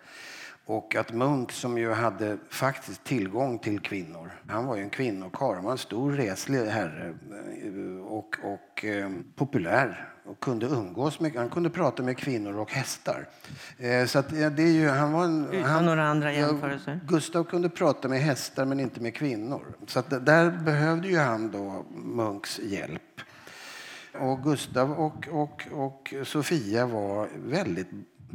Och 0.65 0.95
att 0.95 1.13
Munk, 1.13 1.51
som 1.51 1.77
ju 1.77 1.91
hade 1.91 2.37
faktiskt 2.49 3.03
tillgång 3.03 3.59
till 3.59 3.79
kvinnor, 3.79 4.31
han 4.47 4.65
var 4.65 4.75
ju 4.75 4.83
en 4.83 4.89
kvinnokarl, 4.89 5.55
han 5.55 5.63
var 5.63 5.71
en 5.71 5.77
stor 5.77 6.11
reslig 6.11 6.65
herre 6.65 7.13
eh, 7.63 8.05
och, 8.05 8.35
och 8.43 8.85
eh, 8.85 9.09
populär 9.35 10.09
och 10.25 10.39
kunde 10.39 10.65
umgås 10.65 11.19
med, 11.19 11.35
han 11.35 11.49
kunde 11.49 11.69
prata 11.69 12.03
med 12.03 12.17
kvinnor 12.17 12.57
och 12.57 12.71
hästar. 12.71 13.27
Eh, 13.77 14.05
så 14.05 14.19
att, 14.19 14.31
ja, 14.31 14.49
det 14.49 14.63
är 14.63 14.71
ju, 14.71 14.87
han 14.87 15.11
var 15.11 15.25
en, 15.25 15.49
Utan 15.49 15.69
han, 15.69 15.85
några 15.85 16.07
andra 16.07 16.33
ja, 16.33 16.47
jämförelser. 16.47 16.99
Gustav 17.07 17.43
kunde 17.43 17.69
prata 17.69 18.07
med 18.07 18.19
hästar 18.19 18.65
men 18.65 18.79
inte 18.79 19.01
med 19.01 19.15
kvinnor. 19.15 19.75
Så 19.87 19.99
att 19.99 20.25
där 20.25 20.51
behövde 20.51 21.07
ju 21.07 21.17
han 21.17 21.51
då 21.51 21.85
Munks 21.89 22.59
hjälp. 22.59 23.01
Och 24.19 24.43
Gustav 24.43 24.91
och, 24.91 25.27
och, 25.31 25.67
och 25.71 26.13
Sofia 26.23 26.85
var 26.85 27.29
väldigt 27.35 27.89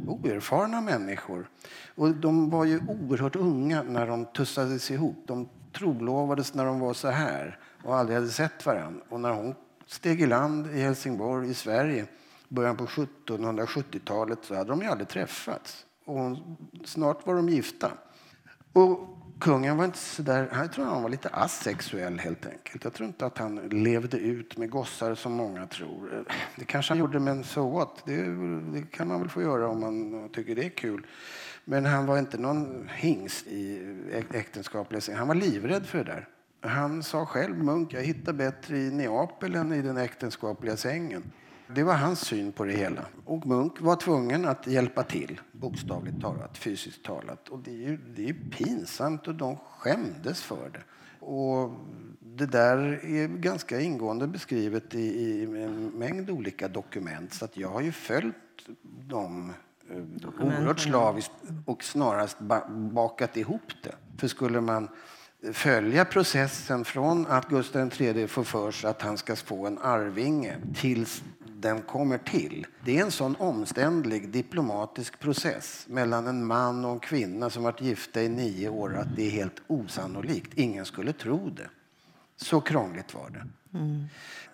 oerfarna 0.07 0.81
människor. 0.81 1.49
Och 1.95 2.15
de 2.15 2.49
var 2.49 2.65
ju 2.65 2.81
oerhört 2.87 3.35
unga 3.35 3.83
när 3.83 4.07
de 4.07 4.25
tussades 4.25 4.91
ihop. 4.91 5.23
De 5.25 5.49
trolovades 5.73 6.53
när 6.53 6.65
de 6.65 6.79
var 6.79 6.93
så 6.93 7.07
här 7.07 7.59
och 7.83 7.95
aldrig 7.95 8.17
hade 8.17 8.29
sett 8.29 8.65
varandra. 8.65 9.01
Och 9.09 9.19
när 9.19 9.31
hon 9.31 9.55
steg 9.87 10.21
i 10.21 10.25
land 10.25 10.67
i 10.67 10.81
Helsingborg 10.81 11.49
i 11.49 11.53
Sverige 11.53 12.05
början 12.49 12.77
på 12.77 12.85
1770-talet 12.85 14.39
så 14.41 14.55
hade 14.55 14.69
de 14.69 14.81
ju 14.81 14.87
aldrig 14.87 15.07
träffats. 15.07 15.85
Och 16.05 16.37
snart 16.85 17.27
var 17.27 17.35
de 17.35 17.49
gifta. 17.49 17.91
Och 18.73 19.17
kungen 19.39 19.77
var 19.77 19.85
inte 19.85 19.97
så 19.97 20.21
där, 20.21 20.49
jag 20.53 20.71
tror 20.71 20.85
han 20.85 21.01
var 21.01 21.09
lite 21.09 21.29
asexuell 21.29 22.19
helt 22.19 22.45
enkelt. 22.45 22.83
Jag 22.83 22.93
tror 22.93 23.07
inte 23.07 23.25
att 23.25 23.37
han 23.37 23.55
levde 23.55 24.17
ut 24.17 24.57
med 24.57 24.69
gossar 24.69 25.15
som 25.15 25.33
många 25.33 25.67
tror. 25.67 26.25
Det 26.55 26.65
kanske 26.65 26.91
han 26.91 26.99
gjorde, 26.99 27.19
men 27.19 27.43
så 27.43 27.69
what? 27.69 28.03
Det, 28.05 28.23
det 28.73 28.91
kan 28.91 29.07
man 29.07 29.19
väl 29.19 29.29
få 29.29 29.41
göra 29.41 29.67
om 29.67 29.79
man 29.79 30.29
tycker 30.29 30.55
det 30.55 30.65
är 30.65 30.69
kul. 30.69 31.05
Men 31.65 31.85
han 31.85 32.05
var 32.05 32.17
inte 32.17 32.37
någon 32.37 32.89
hingst 32.95 33.47
i 33.47 33.79
äk- 34.11 34.35
äktenskapliga. 34.35 35.17
Han 35.17 35.27
var 35.27 35.35
livrädd 35.35 35.85
för 35.85 35.97
det 35.97 36.03
där. 36.03 36.27
Han 36.61 37.03
sa 37.03 37.25
själv, 37.25 37.63
Munk, 37.63 37.93
jag 37.93 38.01
hittar 38.01 38.33
bättre 38.33 38.77
i 38.77 38.91
Neapel 38.91 39.55
än 39.55 39.73
i 39.73 39.81
den 39.81 39.97
äktenskapliga 39.97 40.77
sängen. 40.77 41.31
Det 41.67 41.83
var 41.83 41.93
hans 41.93 42.19
syn 42.19 42.51
på 42.51 42.65
det 42.65 42.73
hela. 42.73 43.05
Och 43.25 43.45
Munk 43.45 43.81
var 43.81 43.95
tvungen 43.95 44.45
att 44.45 44.67
hjälpa 44.67 45.03
till, 45.03 45.41
bokstavligt 45.51 46.21
talat, 46.21 46.57
fysiskt 46.57 47.03
talat. 47.03 47.49
Och 47.49 47.59
det 47.59 47.71
är 47.71 47.89
ju, 47.89 47.97
det 47.97 48.21
är 48.23 48.27
ju 48.27 48.49
pinsamt 48.49 49.27
och 49.27 49.35
de 49.35 49.57
skämdes 49.57 50.41
för 50.41 50.69
det. 50.73 50.83
Och 51.25 51.71
det 52.19 52.45
där 52.45 52.77
är 53.05 53.27
ganska 53.27 53.81
ingående 53.81 54.27
beskrivet 54.27 54.95
i, 54.95 54.99
i 54.99 55.43
en 55.43 55.85
mängd 55.87 56.29
olika 56.29 56.67
dokument. 56.67 57.33
Så 57.33 57.45
att 57.45 57.57
jag 57.57 57.69
har 57.69 57.81
ju 57.81 57.91
följt 57.91 58.35
dem 59.07 59.53
eh, 59.89 60.45
oerhört 60.45 60.79
slaviskt 60.79 61.31
och 61.65 61.83
snarast 61.83 62.39
ba- 62.39 62.67
bakat 62.69 63.37
ihop 63.37 63.71
det. 63.83 63.95
För 64.17 64.27
skulle 64.27 64.61
man 64.61 64.89
följa 65.53 66.05
processen 66.05 66.85
från 66.85 67.27
att 67.27 67.49
Gustav 67.49 67.91
III 68.01 68.27
får 68.27 68.43
för 68.43 68.71
sig 68.71 68.89
att 68.89 69.01
han 69.01 69.17
ska 69.17 69.35
få 69.35 69.67
en 69.67 69.77
arvinge 69.77 70.57
tills 70.75 71.23
den 71.59 71.81
kommer 71.81 72.17
till. 72.17 72.67
Det 72.85 72.97
är 72.97 73.01
en 73.01 73.11
sån 73.11 73.35
omständlig 73.35 74.29
diplomatisk 74.29 75.19
process 75.19 75.85
mellan 75.89 76.27
en 76.27 76.45
man 76.45 76.85
och 76.85 76.91
en 76.91 76.99
kvinna 76.99 77.49
som 77.49 77.63
varit 77.63 77.81
gifta 77.81 78.21
i 78.21 78.29
nio 78.29 78.69
år 78.69 78.97
att 78.97 79.15
det 79.15 79.27
är 79.27 79.31
helt 79.31 79.61
osannolikt. 79.67 80.53
Ingen 80.53 80.85
skulle 80.85 81.13
tro 81.13 81.49
det. 81.49 81.69
Så 82.35 82.61
krångligt 82.61 83.13
var 83.13 83.29
det. 83.29 83.47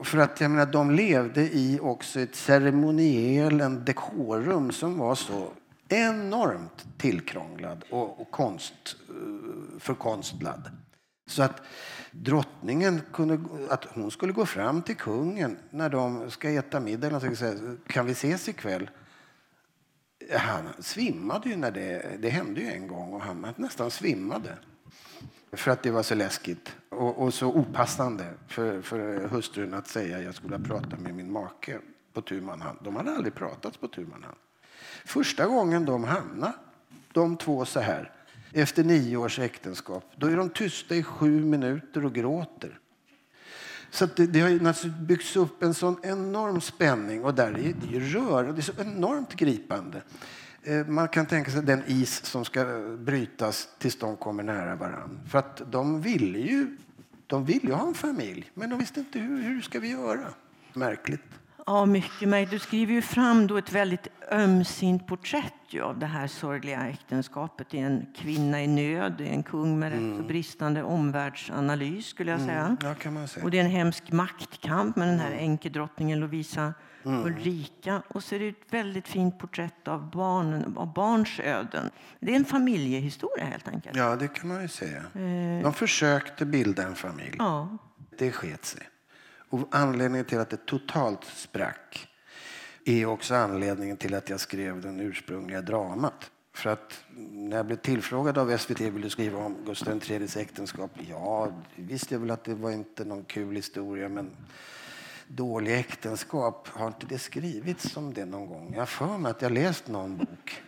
För 0.04 0.18
att 0.18 0.42
jag 0.42 0.52
menar, 0.52 0.66
de 0.66 0.92
levde 0.92 1.42
i 1.42 1.80
också 1.82 2.20
ett 2.20 2.36
ceremoniel, 2.36 3.62
en 3.62 3.86
dekorum 3.86 4.72
som 4.72 4.98
var 4.98 5.16
så 5.16 5.52
enormt 5.90 6.86
tillkrånglad 6.98 7.84
och, 7.90 8.22
och 8.22 8.32
konst, 8.32 8.96
eh, 9.10 9.80
förkonstlad. 9.80 10.70
Så 11.32 11.44
att 11.44 11.62
drottningen 12.12 13.02
kunde, 13.14 13.40
att 13.70 13.86
hon 13.86 14.12
skulle 14.12 14.34
gå 14.34 14.46
fram 14.46 14.82
till 14.82 14.96
kungen 14.96 15.58
när 15.70 15.90
de 15.90 16.32
ska 16.32 16.50
äta 16.50 16.80
middag 16.80 17.16
och 17.16 17.38
säga, 17.38 17.78
kan 17.88 18.06
vi 18.06 18.12
ses 18.12 18.50
ikväll? 18.50 18.90
Han 20.32 20.70
svimmade 20.80 21.50
ju 21.50 21.56
när 21.56 21.72
det, 21.72 22.18
det 22.20 22.30
hände 22.30 22.62
ju 22.62 22.68
en 22.68 22.88
gång 22.88 23.14
och 23.14 23.22
han 23.22 23.54
nästan 23.58 23.92
svimmade. 23.92 24.58
För 25.52 25.72
att 25.72 25.84
det 25.84 25.92
var 25.92 26.04
så 26.04 26.16
läskigt 26.16 26.76
och, 26.90 27.18
och 27.18 27.34
så 27.34 27.48
opassande 27.48 28.26
för, 28.48 28.82
för 28.82 29.28
hustrun 29.28 29.74
att 29.74 29.88
säga 29.88 30.22
jag 30.22 30.36
skulle 30.36 30.60
prata 30.60 30.98
med 30.98 31.16
min 31.16 31.32
make 31.32 31.80
på 32.14 32.22
tu 32.22 32.42
man 32.42 32.62
hand. 32.62 32.80
De 32.82 32.96
hade 32.96 33.12
aldrig 33.12 33.36
pratats 33.36 33.78
på 33.78 33.88
tu 33.88 34.06
man 34.06 34.24
hand. 34.24 34.38
Första 35.06 35.46
gången 35.46 35.86
de 35.86 36.04
hamnade, 36.04 36.54
de 37.12 37.38
två 37.38 37.66
så 37.66 37.80
här, 37.80 38.12
efter 38.54 38.84
nio 38.84 39.18
års 39.18 39.40
äktenskap, 39.40 40.12
då 40.16 40.28
är 40.28 40.38
de 40.38 40.50
tysta 40.50 40.96
i 40.96 41.04
sju 41.04 41.46
minuter 41.46 42.06
och 42.06 42.14
gråter. 42.14 42.80
Så 43.92 44.06
att 44.06 44.16
det, 44.16 44.28
det 44.28 44.40
har 44.40 44.50
ju 44.50 44.90
byggts 44.90 45.36
upp 45.36 45.64
en 45.64 45.74
sån 45.74 45.98
enorm 46.04 46.62
spänning 46.62 47.24
och 47.24 47.34
där 47.34 47.48
är 47.48 47.54
det 47.54 47.88
är 47.88 47.92
ju 47.92 48.00
rör, 48.00 48.44
det 48.44 48.60
är 48.60 48.62
så 48.62 48.82
enormt 48.82 49.36
gripande. 49.36 50.02
Eh, 50.64 50.88
man 50.88 51.08
kan 51.08 51.26
tänka 51.26 51.52
sig 51.52 51.64
den 51.64 51.84
is 51.88 52.26
som 52.26 52.46
ska 52.46 52.66
brytas 53.00 53.70
tills 53.78 53.96
de 53.96 54.18
kommer 54.18 54.44
nära 54.44 54.76
varandra. 54.76 55.20
För 55.30 55.40
att 55.40 55.72
de 55.72 56.02
ville 56.02 56.40
ju, 56.40 56.78
de 57.28 57.46
ju 57.68 57.74
ha 57.74 57.88
en 57.88 57.94
familj, 57.94 58.52
men 58.54 58.70
de 58.70 58.80
visste 58.80 59.00
inte 59.00 59.20
hur, 59.20 59.44
hur 59.44 59.62
ska 59.62 59.80
vi 59.80 59.90
göra. 59.90 60.28
Märkligt. 60.74 61.22
Ja, 61.66 61.86
mycket 61.86 62.30
märkligt. 62.30 62.52
Du 62.52 62.60
skriver 62.60 62.94
ju 62.94 63.02
fram 63.02 63.48
då 63.48 63.58
ett 63.58 63.72
väldigt 63.72 64.08
ömsint 64.32 65.08
porträtt 65.08 65.54
ju 65.70 65.82
av 65.82 66.00
det 66.00 66.06
här 66.06 66.28
sorgliga 66.28 66.88
äktenskapet. 66.88 67.68
Det 67.70 67.80
är 67.80 67.86
en 67.86 68.06
kvinna 68.16 68.64
i 68.64 68.68
nöd, 68.68 69.16
det 69.18 69.28
är 69.28 69.34
en 69.34 69.44
kung 69.44 69.80
med 69.80 69.92
rätt 69.92 70.18
så 70.18 70.24
bristande 70.24 70.84
omvärldsanalys 70.84 72.06
skulle 72.06 72.32
jag 72.32 72.40
säga. 72.42 72.78
Ja, 72.82 72.94
kan 72.94 73.14
man 73.14 73.28
säga. 73.28 73.44
Och 73.44 73.52
det 73.52 73.60
är 73.60 73.64
en 73.64 73.72
hemsk 73.72 74.12
maktkamp 74.12 74.96
med 74.96 75.08
den 75.08 75.20
här 75.20 75.32
änkedrottningen 75.32 76.20
Lovisa 76.20 76.74
Ulrika. 77.04 78.02
Och 78.08 78.24
så 78.24 78.36
är 78.36 78.40
det 78.40 78.48
ett 78.48 78.74
väldigt 78.74 79.08
fint 79.08 79.40
porträtt 79.40 79.88
av, 79.88 80.12
barnen, 80.12 80.78
av 80.78 80.94
barns 80.94 81.40
öden. 81.40 81.90
Det 82.20 82.32
är 82.32 82.36
en 82.36 82.46
familjehistoria 82.46 83.46
helt 83.46 83.68
enkelt. 83.68 83.98
Ja, 83.98 84.16
det 84.16 84.28
kan 84.28 84.48
man 84.48 84.62
ju 84.62 84.68
säga. 84.68 85.04
De 85.64 85.74
försökte 85.74 86.46
bilda 86.46 86.84
en 86.84 86.96
familj. 86.96 87.36
Ja. 87.40 87.78
Det 88.18 88.32
sket 88.32 88.66
sig. 88.66 88.82
Och 89.52 89.68
anledningen 89.72 90.26
till 90.26 90.40
att 90.40 90.50
det 90.50 90.66
totalt 90.66 91.24
sprack 91.24 92.08
är 92.86 93.06
också 93.06 93.36
anledningen 93.36 93.98
till 93.98 94.14
att 94.14 94.30
jag 94.30 94.40
skrev 94.40 94.82
den 94.82 95.00
ursprungliga 95.00 95.62
dramat. 95.62 96.32
För 96.54 96.70
att 96.70 97.04
när 97.16 97.58
jag 97.58 97.66
blev 97.66 97.78
tillfrågad 97.78 98.38
av 98.38 98.58
SVT 98.58 98.82
vill 98.82 99.02
du 99.02 99.10
skriva 99.10 99.40
om 99.40 99.56
Gustav 99.66 100.02
IIIs 100.04 100.38
äktenskap. 100.38 100.92
Ja, 101.10 101.52
visste 101.76 102.16
jag 102.16 102.20
väl 102.20 102.32
att 102.32 102.44
det 102.44 102.56
var 102.56 102.72
inte 102.72 103.06
någon 103.06 103.24
kul 103.24 103.56
historia 103.56 104.10
men 104.10 104.30
dåliga 105.28 105.80
äktenskap, 105.80 106.68
har 106.68 106.88
inte 106.88 107.06
det 107.06 107.20
skrivits 107.20 107.98
om 107.98 108.14
det 108.14 108.26
någon 108.26 108.48
gång? 108.48 108.72
Jag 108.74 108.82
har 108.82 108.86
för 108.86 109.18
mig 109.18 109.32
att 109.32 109.42
jag 109.42 109.52
läst 109.52 109.88
någon 109.88 110.18
bok 110.18 110.62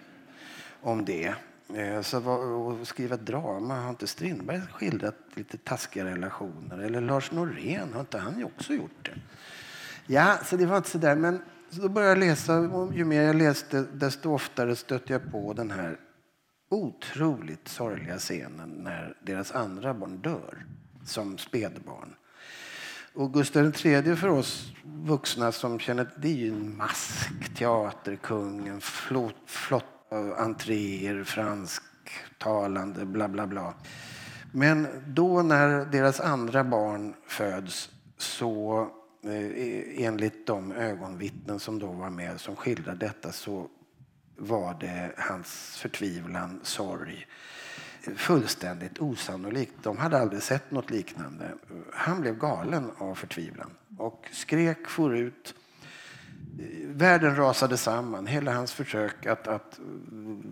om 0.82 1.06
det. 1.06 1.36
Eh, 1.76 2.02
så 2.02 2.18
att 2.18 2.88
skriva 2.88 3.18
drama, 3.18 3.82
har 3.82 3.90
inte 3.90 4.08
Strindberg 4.08 4.62
skildrat 4.72 5.16
lite 5.34 5.58
taskiga 5.58 6.06
relationer? 6.06 6.78
Eller 6.78 7.02
Lars 7.02 7.32
Norén, 7.32 7.94
har 7.94 8.00
inte 8.00 8.18
han 8.18 8.44
också 8.44 8.74
gjort 8.74 9.06
det? 9.06 9.22
Ja, 10.08 10.38
så 10.46 10.58
det 10.58 10.66
var 10.66 10.78
inte 10.78 10.90
så 10.90 10.98
där. 10.98 11.16
Men 11.16 11.42
så 11.70 11.82
då 11.82 11.90
började 11.90 12.12
jag 12.12 12.30
läsa 12.30 12.60
och 12.60 12.94
ju 12.94 13.06
mer 13.06 13.22
jag 13.22 13.36
läste 13.36 13.86
desto 13.94 14.34
oftare 14.34 14.76
stötte 14.76 15.14
jag 15.14 15.32
på 15.32 15.54
den 15.54 15.72
här 15.72 16.00
otroligt 16.70 17.68
sorgliga 17.68 18.18
scenen 18.18 18.70
när 18.70 19.18
deras 19.22 19.52
andra 19.52 19.94
barn 19.94 20.18
dör 20.18 20.66
som 21.06 21.38
spädbarn. 21.38 22.16
Och 23.16 23.34
Gustav 23.34 23.74
III 23.86 24.16
för 24.16 24.28
oss 24.28 24.72
vuxna 24.84 25.52
som 25.52 25.80
känner 25.80 26.10
det 26.18 26.28
är 26.28 26.36
ju 26.36 26.48
en 26.48 26.78
mask, 26.78 27.56
teaterkungen, 27.58 28.82
flott, 28.82 29.36
flott 29.46 29.93
entréer, 30.38 31.24
fransktalande, 31.24 33.06
bla 33.06 33.28
bla 33.28 33.48
bla. 33.48 33.74
Men 34.52 34.88
då 35.08 35.42
när 35.42 35.86
deras 35.86 36.20
andra 36.20 36.64
barn 36.64 37.14
föds 37.28 37.90
så 38.18 38.88
eh, 39.24 39.32
e-, 39.32 40.06
enligt 40.06 40.48
de 40.48 40.72
ögonvittnen 40.72 41.60
som 41.60 41.80
då 41.80 41.92
var 41.92 42.10
med 42.10 42.42
som 42.42 42.56
skildrade 42.56 43.06
detta 43.06 43.32
så 43.32 43.68
var 44.38 44.78
det 44.80 45.12
hans 45.18 45.78
förtvivlan, 45.82 46.60
sorg 46.64 47.28
fullständigt 48.16 49.00
osannolikt. 49.00 49.74
De 49.82 49.98
hade 49.98 50.20
aldrig 50.20 50.44
sett 50.44 50.72
något 50.72 50.90
liknande. 50.90 51.52
Han 51.94 52.22
blev 52.22 52.38
galen 52.38 52.92
av 52.98 53.16
förtvivlan 53.16 53.72
och 53.98 54.28
skrek, 54.32 54.88
for 54.88 55.16
ut. 55.18 55.56
Världen 56.86 57.36
rasade 57.36 57.78
samman. 57.78 58.28
Hela 58.28 58.54
hans 58.54 58.74
försök 58.74 59.26
att, 59.26 59.48
att 59.48 59.80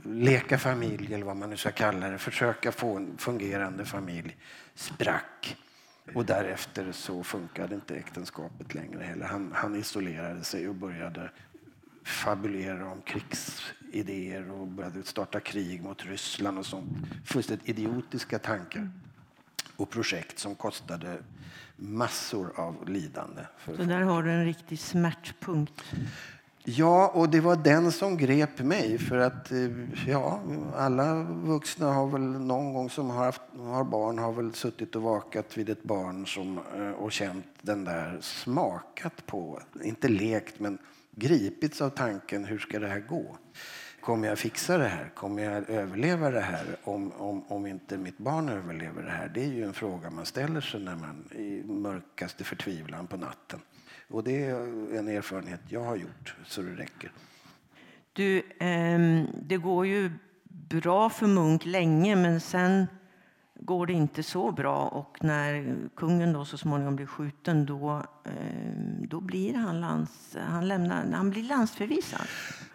leka 0.06 0.58
familj, 0.58 1.14
eller 1.14 1.26
vad 1.26 1.38
man 1.38 1.50
nu 1.50 1.58
ska 1.58 1.72
kalla 1.72 2.10
det, 2.10 2.18
försöka 2.18 2.72
få 2.72 2.96
en 2.96 3.18
fungerande 3.18 3.86
familj, 3.86 4.38
sprack. 4.76 5.58
Och 6.16 6.26
därefter 6.26 6.92
så 6.92 7.24
funkade 7.24 7.76
inte 7.76 7.96
äktenskapet 7.96 8.74
längre 8.74 9.04
heller. 9.04 9.26
Han, 9.26 9.52
han 9.56 9.76
isolerade 9.76 10.44
sig 10.44 10.70
och 10.70 10.76
började 10.76 11.32
fabulera 12.04 12.92
om 12.92 13.02
krigsidéer 13.02 14.52
och 14.52 14.68
började 14.68 15.04
starta 15.04 15.40
krig 15.40 15.84
mot 15.84 16.06
Ryssland 16.06 16.60
och 16.60 16.66
sånt. 16.66 16.92
Fullständigt 17.26 17.70
idiotiska 17.70 18.40
tankar 18.40 18.90
och 19.76 19.90
projekt 19.90 20.40
som 20.40 20.56
kostade 20.56 21.18
massor 21.82 22.52
av 22.56 22.90
lidande. 22.90 23.42
Så 23.66 23.84
där 23.84 24.02
har 24.02 24.24
du 24.24 24.32
en 24.32 24.46
riktig 24.46 24.80
smärtpunkt. 24.80 25.84
Ja, 26.64 27.08
och 27.08 27.30
det 27.30 27.40
var 27.40 27.56
den 27.56 27.92
som 27.92 28.18
grep 28.18 28.60
mig. 28.60 28.98
För 28.98 29.18
att 29.18 29.52
eh, 29.52 29.58
ja, 30.08 30.42
alla 30.76 31.24
vuxna 31.24 31.94
har 31.94 32.08
väl 32.08 32.22
någon 32.22 32.74
gång 32.74 32.90
som 32.90 33.10
har, 33.10 33.26
haft, 33.26 33.42
har 33.58 33.84
barn 33.84 34.20
har 34.20 34.32
väl 34.32 34.54
suttit 34.54 34.96
och 34.96 35.02
vakat 35.02 35.58
vid 35.58 35.70
ett 35.70 35.84
barn 35.84 36.28
som, 36.28 36.60
eh, 36.76 36.92
och 36.92 37.12
känt 37.12 37.46
den 37.62 37.84
där 37.84 38.18
smakat 38.22 39.26
på, 39.26 39.62
inte 39.84 40.08
lekt 40.08 40.60
men 40.60 40.78
gripits 41.12 41.82
av 41.82 41.90
tanken 41.90 42.46
hur 42.46 42.60
ska 42.60 42.80
det 42.80 42.88
här 42.88 43.00
gå? 43.00 43.38
Kommer 44.02 44.28
jag 44.28 44.40
fixa 44.40 44.78
det 44.78 44.88
här? 44.88 45.12
Kommer 45.16 45.44
jag 45.44 45.70
överleva 45.70 46.32
det 46.32 46.42
här 46.42 46.66
om, 46.84 47.12
om, 47.12 47.44
om 47.48 47.68
inte 47.68 47.98
mitt 47.98 48.18
barn 48.18 48.50
överlever 48.50 49.04
det 49.04 49.12
här? 49.12 49.32
Det 49.34 49.44
är 49.44 49.48
ju 49.48 49.64
en 49.64 49.74
fråga 49.74 50.10
man 50.10 50.26
ställer 50.26 50.62
sig 50.62 50.80
när 50.80 50.96
man 50.96 51.30
i 51.32 51.64
mörkaste 51.64 52.44
förtvivlan 52.44 53.08
på 53.08 53.18
natten. 53.18 53.60
Och 54.10 54.24
det 54.24 54.46
är 54.46 54.56
en 54.98 55.08
erfarenhet 55.08 55.60
jag 55.70 55.84
har 55.84 55.96
gjort 55.96 56.36
så 56.46 56.62
det 56.62 56.76
räcker. 56.76 57.12
Du, 58.14 58.38
eh, 58.38 59.26
det 59.42 59.58
går 59.58 59.88
ju 59.88 60.12
bra 60.70 61.10
för 61.10 61.28
Munk 61.28 61.66
länge, 61.66 62.16
men 62.16 62.42
sen 62.42 62.88
går 63.60 63.88
det 63.88 63.94
inte 63.94 64.24
så 64.24 64.52
bra. 64.52 64.88
Och 64.88 65.18
när 65.24 65.76
kungen 65.96 66.34
då 66.34 66.46
så 66.46 66.58
småningom 66.58 66.96
blir 66.96 67.06
skjuten, 67.06 67.66
då, 67.66 68.04
ehm, 68.26 69.08
då 69.08 69.20
blir 69.20 69.54
han, 69.54 69.82
lands, 69.82 70.38
han, 70.48 70.68
lämnar, 70.68 71.12
han 71.14 71.30
blir 71.30 71.44
landsförvisad. 71.44 72.28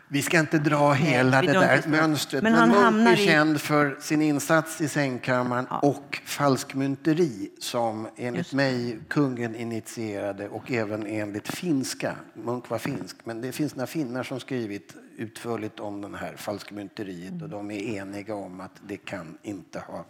Vi 0.09 0.23
ska 0.23 0.41
inte 0.41 0.59
dra 0.59 0.93
hela 0.93 1.41
vi 1.41 1.47
det 1.47 1.53
där 1.53 1.83
mönstret. 1.89 2.43
Men 2.43 2.53
Men, 2.53 2.61
han 2.61 2.71
hamnar 2.85 3.13
är 3.13 3.17
i- 3.21 3.27
känd 3.27 3.61
för 3.61 3.97
sin 4.01 4.23
insats 4.23 4.81
i 4.81 4.89
sängkammaren 4.89 5.67
och 5.67 6.21
falskmynteri 6.25 7.51
som 7.59 8.09
enligt 8.17 8.53
mig 8.53 8.99
kungen 9.09 9.55
initierade 9.57 10.49
och 10.49 10.71
även 10.73 11.07
enligt 11.07 11.49
finska. 11.49 12.17
Munk 12.35 12.71
var 12.71 12.79
finsk, 12.79 13.17
men 13.25 13.41
det 13.41 13.53
finns 13.53 13.75
några 13.77 13.87
finnar 13.87 14.23
som 14.23 14.41
skrivit 14.41 14.95
utförligt 15.17 15.81
om 15.81 16.01
den 16.01 16.15
här 16.15 16.35
falskmynteriet 16.37 17.43
och 17.43 17.49
de 17.49 17.71
är 17.71 17.81
eniga 18.01 18.35
om 18.35 18.61
att 18.61 18.73
det 18.87 18.97
kan 18.97 19.39
inte 19.43 19.79
ha 19.79 20.05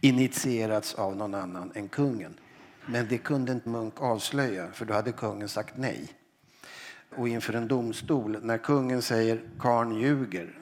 initierats 0.00 0.94
av 0.94 1.16
någon 1.16 1.34
annan 1.34 1.72
än 1.74 1.88
kungen. 1.88 2.34
Men 2.86 3.08
det 3.08 3.18
kunde 3.18 3.52
inte 3.52 3.68
Munk 3.68 3.94
avslöja, 4.02 4.68
för 4.72 4.84
då 4.84 4.94
hade 4.94 5.12
kungen 5.12 5.48
sagt 5.48 5.76
nej 5.76 6.08
och 7.18 7.28
inför 7.28 7.52
en 7.52 7.68
domstol 7.68 8.38
när 8.42 8.58
kungen 8.58 9.02
säger 9.02 9.40
karn 9.58 9.94
ljuger, 9.94 10.58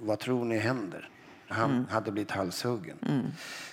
vad 0.00 0.18
tror 0.18 0.44
ni 0.44 0.58
händer? 0.58 1.08
Han 1.48 1.86
hade 1.90 2.12
blivit 2.12 2.30
halshuggen. 2.30 2.96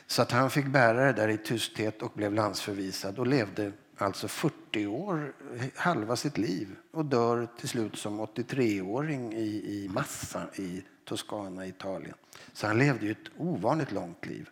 Så 0.08 0.22
att 0.22 0.32
han 0.32 0.50
fick 0.50 0.66
bära 0.68 1.06
det 1.06 1.14
där 1.14 1.28
i 1.28 1.38
tysthet 1.38 2.02
och 2.02 2.12
blev 2.16 2.34
landsförvisad 2.34 3.20
och 3.20 3.28
levde 3.28 3.72
alltså 3.98 4.28
40 4.28 4.88
år, 4.88 5.34
halva 5.76 6.16
sitt 6.16 6.38
liv 6.38 6.68
och 6.92 7.06
dör 7.06 7.48
till 7.60 7.70
slut 7.70 7.98
som 7.98 8.22
83-åring 8.22 9.34
i, 9.34 9.48
i 9.48 9.90
Massa 9.94 10.42
i 10.56 10.84
Toscana, 11.06 11.68
Italien. 11.68 12.16
Så 12.54 12.68
han 12.68 12.78
levde 12.78 13.06
ju 13.06 13.12
ett 13.12 13.32
ovanligt 13.38 13.92
långt 13.92 14.26
liv. 14.26 14.50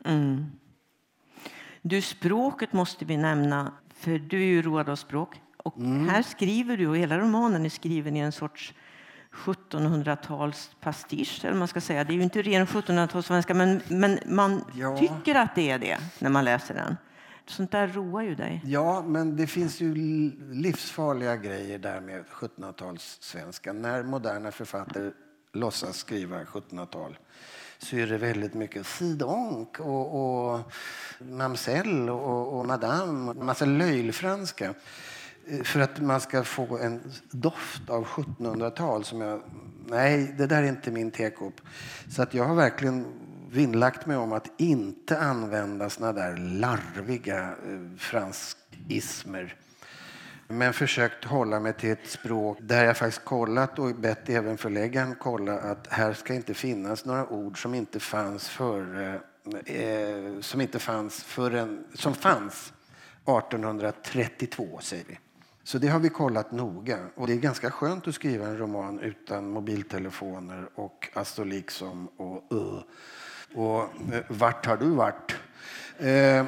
Du, 1.81 2.01
språket 2.01 2.73
måste 2.73 3.05
vi 3.05 3.17
nämna, 3.17 3.71
för 3.93 4.19
du 4.19 4.37
är 4.41 4.45
ju 4.45 4.61
road 4.61 4.89
av 4.89 4.95
språk. 4.95 5.41
Och 5.67 5.81
här 5.83 6.21
skriver 6.21 6.77
du, 6.77 6.87
och 6.87 6.97
hela 6.97 7.19
romanen 7.19 7.65
är 7.65 7.69
skriven 7.69 8.15
i 8.15 8.19
en 8.19 8.31
sorts 8.31 8.73
1700-tals 9.31 10.71
pastisch, 10.81 11.45
eller 11.45 11.57
man 11.57 11.67
ska 11.67 11.81
säga. 11.81 12.03
Det 12.03 12.13
är 12.13 12.15
ju 12.15 12.23
inte 12.23 12.41
ren 12.41 12.65
1700-talssvenska, 12.67 13.53
men, 13.53 13.81
men 13.87 14.19
man 14.25 14.63
Ja. 14.75 14.97
tycker 14.97 15.35
att 15.35 15.55
det 15.55 15.69
är 15.69 15.79
det 15.79 15.97
när 16.19 16.29
man 16.29 16.45
läser 16.45 16.73
den. 16.73 16.97
Sånt 17.45 17.71
där 17.71 17.87
roar 17.87 18.21
ju 18.21 18.35
dig. 18.35 18.61
Ja, 18.65 19.01
men 19.07 19.35
det 19.37 19.47
finns 19.47 19.81
ju 19.81 19.95
livsfarliga 20.51 21.35
grejer 21.35 21.79
där 21.79 22.01
med 22.01 22.23
1700-talssvenska. 22.31 23.73
När 23.73 24.03
moderna 24.03 24.51
författare 24.51 25.11
låtsas 25.53 25.97
skriva 25.97 26.43
1700-tal 26.43 27.17
så 27.77 27.95
är 27.95 28.07
det 28.07 28.17
väldigt 28.17 28.53
mycket 28.53 28.85
sidonk 28.87 29.79
och, 29.79 30.51
och 30.51 30.71
mamsell 31.19 32.09
och, 32.09 32.59
och 32.59 32.65
madame. 32.65 33.33
Massa 33.33 33.65
löjlfranska. 33.65 34.73
Eh, 35.49 35.63
för 35.63 35.79
att 35.79 36.01
man 36.01 36.21
ska 36.21 36.43
få 36.43 36.77
en 36.77 37.11
doft 37.31 37.89
av 37.89 38.05
1700-tal 38.05 39.03
som 39.03 39.21
jag... 39.21 39.41
Nej, 39.89 40.35
det 40.37 40.47
där 40.47 40.63
är 40.63 40.67
inte 40.67 40.91
min 40.91 41.11
tekopp. 41.11 41.61
Så 42.09 42.21
att 42.21 42.33
jag 42.33 42.43
har 42.43 42.55
verkligen 42.55 43.05
vinnlagt 43.51 44.05
mig 44.05 44.17
om 44.17 44.33
att 44.33 44.51
inte 44.57 45.19
använda 45.19 45.89
såna 45.89 46.13
där 46.13 46.37
larviga 46.37 47.41
eh, 47.41 47.97
franskismer. 47.97 49.55
Men 50.47 50.73
försökt 50.73 51.23
hålla 51.25 51.59
mig 51.59 51.73
till 51.73 51.91
ett 51.91 52.07
språk 52.07 52.57
där 52.61 52.85
jag 52.85 52.97
faktiskt 52.97 53.25
kollat 53.25 53.79
och 53.79 53.95
bett 53.95 54.29
även 54.29 54.57
förläggaren 54.57 55.15
kolla 55.19 55.59
att 55.59 55.87
här 55.87 56.13
ska 56.13 56.33
inte 56.33 56.53
finnas 56.53 57.05
några 57.05 57.27
ord 57.27 57.61
som 57.61 57.73
inte 57.73 57.99
fanns 57.99 58.49
före 58.49 59.21
eh, 59.65 60.41
som 60.41 60.61
inte 60.61 60.79
fanns 60.79 61.23
förrän, 61.23 61.85
som 61.93 62.13
fanns 62.13 62.73
1832 63.25 64.79
säger 64.81 65.05
vi. 65.07 65.17
Så 65.67 65.77
det 65.77 65.87
har 65.87 65.99
vi 65.99 66.09
kollat 66.09 66.51
noga. 66.51 66.97
Och 67.15 67.27
det 67.27 67.33
är 67.33 67.37
ganska 67.37 67.71
skönt 67.71 68.07
att 68.07 68.15
skriva 68.15 68.47
en 68.47 68.57
roman 68.57 68.99
utan 68.99 69.49
mobiltelefoner 69.49 70.69
och 70.75 71.09
astoliksom 71.13 72.07
och 72.17 72.53
uh. 72.53 72.79
Och 73.53 73.81
eh, 74.13 74.23
vart 74.27 74.65
har 74.65 74.77
du 74.77 74.89
varit? 74.89 75.35
Eh, 75.97 76.37
eh, 76.37 76.45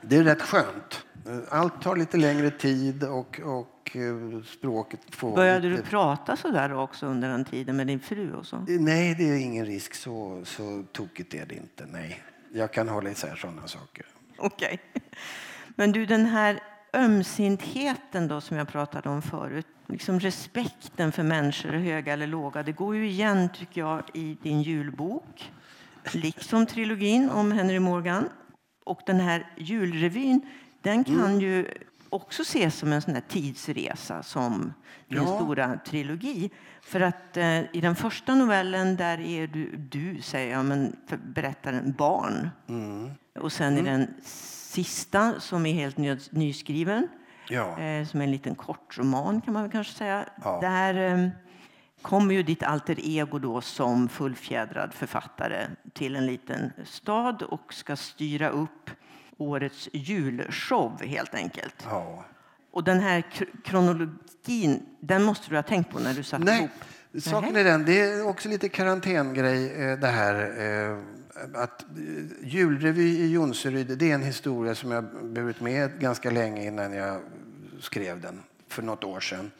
det 0.00 0.16
är 0.16 0.24
rätt 0.24 0.42
skönt. 0.42 1.06
Eh, 1.26 1.38
Allt 1.48 1.82
tar 1.82 1.96
lite 1.96 2.16
längre 2.16 2.50
tid 2.50 3.04
och, 3.04 3.40
och 3.40 3.96
eh, 3.96 4.42
språket 4.44 5.00
får... 5.10 5.36
Började 5.36 5.68
lite... 5.68 5.82
du 5.82 5.88
prata 5.88 6.36
så 6.36 6.50
där 6.50 6.74
också 6.74 7.06
under 7.06 7.28
den 7.28 7.44
tiden 7.44 7.76
med 7.76 7.86
din 7.86 8.00
fru? 8.00 8.34
Och 8.34 8.46
så? 8.46 8.64
Nej, 8.68 9.14
det 9.14 9.30
är 9.30 9.36
ingen 9.36 9.66
risk. 9.66 9.94
Så, 9.94 10.42
så 10.44 10.84
tokigt 10.92 11.34
är 11.34 11.46
det 11.46 11.54
inte. 11.54 11.86
Nej. 11.86 12.22
Jag 12.52 12.72
kan 12.72 12.88
hålla 12.88 13.10
isär 13.10 13.36
sådana 13.36 13.66
saker. 13.66 14.06
Okej. 14.38 14.80
Men 15.76 15.92
du, 15.92 16.06
den 16.06 16.26
här 16.26 16.60
ömsintheten 16.96 18.28
då 18.28 18.40
som 18.40 18.56
jag 18.56 18.68
pratade 18.68 19.08
om 19.08 19.22
förut, 19.22 19.66
liksom 19.86 20.20
respekten 20.20 21.12
för 21.12 21.22
människor, 21.22 21.68
höga 21.72 22.12
eller 22.12 22.26
låga, 22.26 22.62
det 22.62 22.72
går 22.72 22.96
ju 22.96 23.08
igen 23.08 23.48
tycker 23.54 23.80
jag 23.80 24.02
i 24.14 24.36
din 24.42 24.62
julbok, 24.62 25.52
liksom 26.12 26.66
trilogin 26.66 27.30
om 27.30 27.52
Henry 27.52 27.78
Morgan. 27.78 28.28
Och 28.84 29.00
den 29.06 29.20
här 29.20 29.52
julrevyn, 29.56 30.40
den 30.82 31.04
kan 31.04 31.40
ju 31.40 31.68
också 32.08 32.42
ses 32.42 32.74
som 32.78 32.92
en 32.92 33.02
sån 33.02 33.20
tidsresa 33.28 34.22
som 34.22 34.72
din 35.08 35.22
Ja. 35.22 35.36
stora 35.36 35.78
trilogi. 35.86 36.50
För 36.82 37.00
att 37.00 37.36
eh, 37.36 37.58
i 37.76 37.80
den 37.80 37.96
första 37.96 38.34
novellen 38.34 38.96
där 38.96 39.20
är 39.20 39.46
du, 39.46 39.76
du 39.76 40.22
säger 40.22 40.52
jag, 40.52 40.64
men 40.64 40.96
berättaren 41.24 41.92
barn. 41.98 42.50
Mm. 42.68 43.10
Och 43.40 43.52
sen 43.52 43.78
i 43.78 43.82
den 43.82 44.14
sista 44.66 45.40
som 45.40 45.66
är 45.66 45.72
helt 45.72 45.96
ny, 45.96 46.16
nyskriven, 46.30 47.08
Ja. 47.48 47.80
eh, 47.80 48.06
som 48.06 48.20
en 48.20 48.30
liten 48.30 48.54
kortroman 48.54 49.40
kan 49.40 49.54
man 49.54 49.70
kanske 49.70 49.94
säga. 49.94 50.24
Ja. 50.44 50.58
Där 50.60 50.94
eh, 51.24 51.28
kommer 52.02 52.34
ju 52.34 52.42
ditt 52.42 52.62
alter 52.62 52.96
ego 53.02 53.38
då 53.38 53.60
som 53.60 54.08
fullfjädrad 54.08 54.94
författare 54.94 55.66
till 55.92 56.16
en 56.16 56.26
liten 56.26 56.72
stad 56.84 57.42
och 57.42 57.74
ska 57.74 57.96
styra 57.96 58.48
upp 58.48 58.90
årets 59.38 59.88
julshow 59.92 61.02
helt 61.02 61.34
enkelt. 61.34 61.86
ja. 61.90 62.24
Och 62.72 62.84
den 62.84 63.00
här 63.00 63.20
kr- 63.32 63.62
kronologin, 63.64 64.86
den 65.00 65.22
måste 65.24 65.50
du 65.50 65.56
ha 65.56 65.62
tänkt 65.62 65.90
på 65.92 65.98
när 65.98 66.14
du 66.14 66.22
satte 66.22 66.44
Nej, 66.44 66.58
ihop. 67.12 67.22
saken 67.24 67.56
är 67.56 67.64
den. 67.64 67.84
Det 67.84 68.00
är 68.00 68.26
också 68.28 68.48
lite 68.48 68.68
karantängrej 68.68 69.72
eh, 69.90 69.98
det 69.98 70.06
här. 70.06 70.34
Att 71.54 71.82
eh, 71.82 72.48
julrevy 72.48 73.02
i 73.02 73.32
Jonseryd, 73.32 73.98
det 73.98 74.10
är 74.10 74.14
en 74.14 74.22
historia 74.22 74.74
som 74.74 74.90
jag 74.90 75.04
burit 75.24 75.60
med 75.60 76.00
ganska 76.00 76.30
länge 76.30 76.66
innan 76.66 76.92
jag 76.92 77.20
skrev 77.80 78.20
den 78.20 78.42
för 78.68 78.82
något 78.82 79.04
år 79.04 79.20
sedan. 79.20 79.50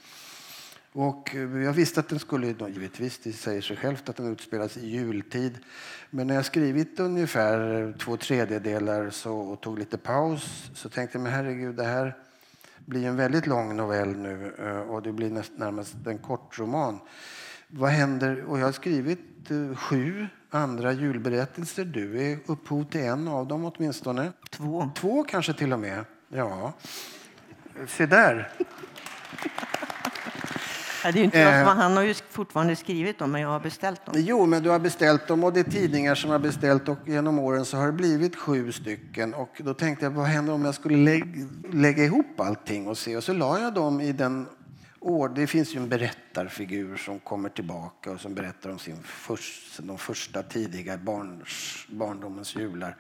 Och 0.93 1.35
eh, 1.35 1.63
jag 1.63 1.73
visste 1.73 2.01
att 2.01 2.09
den 2.09 2.19
skulle, 2.19 2.47
givetvis, 2.47 3.19
det 3.19 3.33
säger 3.33 3.61
sig 3.61 3.77
självt 3.77 4.09
att 4.09 4.17
den 4.17 4.33
utspelas 4.33 4.77
i 4.77 4.87
jultid. 4.89 5.59
Men 6.11 6.27
när 6.27 6.35
jag 6.35 6.45
skrivit 6.45 7.01
ungefär 7.01 7.95
två 7.99 8.17
tredjedelar 8.17 9.11
så, 9.11 9.37
och 9.37 9.61
tog 9.61 9.79
lite 9.79 9.99
paus 9.99 10.71
så 10.75 10.89
tänkte 10.89 11.19
jag, 11.19 11.23
men 11.23 11.33
herregud, 11.33 11.75
det 11.75 11.85
här 11.85 12.17
blir 12.79 13.07
en 13.07 13.17
väldigt 13.17 13.47
lång 13.47 13.77
novell 13.77 14.17
nu 14.17 14.55
eh, 14.59 14.79
och 14.79 15.03
det 15.03 15.13
blir 15.13 15.31
näst, 15.31 15.53
närmast 15.57 15.97
en 16.07 16.19
kortroman. 16.19 16.99
Vad 17.69 17.91
händer? 17.91 18.45
Och 18.45 18.59
jag 18.59 18.65
har 18.65 18.73
skrivit 18.73 19.36
sju 19.77 20.27
andra 20.51 20.93
julberättelser. 20.93 21.85
Du 21.85 22.33
är 22.33 22.39
upphov 22.47 22.85
till 22.85 23.01
en 23.01 23.29
av 23.29 23.47
dem 23.47 23.65
åtminstone. 23.65 24.33
Två. 24.51 24.91
Två 24.95 25.23
kanske 25.23 25.53
till 25.53 25.73
och 25.73 25.81
med. 25.81 26.05
Ja. 26.29 26.73
Se 27.89 28.07
där. 28.07 28.49
Det 31.03 31.21
är 31.21 31.25
inte 31.25 31.41
Eh. 31.41 31.65
han 31.65 31.97
har 31.97 32.03
ju 32.03 32.15
fortfarande 32.31 32.77
skrivit 32.77 33.19
dem, 33.19 33.33
men 33.33 33.41
jag 33.41 33.49
har 33.49 33.61
beställt 33.61 34.07
dem. 34.07 34.15
Jo, 34.19 34.47
men 34.47 34.63
du 34.63 34.71
har 34.71 34.79
beställt 34.79 35.27
dem 35.27 35.45
och 35.45 35.53
det 35.53 35.61
är 35.61 35.65
tidningar 35.65 36.15
som 36.15 36.31
har 36.31 36.39
beställt 36.39 36.89
och 36.89 36.99
genom 37.07 37.39
åren 37.39 37.65
så 37.65 37.77
har 37.77 37.87
det 37.87 37.93
blivit 37.93 38.37
sju 38.37 38.73
stycken. 38.73 39.35
Och 39.35 39.61
då 39.65 39.75
tänkte 39.75 40.05
jag, 40.07 40.11
vad 40.11 40.27
händer 40.27 40.53
om 40.53 40.65
jag 40.65 40.75
skulle 40.75 40.97
lägga, 40.97 41.47
lägga 41.73 42.05
ihop 42.05 42.41
allting 42.41 42.89
och 42.89 42.99
se? 42.99 43.17
Och 43.17 43.25
så 43.25 43.33
la 43.33 43.61
jag 43.61 43.75
dem 43.75 44.01
i 44.01 44.13
den 44.13 44.47
år. 45.07 45.29
Det 45.29 45.47
finns 45.47 45.75
ju 45.75 45.81
en 45.81 45.89
berättarfigur 45.89 46.97
som 46.97 47.19
kommer 47.19 47.49
tillbaka 47.49 48.11
och 48.11 48.21
som 48.21 48.35
berättar 48.35 48.71
om 48.71 48.79
sin 48.79 49.03
först, 49.03 49.79
de 49.79 49.99
första 49.99 50.43
tidiga 50.43 50.99
barns, 50.99 51.87
barndomens 51.89 52.57
jular. 52.57 52.97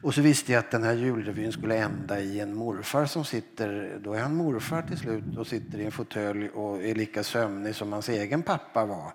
Och 0.00 0.14
så 0.14 0.20
visste 0.20 0.52
jag 0.52 0.58
att 0.58 0.70
den 0.70 0.82
här 0.82 0.94
julrevyn 0.94 1.52
skulle 1.52 1.76
ända 1.76 2.20
i 2.20 2.40
en 2.40 2.54
morfar 2.54 3.06
som 3.06 3.24
sitter, 3.24 3.98
då 4.04 4.12
är 4.12 4.20
han 4.20 4.34
morfar 4.34 4.82
till 4.82 4.98
slut 4.98 5.36
och 5.36 5.46
sitter 5.46 5.78
i 5.78 5.84
en 5.84 5.92
fåtölj 5.92 6.48
och 6.48 6.82
är 6.82 6.94
lika 6.94 7.22
sömnig 7.22 7.74
som 7.74 7.92
hans 7.92 8.08
egen 8.08 8.42
pappa 8.42 8.84
var 8.84 9.12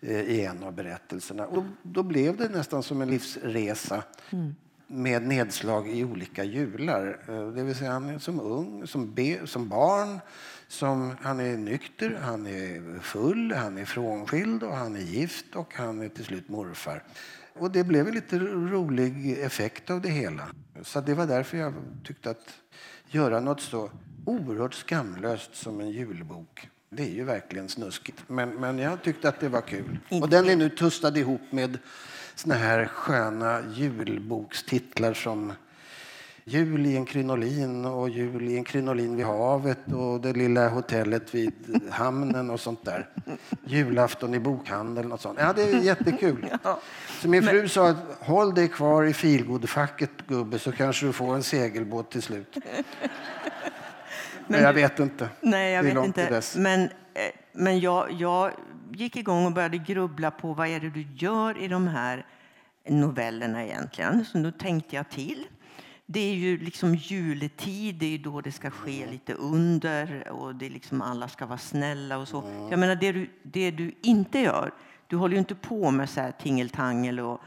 eh, 0.00 0.20
i 0.20 0.44
en 0.44 0.62
av 0.62 0.72
berättelserna. 0.72 1.46
Och 1.46 1.56
då, 1.56 1.64
då 1.82 2.02
blev 2.02 2.36
det 2.36 2.48
nästan 2.48 2.82
som 2.82 3.02
en 3.02 3.10
livsresa 3.10 4.02
mm. 4.30 4.54
med 4.86 5.22
nedslag 5.22 5.90
i 5.90 6.04
olika 6.04 6.44
jular. 6.44 7.18
Eh, 7.28 7.48
det 7.48 7.62
vill 7.62 7.74
säga 7.74 7.92
han 7.92 8.10
är 8.10 8.18
som 8.18 8.40
ung, 8.40 8.86
som, 8.86 9.14
be, 9.14 9.46
som 9.46 9.68
barn, 9.68 10.20
som, 10.72 11.16
han 11.20 11.40
är 11.40 11.56
nykter, 11.56 12.20
han 12.22 12.46
är 12.46 13.00
full, 13.00 13.52
han 13.52 13.78
är 13.78 13.84
frånskild 13.84 14.62
och 14.62 14.76
han 14.76 14.96
är 14.96 15.00
gift 15.00 15.56
och 15.56 15.74
han 15.74 16.02
är 16.02 16.08
till 16.08 16.24
slut 16.24 16.48
morfar. 16.48 17.02
Och 17.54 17.70
det 17.70 17.84
blev 17.84 18.08
en 18.08 18.14
lite 18.14 18.38
rolig 18.38 19.38
effekt 19.38 19.90
av 19.90 20.00
det 20.00 20.08
hela. 20.08 20.48
Så 20.82 21.00
det 21.00 21.14
var 21.14 21.26
därför 21.26 21.58
jag 21.58 21.74
tyckte 22.04 22.30
att 22.30 22.54
göra 23.06 23.40
något 23.40 23.60
så 23.60 23.90
oerhört 24.24 24.74
skamlöst 24.74 25.54
som 25.54 25.80
en 25.80 25.90
julbok. 25.90 26.68
Det 26.90 27.02
är 27.02 27.14
ju 27.14 27.24
verkligen 27.24 27.68
snuskigt. 27.68 28.24
Men, 28.26 28.50
men 28.50 28.78
jag 28.78 29.02
tyckte 29.02 29.28
att 29.28 29.40
det 29.40 29.48
var 29.48 29.60
kul. 29.60 29.98
Och 30.10 30.28
den 30.28 30.48
är 30.48 30.56
nu 30.56 30.68
tustad 30.68 31.18
ihop 31.18 31.42
med 31.50 31.78
såna 32.34 32.54
här 32.54 32.86
sköna 32.86 33.62
julbokstitlar 33.74 35.14
som 35.14 35.52
Jul 36.44 36.86
i 36.86 36.96
en 36.96 37.04
krinolin 37.04 37.84
och 37.84 38.08
Jul 38.08 38.48
i 38.48 38.56
en 38.56 38.64
krinolin 38.64 39.16
vid 39.16 39.26
havet 39.26 39.92
och 39.92 40.20
det 40.20 40.32
lilla 40.32 40.68
hotellet 40.68 41.34
vid 41.34 41.80
hamnen 41.90 42.50
och 42.50 42.60
sånt 42.60 42.84
där. 42.84 43.08
Julafton 43.64 44.34
i 44.34 44.38
bokhandeln 44.38 45.12
och 45.12 45.20
sånt. 45.20 45.38
Ja, 45.40 45.52
det 45.52 45.62
är 45.62 45.80
jättekul. 45.80 46.48
Så 47.20 47.28
min 47.28 47.42
fru 47.42 47.68
sa 47.68 47.88
att 47.88 47.96
håll 48.20 48.54
dig 48.54 48.68
kvar 48.68 49.04
i 49.04 49.12
filgodfacket 49.12 50.10
gubbe 50.26 50.58
så 50.58 50.72
kanske 50.72 51.06
du 51.06 51.12
får 51.12 51.34
en 51.34 51.42
segelbåt 51.42 52.10
till 52.10 52.22
slut. 52.22 52.56
Men 54.46 54.62
jag 54.62 54.72
vet 54.72 54.98
inte. 54.98 55.28
Nej, 55.40 55.72
jag 55.72 55.84
det 55.84 55.86
är 55.86 55.88
vet 55.88 55.94
långt 55.94 56.06
inte. 56.06 56.24
till 56.24 56.34
dess. 56.34 56.56
Men, 56.56 56.82
eh, 56.82 56.88
men 57.52 57.80
jag, 57.80 58.12
jag 58.12 58.52
gick 58.92 59.16
igång 59.16 59.46
och 59.46 59.52
började 59.52 59.78
grubbla 59.78 60.30
på 60.30 60.54
vad 60.54 60.68
är 60.68 60.80
det 60.80 60.90
du 60.90 61.06
gör 61.14 61.62
i 61.62 61.68
de 61.68 61.88
här 61.88 62.26
novellerna 62.88 63.64
egentligen. 63.64 64.24
Så 64.24 64.38
nu 64.38 64.52
tänkte 64.52 64.96
jag 64.96 65.10
till. 65.10 65.46
Det 66.12 66.20
är 66.20 66.34
ju 66.34 66.58
liksom 66.58 66.94
juletid, 66.94 67.94
det 67.94 68.14
är 68.14 68.18
då 68.18 68.40
det 68.40 68.52
ska 68.52 68.70
ske 68.70 69.10
lite 69.10 69.34
under 69.34 70.28
och 70.30 70.54
det 70.54 70.66
är 70.66 70.70
liksom 70.70 71.02
alla 71.02 71.28
ska 71.28 71.46
vara 71.46 71.58
snälla 71.58 72.18
och 72.18 72.28
så. 72.28 72.68
Jag 72.70 72.78
menar, 72.78 72.94
det 72.94 73.12
du, 73.12 73.30
det 73.42 73.70
du 73.70 73.92
inte 74.02 74.38
gör, 74.38 74.74
du 75.06 75.16
håller 75.16 75.34
ju 75.34 75.38
inte 75.38 75.54
på 75.54 75.90
med 75.90 76.10
så 76.10 76.20
här 76.20 76.32
tingeltangel 76.32 77.20
och 77.20 77.40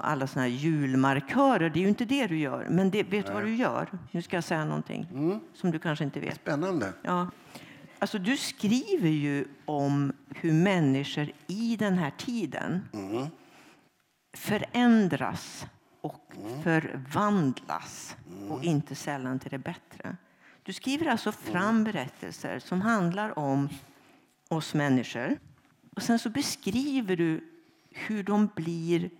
alla 0.00 0.26
såna 0.26 0.42
här 0.42 0.50
julmarkörer. 0.50 1.70
Det 1.70 1.78
är 1.78 1.82
ju 1.82 1.88
inte 1.88 2.04
det 2.04 2.26
du 2.26 2.38
gör. 2.38 2.66
Men 2.70 2.90
det, 2.90 3.02
vet 3.02 3.26
du 3.26 3.32
vad 3.32 3.42
du 3.42 3.54
gör? 3.54 3.88
Nu 4.10 4.22
ska 4.22 4.36
jag 4.36 4.44
säga 4.44 4.64
någonting 4.64 5.06
som 5.54 5.70
du 5.70 5.78
kanske 5.78 6.04
inte 6.04 6.20
vet. 6.20 6.36
Spännande. 6.36 6.92
Ja. 7.02 7.30
Alltså, 7.98 8.18
du 8.18 8.36
skriver 8.36 9.08
ju 9.08 9.44
om 9.64 10.12
hur 10.28 10.52
människor 10.52 11.32
i 11.46 11.76
den 11.76 11.98
här 11.98 12.12
tiden 12.18 12.88
förändras 14.36 15.66
och 16.06 16.32
förvandlas 16.62 18.16
och 18.48 18.64
inte 18.64 18.94
sällan 18.94 19.38
till 19.38 19.50
det 19.50 19.58
bättre. 19.58 20.16
Du 20.62 20.72
skriver 20.72 21.06
alltså 21.06 21.32
fram 21.32 21.84
berättelser 21.84 22.58
som 22.58 22.80
handlar 22.80 23.38
om 23.38 23.68
oss 24.48 24.74
människor. 24.74 25.38
Och 25.96 26.02
sen 26.02 26.18
så 26.18 26.30
beskriver 26.30 27.16
du 27.16 27.52
hur 27.90 28.22
de 28.22 28.48
blir 28.54 29.10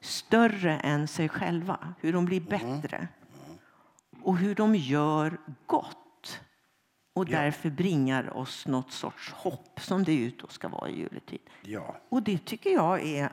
större 0.00 0.78
än 0.78 1.08
sig 1.08 1.28
själva, 1.28 1.94
hur 2.00 2.12
de 2.12 2.24
blir 2.24 2.40
bättre 2.40 3.08
och 4.22 4.38
hur 4.38 4.54
de 4.54 4.74
gör 4.74 5.38
gott 5.66 6.40
och 7.12 7.26
därför 7.26 7.70
bringar 7.70 8.36
oss 8.36 8.66
något 8.66 8.92
sorts 8.92 9.32
hopp 9.32 9.80
som 9.80 10.04
det 10.04 10.12
ju 10.12 10.30
då 10.30 10.46
ska 10.48 10.68
vara 10.68 10.88
i 10.88 10.98
juletid. 10.98 11.40
Ja. 11.62 11.96
Och 12.08 12.22
det 12.22 12.44
tycker 12.44 12.70
jag 12.70 13.02
är, 13.02 13.32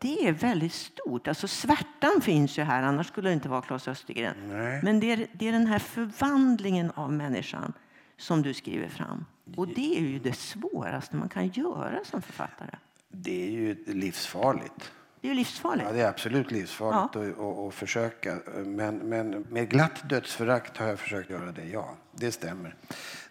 det 0.00 0.28
är 0.28 0.32
väldigt 0.32 0.72
stort. 0.72 1.28
Alltså 1.28 1.48
svärtan 1.48 2.20
finns 2.22 2.58
ju 2.58 2.62
här, 2.62 2.82
annars 2.82 3.06
skulle 3.06 3.28
det 3.28 3.32
inte 3.32 3.48
vara 3.48 3.62
Claes 3.62 3.88
Östergren. 3.88 4.34
Nej. 4.48 4.80
Men 4.82 5.00
det 5.00 5.12
är, 5.12 5.26
det 5.32 5.48
är 5.48 5.52
den 5.52 5.66
här 5.66 5.78
förvandlingen 5.78 6.90
av 6.90 7.12
människan 7.12 7.72
som 8.16 8.42
du 8.42 8.54
skriver 8.54 8.88
fram. 8.88 9.24
Och 9.56 9.68
det 9.68 9.98
är 9.98 10.00
ju 10.00 10.18
det 10.18 10.32
svåraste 10.32 11.16
man 11.16 11.28
kan 11.28 11.48
göra 11.48 11.98
som 12.04 12.22
författare. 12.22 12.76
Det 13.08 13.46
är 13.46 13.50
ju 13.50 13.84
livsfarligt. 13.86 14.92
Det 15.20 15.30
är 15.30 15.34
livsfarligt. 15.34 15.86
Ja, 15.88 15.92
det 15.92 16.00
är 16.00 16.08
absolut 16.08 16.50
livsfarligt 16.50 17.16
att, 17.16 17.38
att, 17.38 17.58
att 17.58 17.74
försöka. 17.74 18.38
Men, 18.64 18.96
men 18.96 19.30
med 19.30 19.70
glatt 19.70 20.08
dödsförakt 20.08 20.76
har 20.76 20.86
jag 20.86 20.98
försökt 20.98 21.30
göra 21.30 21.52
det, 21.52 21.64
ja. 21.64 21.94
Det 22.12 22.32
stämmer. 22.32 22.74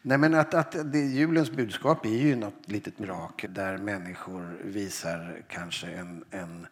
Nej, 0.06 0.18
men 0.18 0.34
att, 0.34 0.54
att 0.54 0.92
det, 0.92 1.00
julens 1.00 1.52
budskap 1.52 2.06
är 2.06 2.10
ju 2.10 2.36
något 2.36 2.68
litet 2.72 3.00
mirakel 3.00 3.54
där 3.54 3.78
människor 3.78 4.58
visar 4.64 5.42
kanske 5.50 5.88
en, 5.88 6.24
en 6.32 6.68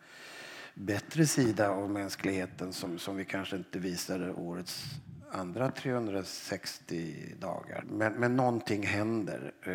bättre 0.73 1.27
sida 1.27 1.69
av 1.69 1.89
mänskligheten 1.89 2.73
som, 2.73 2.99
som 2.99 3.15
vi 3.15 3.25
kanske 3.25 3.55
inte 3.55 3.79
visade 3.79 4.31
årets 4.31 4.83
andra 5.31 5.71
360 5.71 7.15
dagar. 7.39 7.83
Men, 7.89 8.13
men 8.13 8.35
någonting 8.35 8.83
händer. 8.85 9.51
Eh, 9.63 9.71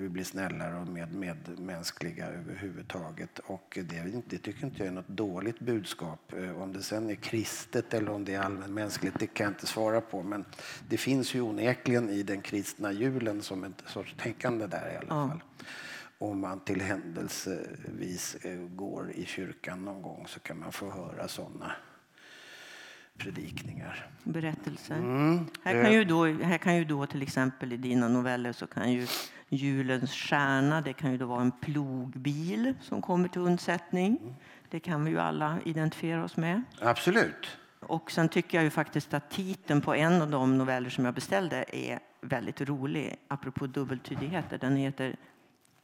Vi 0.00 0.08
blir 0.08 0.24
snällare 0.24 0.80
och 0.80 0.86
mer 0.88 1.06
medmänskliga 1.06 2.26
överhuvudtaget. 2.26 3.38
Och 3.38 3.78
det, 3.88 4.22
det 4.26 4.38
tycker 4.38 4.64
inte 4.66 4.78
jag 4.78 4.86
är 4.86 4.92
något 4.92 5.08
dåligt 5.08 5.58
budskap. 5.60 6.32
Eh, 6.32 6.62
Om 6.62 6.72
det 6.72 6.82
sen 6.82 7.10
är 7.10 7.14
kristet 7.14 7.94
eller 7.94 8.10
om 8.10 8.24
det 8.24 8.34
är 8.34 8.40
allmänmänskligt, 8.40 9.18
det 9.18 9.26
kan 9.26 9.44
jag 9.44 9.50
inte 9.52 9.66
svara 9.66 10.00
på. 10.00 10.22
Men 10.22 10.44
det 10.88 10.96
finns 10.96 11.34
ju 11.34 11.40
onekligen 11.40 12.10
i 12.10 12.22
den 12.22 12.40
kristna 12.42 12.92
julen 12.92 13.42
som 13.42 13.64
ett 13.64 13.82
sorts 13.86 14.14
tänkande 14.18 14.66
där 14.66 14.92
i 14.92 14.96
alla 14.96 15.06
Ja. 15.08 15.28
fall. 15.28 15.42
Om 16.18 16.40
man 16.40 16.60
till 16.60 16.80
händelsevis 16.80 18.34
eh, 18.42 18.56
går 18.58 19.10
i 19.10 19.24
kyrkan 19.24 19.84
någon 19.84 20.02
gång 20.02 20.24
så 20.28 20.40
kan 20.40 20.58
man 20.58 20.72
få 20.72 20.90
höra 20.90 21.28
sådana 21.28 21.72
predikningar. 23.18 24.10
Berättelser. 24.24 24.94
Mm, 24.96 25.46
Här, 25.64 25.82
kan 25.82 25.92
ju 25.92 26.04
då, 26.04 26.24
här 26.26 26.58
kan 26.58 26.76
ju 26.76 26.84
då 26.84 27.06
till 27.06 27.22
exempel 27.22 27.72
i 27.72 27.76
dina 27.76 28.08
noveller 28.08 28.52
så 28.52 28.66
kan 28.66 28.92
ju 28.92 29.06
julens 29.48 30.12
stjärna, 30.12 30.80
det 30.80 30.92
kan 30.92 31.12
ju 31.12 31.18
då 31.18 31.26
vara 31.26 31.40
en 31.40 31.50
plogbil 31.52 32.74
som 32.80 33.02
kommer 33.02 33.28
till 33.28 33.40
undsättning. 33.40 34.36
Det 34.70 34.80
kan 34.80 35.04
vi 35.04 35.10
ju 35.10 35.18
alla 35.20 35.58
identifiera 35.64 36.24
oss 36.24 36.36
med. 36.36 36.62
Absolut. 36.80 37.58
Och 37.80 38.10
sen 38.10 38.28
tycker 38.28 38.58
jag 38.58 38.64
ju 38.64 38.70
faktiskt 38.70 39.14
att 39.14 39.30
titeln 39.30 39.80
på 39.80 39.94
en 39.94 40.22
av 40.22 40.30
de 40.30 40.58
noveller 40.58 40.90
som 40.90 41.04
jag 41.04 41.14
beställde 41.14 41.64
är 41.72 41.98
väldigt 42.20 42.60
rolig, 42.60 43.16
apropå 43.28 43.66
dubbeltydigheter. 43.66 44.58
Den 44.58 44.76
heter 44.76 45.16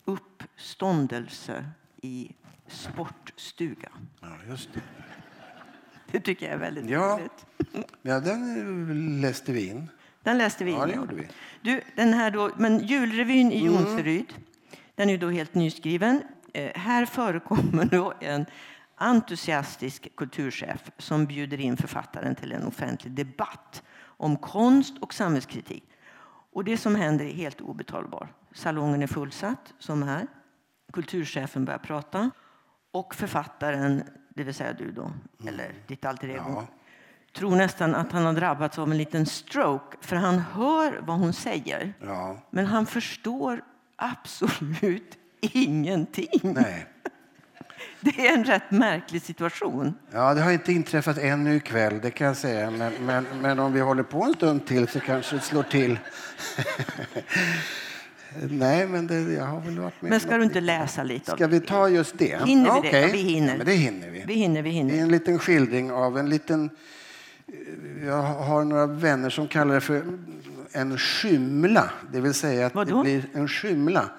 Uppståndelse 0.04 1.64
i 2.02 2.30
sportstuga. 2.66 3.88
Ja, 4.20 4.28
just 4.48 4.74
det. 4.74 4.80
Det 6.12 6.20
tycker 6.20 6.46
jag 6.46 6.54
är 6.54 6.58
väldigt 6.58 6.90
Ja. 6.90 7.18
roligt. 7.20 7.46
Ja, 8.02 8.20
den 8.20 9.16
eh, 9.16 9.20
läste 9.22 9.52
vi 9.52 9.68
in. 9.68 9.90
Den 10.22 10.38
läste 10.38 10.64
vi 10.64 10.70
in. 10.70 10.76
Ja, 10.78 10.86
det 10.86 10.94
gjorde 10.94 11.14
vi. 11.14 11.28
Du, 11.62 11.80
den 11.96 12.12
här 12.12 12.30
då, 12.30 12.50
men 12.56 12.78
julrevyn 12.86 13.52
i 13.52 13.60
Mm. 13.66 13.72
Jonseryd, 13.74 14.34
den 14.94 15.10
är 15.10 15.18
då 15.18 15.30
helt 15.30 15.54
nyskriven. 15.54 16.22
Eh, 16.54 16.70
här 16.74 17.06
förekommer 17.06 17.84
då 17.84 18.12
en 18.20 18.46
entusiastisk 18.96 20.08
kulturchef 20.16 20.90
som 20.98 21.26
bjuder 21.26 21.60
in 21.60 21.76
författaren 21.76 22.34
till 22.34 22.52
en 22.52 22.66
offentlig 22.66 23.12
debatt 23.12 23.82
om 24.04 24.36
konst 24.36 24.98
och 25.00 25.14
samhällskritik. 25.14 25.84
Och 26.52 26.64
det 26.64 26.76
som 26.76 26.94
händer 26.94 27.24
är 27.24 27.32
helt 27.32 27.60
obetalbart. 27.60 28.28
Salongen 28.54 29.02
är 29.02 29.06
fullsatt, 29.06 29.74
som 29.78 30.02
här. 30.02 30.26
Kulturchefen 30.92 31.64
börjar 31.64 31.78
prata. 31.78 32.30
Och 32.90 33.14
författaren, 33.14 34.02
det 34.34 34.44
vill 34.44 34.54
säga 34.54 34.72
du 34.72 34.90
då, 34.92 35.10
eller 35.48 35.72
ditt 35.86 36.04
alter 36.04 36.28
ego, 36.28 36.44
Ja. 36.48 36.66
tror 37.36 37.56
nästan 37.56 37.94
att 37.94 38.12
han 38.12 38.24
har 38.24 38.32
drabbats 38.32 38.78
av 38.78 38.90
en 38.90 38.96
liten 38.98 39.26
stroke. 39.26 39.96
För 40.00 40.16
han 40.16 40.38
hör 40.38 41.00
vad 41.02 41.18
hon 41.18 41.32
säger, 41.32 41.94
Ja, 42.00 42.36
men 42.50 42.66
han 42.66 42.86
förstår 42.86 43.60
absolut 43.96 45.18
ingenting. 45.40 46.28
nej. 46.42 46.86
Det 48.00 48.26
är 48.28 48.34
en 48.34 48.44
rätt 48.44 48.70
märklig 48.70 49.22
situation. 49.22 49.94
Ja, 50.10 50.34
det 50.34 50.40
har 50.40 50.50
inte 50.52 50.72
inträffat 50.72 51.18
ännu 51.18 51.56
ikväll, 51.56 52.00
det 52.02 52.10
kan 52.10 52.26
jag 52.26 52.36
säga. 52.36 52.70
Men, 52.70 52.92
men, 53.06 53.26
men 53.40 53.58
om 53.58 53.72
vi 53.72 53.80
håller 53.80 54.02
på 54.02 54.22
en 54.22 54.34
stund 54.34 54.66
till 54.66 54.88
så 54.88 55.00
kanske 55.00 55.36
det 55.36 55.40
slår 55.42 55.62
till. 55.62 55.98
Nej, 58.50 58.86
men 58.86 59.06
det, 59.06 59.20
jag 59.32 59.44
har 59.44 59.60
väl 59.60 59.78
varit 59.78 60.02
med 60.02 60.10
Men 60.10 60.20
ska 60.20 60.36
du 60.36 60.44
inte 60.44 60.60
läsa 60.60 61.02
lite 61.02 61.32
av 61.32 61.36
Ska 61.36 61.46
vi 61.46 61.60
ta 61.60 61.88
just 61.88 62.18
det? 62.18 62.44
Hinner 62.46 62.82
vi 62.82 62.88
Ja, 62.88 62.92
det? 63.00 63.12
vi 63.12 63.18
hinner. 63.18 63.48
Ja, 63.50 63.56
men 63.56 63.66
det 63.66 63.72
hinner 63.72 64.10
vi. 64.10 64.24
Vi 64.26 64.34
hinner, 64.34 64.62
vi 64.62 64.70
Det 64.70 64.74
är 64.76 64.78
hinner. 64.78 65.02
en 65.02 65.08
liten 65.08 65.38
skildring 65.38 65.92
av 65.92 66.18
en 66.18 66.30
liten... 66.30 66.70
Jag 68.06 68.22
har 68.22 68.64
några 68.64 68.86
vänner 68.86 69.30
som 69.30 69.48
kallar 69.48 69.74
det 69.74 69.80
för 69.80 70.02
en 70.72 70.98
skymla. 70.98 71.90
Det 72.12 72.20
vill 72.20 72.34
säga 72.34 72.66
att 72.66 72.74
Vadå? 72.74 72.96
det 72.96 73.02
blir 73.02 73.24
en 73.32 73.48
skymla. 73.48 74.10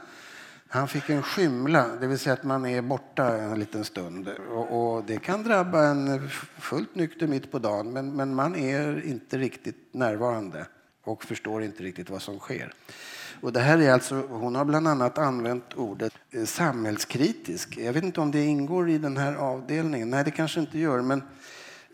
Han 0.67 0.87
fick 0.87 1.09
en 1.09 1.23
skymla, 1.23 1.87
det 2.01 2.07
vill 2.07 2.19
säga 2.19 2.33
att 2.33 2.43
man 2.43 2.65
är 2.65 2.81
borta 2.81 3.37
en 3.37 3.59
liten 3.59 3.83
stund. 3.85 4.29
Och, 4.51 4.95
och 4.95 5.03
det 5.03 5.17
kan 5.17 5.43
drabba 5.43 5.83
en 5.85 6.29
fullt 6.59 6.95
nykter 6.95 7.27
mitt 7.27 7.51
på 7.51 7.59
dagen, 7.59 7.93
men, 7.93 8.11
men 8.15 8.35
man 8.35 8.55
är 8.55 9.05
inte 9.05 9.37
riktigt 9.37 9.77
närvarande 9.91 10.65
och 11.03 11.23
förstår 11.23 11.63
inte 11.63 11.83
riktigt 11.83 12.09
vad 12.09 12.21
som 12.21 12.39
sker. 12.39 12.73
Och 13.43 13.53
det 13.53 13.59
här 13.59 13.77
är 13.77 13.91
alltså, 13.91 14.15
hon 14.29 14.55
har 14.55 14.65
bland 14.65 14.87
annat 14.87 15.17
använt 15.17 15.73
ordet 15.75 16.13
eh, 16.31 16.45
samhällskritisk. 16.45 17.77
Jag 17.77 17.93
vet 17.93 18.03
inte 18.03 18.21
om 18.21 18.31
det 18.31 18.45
ingår 18.45 18.89
i 18.89 18.97
den 18.97 19.17
här 19.17 19.35
avdelningen. 19.35 20.09
Nej, 20.09 20.23
det 20.23 20.31
kanske 20.31 20.59
inte 20.59 20.79
gör. 20.79 21.01
Men 21.01 21.23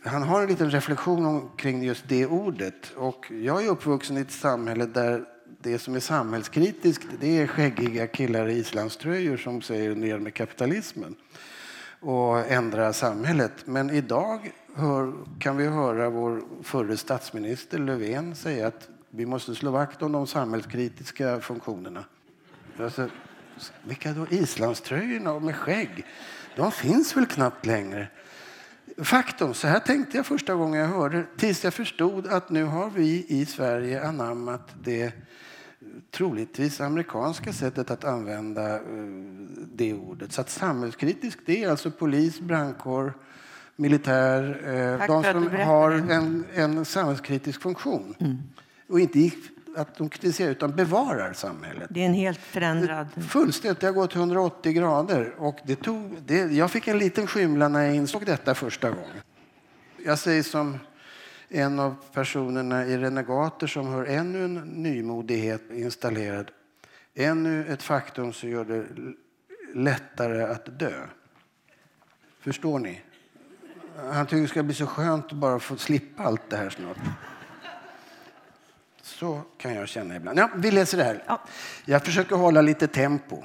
han 0.05 0.23
har 0.23 0.41
en 0.41 0.47
liten 0.47 0.71
reflektion 0.71 1.25
om- 1.25 1.49
kring 1.57 1.83
just 1.83 2.03
det 2.07 2.25
ordet. 2.25 2.91
Och 2.95 3.31
jag 3.31 3.65
är 3.65 3.69
uppvuxen 3.69 4.17
i 4.17 4.21
ett 4.21 4.31
samhälle 4.31 4.85
där 4.85 5.25
det 5.61 5.79
som 5.79 5.95
är 5.95 5.99
samhällskritiskt 5.99 7.07
det 7.19 7.37
är 7.41 7.47
skäggiga 7.47 8.07
killar 8.07 8.47
i 8.47 8.53
islandströjor 8.57 9.37
som 9.37 9.61
säger 9.61 9.95
ner 9.95 10.19
med 10.19 10.33
kapitalismen 10.33 11.15
och 11.99 12.51
ändra 12.51 12.93
samhället. 12.93 13.53
Men 13.65 13.89
idag 13.89 14.51
hör, 14.75 15.13
kan 15.39 15.57
vi 15.57 15.67
höra 15.67 16.09
vår 16.09 16.41
förre 16.63 16.97
statsminister 16.97 17.77
Löfven 17.79 18.35
säga 18.35 18.67
att 18.67 18.89
vi 19.09 19.25
måste 19.25 19.55
slå 19.55 19.71
vakt 19.71 20.01
om 20.01 20.11
de 20.11 20.27
samhällskritiska 20.27 21.39
funktionerna. 21.39 22.03
Alltså, 22.79 23.09
vilka 23.83 24.13
då? 24.13 24.27
Islandströjorna 24.29 25.39
med 25.39 25.55
skägg? 25.55 26.05
De 26.55 26.71
finns 26.71 27.17
väl 27.17 27.25
knappt 27.25 27.65
längre. 27.65 28.07
Faktum, 28.97 29.53
så 29.53 29.67
här 29.67 29.79
tänkte 29.79 30.17
jag 30.17 30.25
första 30.25 30.53
gången 30.53 30.79
jag 30.81 30.87
hörde 30.87 31.25
tills 31.37 31.63
jag 31.63 31.73
förstod 31.73 32.27
att 32.27 32.49
nu 32.49 32.63
har 32.63 32.89
vi 32.89 33.25
i 33.27 33.45
Sverige 33.45 34.07
anammat 34.07 34.69
det 34.83 35.13
troligtvis 36.11 36.81
amerikanska 36.81 37.53
sättet 37.53 37.91
att 37.91 38.03
använda 38.03 38.75
eh, 38.75 38.81
det 39.73 39.93
ordet. 39.93 40.31
Så 40.31 40.41
att 40.41 40.49
samhällskritisk, 40.49 41.39
det 41.45 41.63
är 41.63 41.69
alltså 41.69 41.91
polis, 41.91 42.39
brandkår, 42.39 43.13
militär, 43.75 44.61
eh, 44.65 44.97
Tack 44.97 45.07
de 45.07 45.23
som 45.23 45.59
har 45.59 45.91
en, 45.91 46.45
en 46.53 46.85
samhällskritisk 46.85 47.61
funktion. 47.61 48.15
Och 48.89 48.99
inte 48.99 49.19
i- 49.19 49.33
att 49.75 49.95
de 49.97 50.09
kritiserar, 50.09 50.51
utan 50.51 50.75
bevarar 50.75 51.33
samhället. 51.33 51.87
Det 51.89 52.01
är 52.01 52.05
en 52.05 52.13
helt 52.13 52.39
förändrad... 52.39 53.07
Fullständigt. 53.29 53.79
Det 53.81 53.87
har 53.87 53.93
gått 53.93 54.15
180 54.15 54.71
grader. 54.73 55.33
Och 55.37 55.59
det 55.65 55.75
tog, 55.75 56.17
det, 56.25 56.37
jag 56.51 56.71
fick 56.71 56.87
en 56.87 56.97
liten 56.97 57.27
skymla 57.27 57.67
när 57.67 57.81
jag 57.85 57.95
insåg 57.95 58.25
detta 58.25 58.55
första 58.55 58.89
gången. 58.89 59.21
Jag 60.05 60.19
säger 60.19 60.43
som 60.43 60.79
en 61.49 61.79
av 61.79 61.95
personerna 62.13 62.85
i 62.85 62.97
Renegater 62.97 63.67
som 63.67 63.87
har 63.87 64.05
ännu 64.05 64.45
en 64.45 64.53
nymodighet 64.55 65.61
installerad. 65.71 66.51
Ännu 67.15 67.65
ett 67.67 67.83
faktum 67.83 68.33
som 68.33 68.49
gör 68.49 68.65
det 68.65 68.85
lättare 69.73 70.43
att 70.43 70.79
dö. 70.79 70.93
Förstår 72.41 72.79
ni? 72.79 73.01
Han 74.13 74.25
tycker 74.25 74.41
det 74.41 74.47
ska 74.47 74.63
bli 74.63 74.73
så 74.73 74.85
skönt 74.87 75.25
att 75.25 75.31
bara 75.33 75.59
få 75.59 75.77
slippa 75.77 76.23
allt 76.23 76.49
det 76.49 76.57
här 76.57 76.69
snart. 76.69 76.97
Så 79.19 79.41
kan 79.57 79.75
jag 79.75 79.87
känna 79.87 80.15
ibland. 80.15 80.39
Ja, 80.39 80.49
vi 80.55 80.71
läser 80.71 80.97
det 80.97 81.03
här. 81.03 81.23
Ja. 81.27 81.41
Jag 81.85 82.05
försöker 82.05 82.35
hålla 82.35 82.61
lite 82.61 82.87
tempo. 82.87 83.43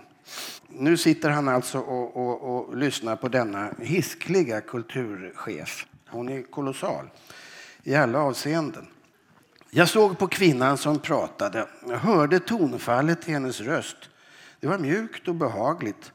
Nu 0.69 0.97
sitter 0.97 1.31
han 1.31 1.49
alltså 1.49 1.79
och, 1.79 2.17
och, 2.17 2.43
och 2.43 2.77
lyssnar 2.77 3.17
på 3.17 3.29
denna 3.29 3.71
hiskliga 3.79 4.61
kulturchef. 4.61 5.87
Hon 6.09 6.29
är 6.29 6.43
kolossal 6.43 7.11
i 7.83 7.95
alla 7.95 8.19
avseenden. 8.19 8.87
Jag 9.71 9.89
såg 9.89 10.19
på 10.19 10.27
kvinnan 10.27 10.79
som 10.79 10.99
pratade. 10.99 11.69
Jag 11.89 11.99
hörde 11.99 12.41
tonfallet 12.41 13.29
i 13.29 13.33
hennes 13.33 13.61
röst. 13.61 13.97
Det 14.61 14.67
var 14.67 14.79
mjukt 14.79 15.29
och 15.29 15.35
behagligt. 15.35 16.13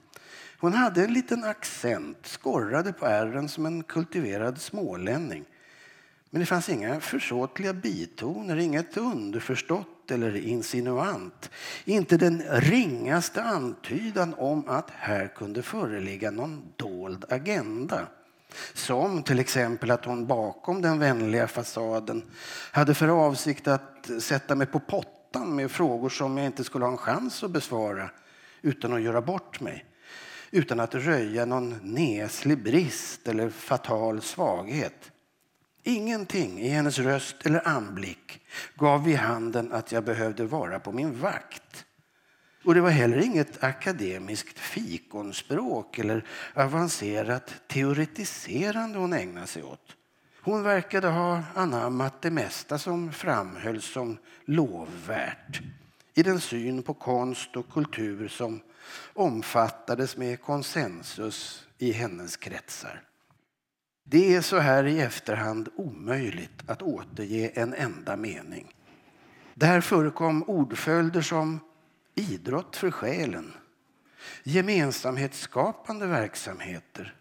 Hon 0.59 0.73
hade 0.73 1.03
en 1.03 1.13
liten 1.13 1.43
accent, 1.43 2.17
skorrade 2.23 2.93
på 2.93 3.05
ärren 3.05 3.49
som 3.49 3.65
en 3.65 3.83
kultiverad 3.83 4.61
smålänning. 4.61 5.45
Men 6.29 6.39
det 6.39 6.45
fanns 6.45 6.69
inga 6.69 6.99
försåtliga 6.99 7.73
bitoner, 7.73 8.57
inget 8.57 8.97
underförstått 8.97 10.11
eller 10.11 10.35
insinuant. 10.35 11.49
Inte 11.85 12.17
den 12.17 12.43
ringaste 12.49 13.43
antydan 13.43 14.33
om 14.37 14.63
att 14.67 14.89
här 14.89 15.27
kunde 15.27 15.63
föreligga 15.63 16.31
någon 16.31 16.73
dold 16.75 17.25
agenda. 17.29 18.07
Som 18.73 19.23
till 19.23 19.39
exempel 19.39 19.91
att 19.91 20.05
hon 20.05 20.27
bakom 20.27 20.81
den 20.81 20.99
vänliga 20.99 21.47
fasaden 21.47 22.23
hade 22.71 22.93
för 22.93 23.07
avsikt 23.07 23.67
att 23.67 24.09
sätta 24.19 24.55
mig 24.55 24.67
på 24.67 24.79
pottan 24.79 25.55
med 25.55 25.71
frågor 25.71 26.09
som 26.09 26.37
jag 26.37 26.45
inte 26.45 26.63
skulle 26.63 26.85
ha 26.85 26.91
en 26.91 26.97
chans 26.97 27.43
att 27.43 27.51
besvara 27.51 28.09
utan 28.61 28.93
att 28.93 29.01
göra 29.01 29.21
bort 29.21 29.59
mig. 29.59 29.85
Utan 30.51 30.79
att 30.79 30.95
röja 30.95 31.45
någon 31.45 31.79
neslig 31.83 32.63
brist 32.63 33.27
eller 33.27 33.49
fatal 33.49 34.21
svaghet. 34.21 35.11
Ingenting 35.89 36.59
i 36.59 36.67
hennes 36.67 36.99
röst 36.99 37.45
eller 37.45 37.67
anblick 37.67 38.41
gav 38.75 39.03
vid 39.03 39.17
handen 39.17 39.71
att 39.73 39.91
jag 39.91 40.03
behövde 40.03 40.45
vara 40.45 40.79
på 40.79 40.91
min 40.91 41.19
vakt. 41.19 41.85
Och 42.63 42.73
det 42.73 42.81
var 42.81 42.89
heller 42.89 43.17
inget 43.17 43.63
akademiskt 43.63 44.59
fikonspråk 44.59 45.99
eller 45.99 46.25
avancerat 46.53 47.53
teoretiserande 47.67 48.99
hon 48.99 49.13
ägnade 49.13 49.47
sig 49.47 49.63
åt. 49.63 49.95
Hon 50.41 50.63
verkade 50.63 51.07
ha 51.07 51.43
anammat 51.55 52.21
det 52.21 52.31
mesta 52.31 52.77
som 52.77 53.11
framhölls 53.11 53.85
som 53.85 54.17
lovvärt 54.45 55.61
i 56.13 56.23
den 56.23 56.39
syn 56.39 56.83
på 56.83 56.93
konst 56.93 57.55
och 57.55 57.71
kultur 57.71 58.27
som 58.27 58.61
omfattades 59.13 60.17
med 60.17 60.41
konsensus 60.41 61.67
i 61.77 61.91
hennes 61.91 62.37
kretsar. 62.37 63.08
Det 64.11 64.35
är 64.35 64.41
så 64.41 64.57
här 64.57 64.83
i 64.83 64.99
efterhand 64.99 65.69
omöjligt 65.75 66.63
att 66.65 66.81
återge 66.81 67.47
en 67.47 67.73
enda 67.73 68.17
mening. 68.17 68.75
Där 69.53 69.81
förekom 69.81 70.43
ordföljder 70.43 71.21
som 71.21 71.59
idrott 72.15 72.75
för 72.75 72.91
själen, 72.91 73.53
gemensamhetsskapande 74.43 76.07
verksamheter, 76.07 77.15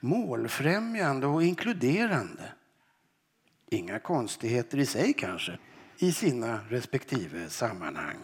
målfrämjande 0.00 1.26
och 1.26 1.42
inkluderande, 1.42 2.52
Inga 3.72 3.98
konstigheter 3.98 4.78
i 4.78 4.86
sig 4.86 5.12
kanske, 5.12 5.58
i 5.98 6.12
sina 6.12 6.60
respektive 6.68 7.48
sammanhang. 7.50 8.16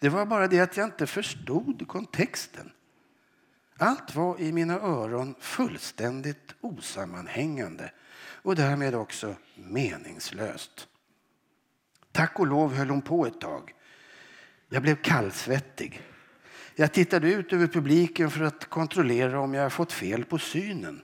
Det 0.00 0.08
var 0.08 0.26
bara 0.26 0.46
det 0.46 0.60
att 0.60 0.76
jag 0.76 0.86
inte 0.86 1.06
förstod 1.06 1.88
kontexten. 1.88 2.70
Allt 3.78 4.14
var 4.14 4.40
i 4.40 4.52
mina 4.52 4.74
öron 4.74 5.34
fullständigt 5.38 6.54
osammanhängande 6.60 7.92
och 8.42 8.56
därmed 8.56 8.94
också 8.94 9.34
meningslöst. 9.54 10.88
Tack 12.12 12.40
och 12.40 12.46
lov 12.46 12.74
höll 12.74 12.90
hon 12.90 13.02
på 13.02 13.26
ett 13.26 13.40
tag. 13.40 13.74
Jag 14.68 14.82
blev 14.82 14.96
kallsvettig. 14.96 16.02
Jag 16.74 16.92
tittade 16.92 17.32
ut 17.32 17.52
över 17.52 17.66
publiken 17.66 18.30
för 18.30 18.44
att 18.44 18.64
kontrollera 18.64 19.40
om 19.40 19.54
jag 19.54 19.72
fått 19.72 19.92
fel 19.92 20.24
på 20.24 20.38
synen. 20.38 21.02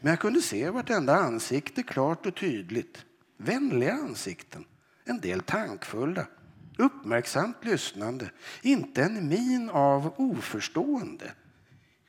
Men 0.00 0.10
jag 0.10 0.20
kunde 0.20 0.40
se 0.40 0.70
vartenda 0.70 1.16
ansikte 1.16 1.82
klart 1.82 2.26
och 2.26 2.36
tydligt. 2.36 3.04
Vänliga 3.36 3.92
ansikten, 3.92 4.64
en 5.04 5.20
del 5.20 5.40
tankfulla, 5.40 6.26
uppmärksamt 6.78 7.64
lyssnande, 7.64 8.30
inte 8.62 9.02
en 9.02 9.28
min 9.28 9.70
av 9.70 10.14
oförstående. 10.16 11.32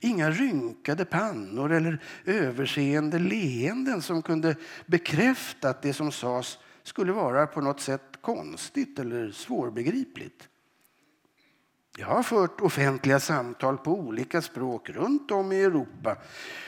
Inga 0.04 0.32
rynkade 0.32 1.06
pannor 1.06 1.72
eller 1.72 2.04
överseende 2.26 3.20
leenden 3.20 4.02
som 4.02 4.22
kunde 4.22 4.56
bekräfta 4.86 5.70
att 5.70 5.82
det 5.82 5.94
som 5.94 6.12
sades 6.12 6.58
skulle 6.84 7.12
vara 7.12 7.48
på 7.48 7.62
något 7.62 7.80
sätt 7.80 8.18
konstigt 8.22 9.00
eller 9.00 9.32
svårbegripligt. 9.32 10.48
Jag 11.98 12.08
har 12.08 12.24
fört 12.24 12.62
offentliga 12.62 13.20
samtal 13.20 13.78
på 13.78 13.92
olika 14.00 14.42
språk 14.42 14.90
runt 14.90 15.32
om 15.32 15.52
i 15.52 15.64
Europa 15.64 16.18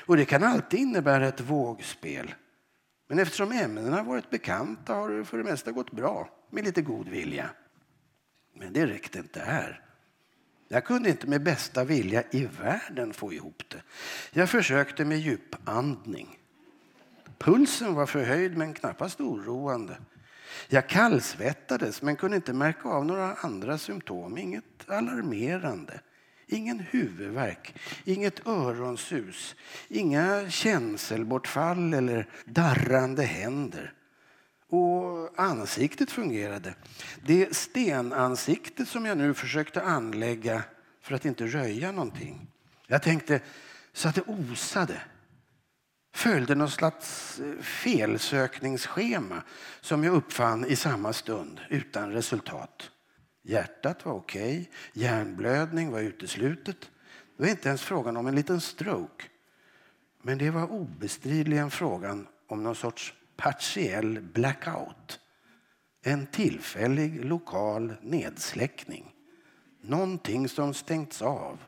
och 0.06 0.18
det 0.18 0.26
kan 0.26 0.44
alltid 0.44 0.80
innebära 0.80 1.28
ett 1.28 1.42
vågspel. 1.42 2.36
Men 3.08 3.20
eftersom 3.20 3.52
ämnena 3.52 4.04
varit 4.04 4.30
bekanta 4.30 4.94
har 4.94 5.10
det 5.10 5.26
för 5.26 5.38
det 5.38 5.44
mesta 5.44 5.72
gått 5.72 5.92
bra 5.92 6.30
med 6.50 6.64
lite 6.64 6.82
god 6.82 7.08
vilja. 7.08 7.50
Men 8.56 8.74
det 8.74 8.88
räckte 8.88 9.20
inte 9.20 9.40
här. 9.40 9.93
Jag 10.74 10.86
kunde 10.86 11.10
inte 11.10 11.28
med 11.28 11.44
bästa 11.44 11.84
vilja 11.84 12.24
i 12.32 12.46
världen 12.46 13.14
få 13.14 13.34
ihop 13.34 13.64
det. 13.68 13.82
Jag 14.32 14.50
försökte 14.50 15.06
med 15.06 15.20
djupandning. 15.20 16.40
Pulsen 17.38 17.94
var 17.94 18.06
förhöjd 18.06 18.58
men 18.58 18.74
knappast 18.74 19.22
oroande. 19.22 19.98
Jag 20.68 20.90
kallsvettades 20.90 22.02
men 22.02 22.16
kunde 22.16 22.36
inte 22.36 22.54
märka 22.54 22.90
av 22.90 23.06
några 23.06 23.34
andra 23.34 23.78
symptom. 23.78 24.38
Inget 24.38 24.90
alarmerande. 24.90 26.00
Ingen 26.48 26.80
huvudvärk, 26.80 27.76
inget 28.04 28.48
öronsus, 28.48 29.56
inga 29.88 30.50
känselbortfall 30.50 31.94
eller 31.94 32.30
darrande 32.46 33.24
händer. 33.24 33.94
Och 34.74 35.40
ansiktet 35.40 36.12
fungerade. 36.12 36.76
Det 37.26 37.56
stenansikte 37.56 38.86
som 38.86 39.06
jag 39.06 39.18
nu 39.18 39.34
försökte 39.34 39.82
anlägga 39.82 40.64
för 41.02 41.16
att 41.16 41.26
inte 41.26 41.48
röja 41.48 41.92
någonting. 41.92 42.48
Jag 42.88 43.04
tänkte 43.04 43.42
så 43.94 44.10
att 44.10 44.16
det 44.16 44.22
osade 44.28 45.02
följde 46.16 46.56
något 46.56 46.72
slags 46.72 47.40
eh, 47.40 47.62
felsökningsschema 47.62 49.44
som 49.82 50.04
jag 50.04 50.16
uppfann 50.16 50.66
i 50.66 50.76
samma 50.76 51.14
stund 51.14 51.60
utan 51.70 52.12
resultat. 52.12 52.92
Hjärtat 53.44 54.06
var 54.06 54.14
okej, 54.14 54.60
okay. 54.60 55.04
hjärnblödning 55.04 55.92
var 55.92 56.00
uteslutet. 56.00 56.82
Det 57.38 57.44
var 57.44 57.50
inte 57.50 57.68
ens 57.68 57.82
frågan 57.82 58.18
om 58.18 58.28
en 58.28 58.36
liten 58.36 58.62
stroke. 58.62 59.26
Men 60.22 60.38
det 60.38 60.50
var 60.50 60.72
obestridligen 60.72 61.72
frågan 61.72 62.28
om 62.48 62.64
någon 62.64 62.76
sorts 62.76 63.14
partiell 63.36 64.22
blackout. 64.22 65.20
En 66.02 66.28
tillfällig 66.28 67.26
lokal 67.26 67.94
nedsläckning. 68.02 69.16
Någonting 69.82 70.50
som 70.50 70.74
stängts 70.74 71.22
av 71.22 71.60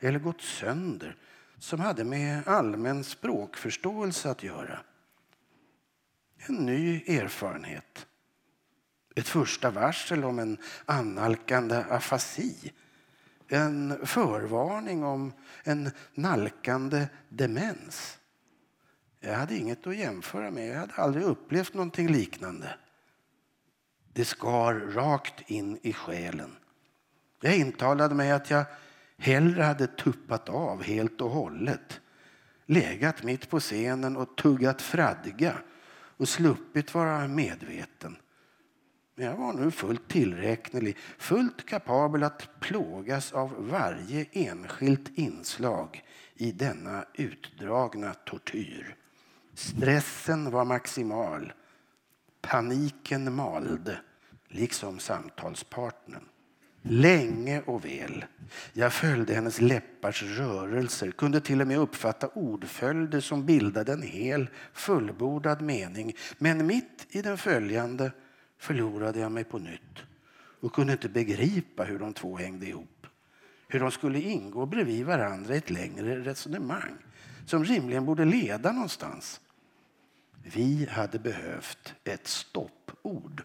eller 0.00 0.18
gått 0.18 0.40
sönder 0.40 1.16
som 1.58 1.80
hade 1.80 2.04
med 2.04 2.48
allmän 2.48 3.04
språkförståelse 3.04 4.30
att 4.30 4.42
göra. 4.42 4.80
En 6.36 6.54
ny 6.54 7.02
erfarenhet. 7.06 8.06
Ett 9.16 9.28
första 9.28 9.70
varsel 9.70 10.24
om 10.24 10.38
en 10.38 10.58
annalkande 10.84 11.76
afasi. 11.76 12.72
En 13.48 14.06
förvarning 14.06 15.04
om 15.04 15.32
en 15.64 15.90
nalkande 16.14 17.06
demens. 17.28 18.18
Jag 19.26 19.34
hade 19.34 19.56
inget 19.56 19.86
att 19.86 19.96
jämföra 19.96 20.50
med. 20.50 20.68
Jag 20.68 20.80
hade 20.80 20.94
aldrig 20.94 21.24
upplevt 21.24 21.74
någonting 21.74 22.08
liknande. 22.12 22.74
Det 24.12 24.24
skar 24.24 24.74
rakt 24.74 25.50
in 25.50 25.78
i 25.82 25.92
själen. 25.92 26.56
Jag 27.40 27.56
intalade 27.56 28.14
mig 28.14 28.30
att 28.30 28.50
jag 28.50 28.64
hellre 29.18 29.62
hade 29.62 29.86
tuppat 29.86 30.48
av 30.48 30.82
helt 30.82 31.20
och 31.20 31.30
hållet, 31.30 32.00
legat 32.66 33.22
mitt 33.22 33.50
på 33.50 33.60
scenen 33.60 34.16
och 34.16 34.36
tuggat 34.36 34.82
fradga 34.82 35.54
och 36.16 36.28
sluppit 36.28 36.94
vara 36.94 37.28
medveten. 37.28 38.16
Men 39.14 39.26
jag 39.26 39.36
var 39.36 39.52
nu 39.52 39.70
fullt 39.70 40.08
tillräknelig, 40.08 40.96
fullt 41.18 41.66
kapabel 41.66 42.22
att 42.22 42.60
plågas 42.60 43.32
av 43.32 43.68
varje 43.68 44.26
enskilt 44.32 45.18
inslag 45.18 46.04
i 46.34 46.52
denna 46.52 47.04
utdragna 47.14 48.14
tortyr. 48.14 48.96
Stressen 49.54 50.50
var 50.50 50.64
maximal. 50.64 51.52
Paniken 52.40 53.34
malde, 53.34 53.98
liksom 54.48 54.98
samtalspartnern. 54.98 56.24
Länge 56.82 57.62
och 57.62 57.84
väl. 57.84 58.24
Jag 58.72 58.92
följde 58.92 59.34
hennes 59.34 59.60
läppars 59.60 60.22
rörelser, 60.22 61.10
kunde 61.10 61.40
till 61.40 61.60
och 61.60 61.66
med 61.66 61.78
uppfatta 61.78 62.28
ordföljder 62.28 63.20
som 63.20 63.46
bildade 63.46 63.92
en 63.92 64.02
hel 64.02 64.50
fullbordad 64.72 65.62
mening. 65.62 66.16
Men 66.38 66.66
mitt 66.66 67.06
i 67.08 67.22
den 67.22 67.38
följande 67.38 68.12
förlorade 68.58 69.20
jag 69.20 69.32
mig 69.32 69.44
på 69.44 69.58
nytt 69.58 69.98
och 70.60 70.72
kunde 70.72 70.92
inte 70.92 71.08
begripa 71.08 71.84
hur 71.84 71.98
de 71.98 72.12
två 72.12 72.36
hängde 72.36 72.66
ihop. 72.66 73.06
Hur 73.68 73.80
de 73.80 73.90
skulle 73.90 74.20
ingå 74.20 74.66
bredvid 74.66 75.06
varandra 75.06 75.54
i 75.54 75.58
ett 75.58 75.70
längre 75.70 76.20
resonemang 76.20 76.94
som 77.46 77.64
rimligen 77.64 78.04
borde 78.04 78.24
leda 78.24 78.72
någonstans. 78.72 79.40
Vi 80.46 80.88
hade 80.90 81.18
behövt 81.18 81.94
ett 82.04 82.26
stoppord. 82.26 83.42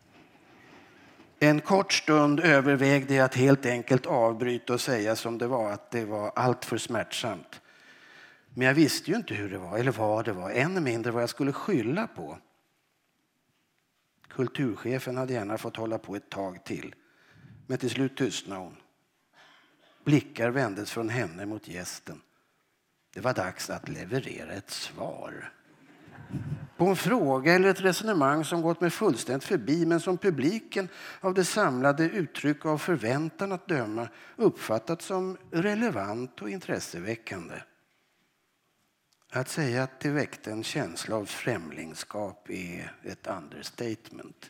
En 1.40 1.62
kort 1.62 1.94
stund 1.94 2.40
övervägde 2.40 3.14
jag 3.14 3.26
att 3.26 3.36
helt 3.36 3.66
enkelt 3.66 4.06
avbryta 4.06 4.74
och 4.74 4.82
säga 4.82 5.16
som 5.16 5.38
det 5.38 5.48
var, 5.48 5.72
att 5.72 5.92
det 5.92 6.06
var 6.06 6.32
allt 6.36 6.66
för 6.66 6.78
smärtsamt. 6.78 7.62
Men 8.54 8.68
jag 8.68 8.74
visste 8.74 9.12
ju 9.12 9.18
inte 9.18 9.34
hur 9.34 9.50
det 9.50 9.58
var 9.58 9.78
eller 9.78 9.92
vad 9.92 10.26
det 10.26 10.34
var, 10.34 10.52
än 10.52 10.84
mindre 10.84 11.12
vad 11.12 11.22
jag 11.22 11.30
skulle 11.30 11.54
skylla 11.54 12.08
på. 12.08 12.38
Kulturchefen 14.28 15.18
hade 15.18 15.34
gärna 15.34 15.58
fått 15.58 15.78
hålla 15.78 15.98
på 15.98 16.16
ett 16.16 16.30
tag 16.30 16.64
till, 16.64 16.96
men 17.68 17.78
till 17.78 17.90
slut 17.90 18.18
tystnade 18.18 18.62
hon. 18.62 18.76
Blickar 20.04 20.50
vändes 20.50 20.92
från 20.92 21.10
henne 21.10 21.46
mot 21.46 21.68
gästen. 21.68 22.22
Det 23.14 23.22
var 23.22 23.34
dags 23.34 23.70
att 23.70 23.90
leverera 23.90 24.54
ett 24.54 24.70
svar. 24.70 25.52
På 26.80 26.86
en 26.86 26.96
fråga 26.96 27.54
eller 27.54 27.70
ett 27.70 27.82
resonemang 27.82 28.46
som 28.46 28.62
gått 28.62 28.82
mig 28.82 28.90
fullständigt 28.90 29.44
förbi 29.48 29.86
men 29.86 30.00
som 30.00 30.18
publiken 30.18 30.90
av 31.20 31.34
det 31.34 31.46
samlade 31.46 32.04
uttryck 32.04 32.66
av 32.66 32.78
förväntan 32.78 33.52
att 33.52 33.68
döma 33.68 34.08
uppfattat 34.36 35.02
som 35.02 35.38
relevant 35.52 36.42
och 36.42 36.50
intresseväckande. 36.50 37.56
Att 39.32 39.50
säga 39.50 39.84
att 39.84 40.00
det 40.00 40.10
väckte 40.10 40.52
en 40.52 40.64
känsla 40.64 41.16
av 41.16 41.26
främlingskap 41.26 42.50
är 42.50 42.94
ett 43.04 43.28
understatement. 43.28 44.50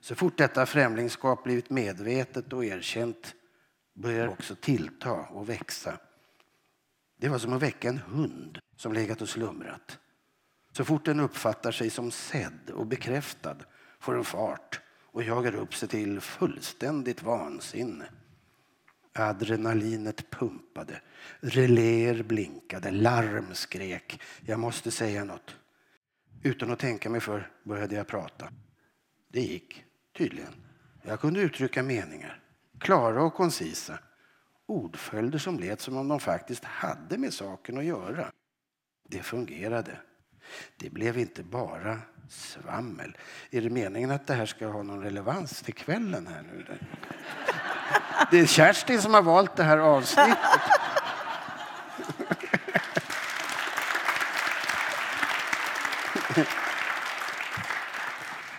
Så 0.00 0.14
fort 0.14 0.38
detta 0.38 0.66
främlingskap 0.66 1.44
blivit 1.44 1.70
medvetet 1.70 2.52
och 2.52 2.64
erkänt 2.64 3.34
börjar 3.94 4.28
också 4.28 4.54
tillta 4.54 5.12
och 5.12 5.48
växa. 5.48 5.98
Det 7.16 7.28
var 7.28 7.38
som 7.38 7.52
att 7.52 7.62
väcka 7.62 7.88
en 7.88 7.98
hund 7.98 8.58
som 8.76 8.92
legat 8.92 9.22
och 9.22 9.28
slumrat. 9.28 9.98
Så 10.78 10.84
fort 10.84 11.04
den 11.04 11.20
uppfattar 11.20 11.72
sig 11.72 11.90
som 11.90 12.10
sedd 12.10 12.70
och 12.74 12.86
bekräftad 12.86 13.56
får 14.00 14.14
den 14.14 14.24
fart 14.24 14.80
och 15.12 15.22
jagar 15.22 15.54
upp 15.54 15.74
sig 15.74 15.88
till 15.88 16.20
fullständigt 16.20 17.22
vansinne. 17.22 18.08
Adrenalinet 19.12 20.30
pumpade, 20.30 21.00
reläer 21.40 22.22
blinkade, 22.22 22.90
larm 22.90 23.54
skrek. 23.54 24.20
Jag 24.40 24.60
måste 24.60 24.90
säga 24.90 25.24
något. 25.24 25.56
Utan 26.42 26.70
att 26.70 26.78
tänka 26.78 27.10
mig 27.10 27.20
för 27.20 27.50
började 27.64 27.94
jag 27.94 28.06
prata. 28.06 28.48
Det 29.28 29.40
gick, 29.40 29.84
tydligen. 30.16 30.54
Jag 31.02 31.20
kunde 31.20 31.40
uttrycka 31.40 31.82
meningar, 31.82 32.42
klara 32.80 33.22
och 33.22 33.34
koncisa. 33.34 33.98
Ordföljder 34.66 35.38
som 35.38 35.58
lät 35.58 35.80
som 35.80 35.96
om 35.96 36.08
de 36.08 36.20
faktiskt 36.20 36.64
hade 36.64 37.18
med 37.18 37.34
saken 37.34 37.78
att 37.78 37.84
göra. 37.84 38.32
Det 39.08 39.22
fungerade. 39.22 39.98
Det 40.76 40.90
blev 40.90 41.18
inte 41.18 41.42
bara 41.42 41.98
Svammel. 42.28 43.16
Är 43.50 43.60
det 43.60 43.70
meningen 43.70 44.10
att 44.10 44.26
det 44.26 44.34
här 44.34 44.46
ska 44.46 44.66
ha 44.66 44.82
någon 44.82 45.02
relevans 45.02 45.62
till 45.62 45.74
kvällen 45.74 46.26
här 46.26 46.42
nu? 46.42 46.66
Det 48.30 48.40
är 48.40 48.46
Kerstin 48.46 49.02
som 49.02 49.14
har 49.14 49.22
valt 49.22 49.56
det 49.56 49.62
här 49.62 49.78
avsnittet. 49.78 50.38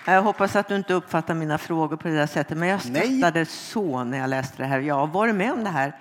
Jag 0.06 0.22
hoppas 0.22 0.56
att 0.56 0.68
du 0.68 0.76
inte 0.76 0.94
uppfattar 0.94 1.34
mina 1.34 1.58
frågor 1.58 1.98
på 1.98 2.08
det 2.08 2.16
där 2.16 2.28
sättet, 2.28 2.58
men 2.58 2.70
jag 2.70 2.82
skrattade 2.82 3.46
så 3.46 4.04
när 4.04 4.18
jag 4.18 4.30
läste 4.30 4.58
det 4.58 4.66
här. 4.66 4.80
Jag 4.80 4.96
har 4.96 5.08
varit 5.08 5.36
med 5.36 5.52
om 5.52 5.64
det 5.64 5.70
här 5.70 5.98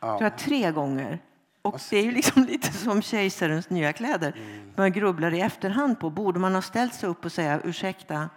ja. 0.00 0.18
tror 0.18 0.22
jag, 0.22 0.38
tre 0.38 0.70
gånger. 0.70 1.18
Och 1.62 1.80
det 1.90 1.96
är 1.96 2.02
ju 2.02 2.10
liksom 2.10 2.44
lite 2.48 2.72
som 2.72 3.02
kejsarens 3.02 3.70
nya 3.70 3.92
kläder. 3.92 4.32
Mm. 4.36 4.72
Man 4.76 4.92
grubblar 4.92 5.34
i 5.34 5.40
efterhand 5.40 6.00
på, 6.00 6.10
borde 6.10 6.40
man 6.40 6.54
ha 6.54 6.62
ställt 6.62 6.94
sig 6.94 7.08
upp 7.08 7.24
och 7.24 7.32
säga 7.32 7.60
ursäkta, 7.64 8.30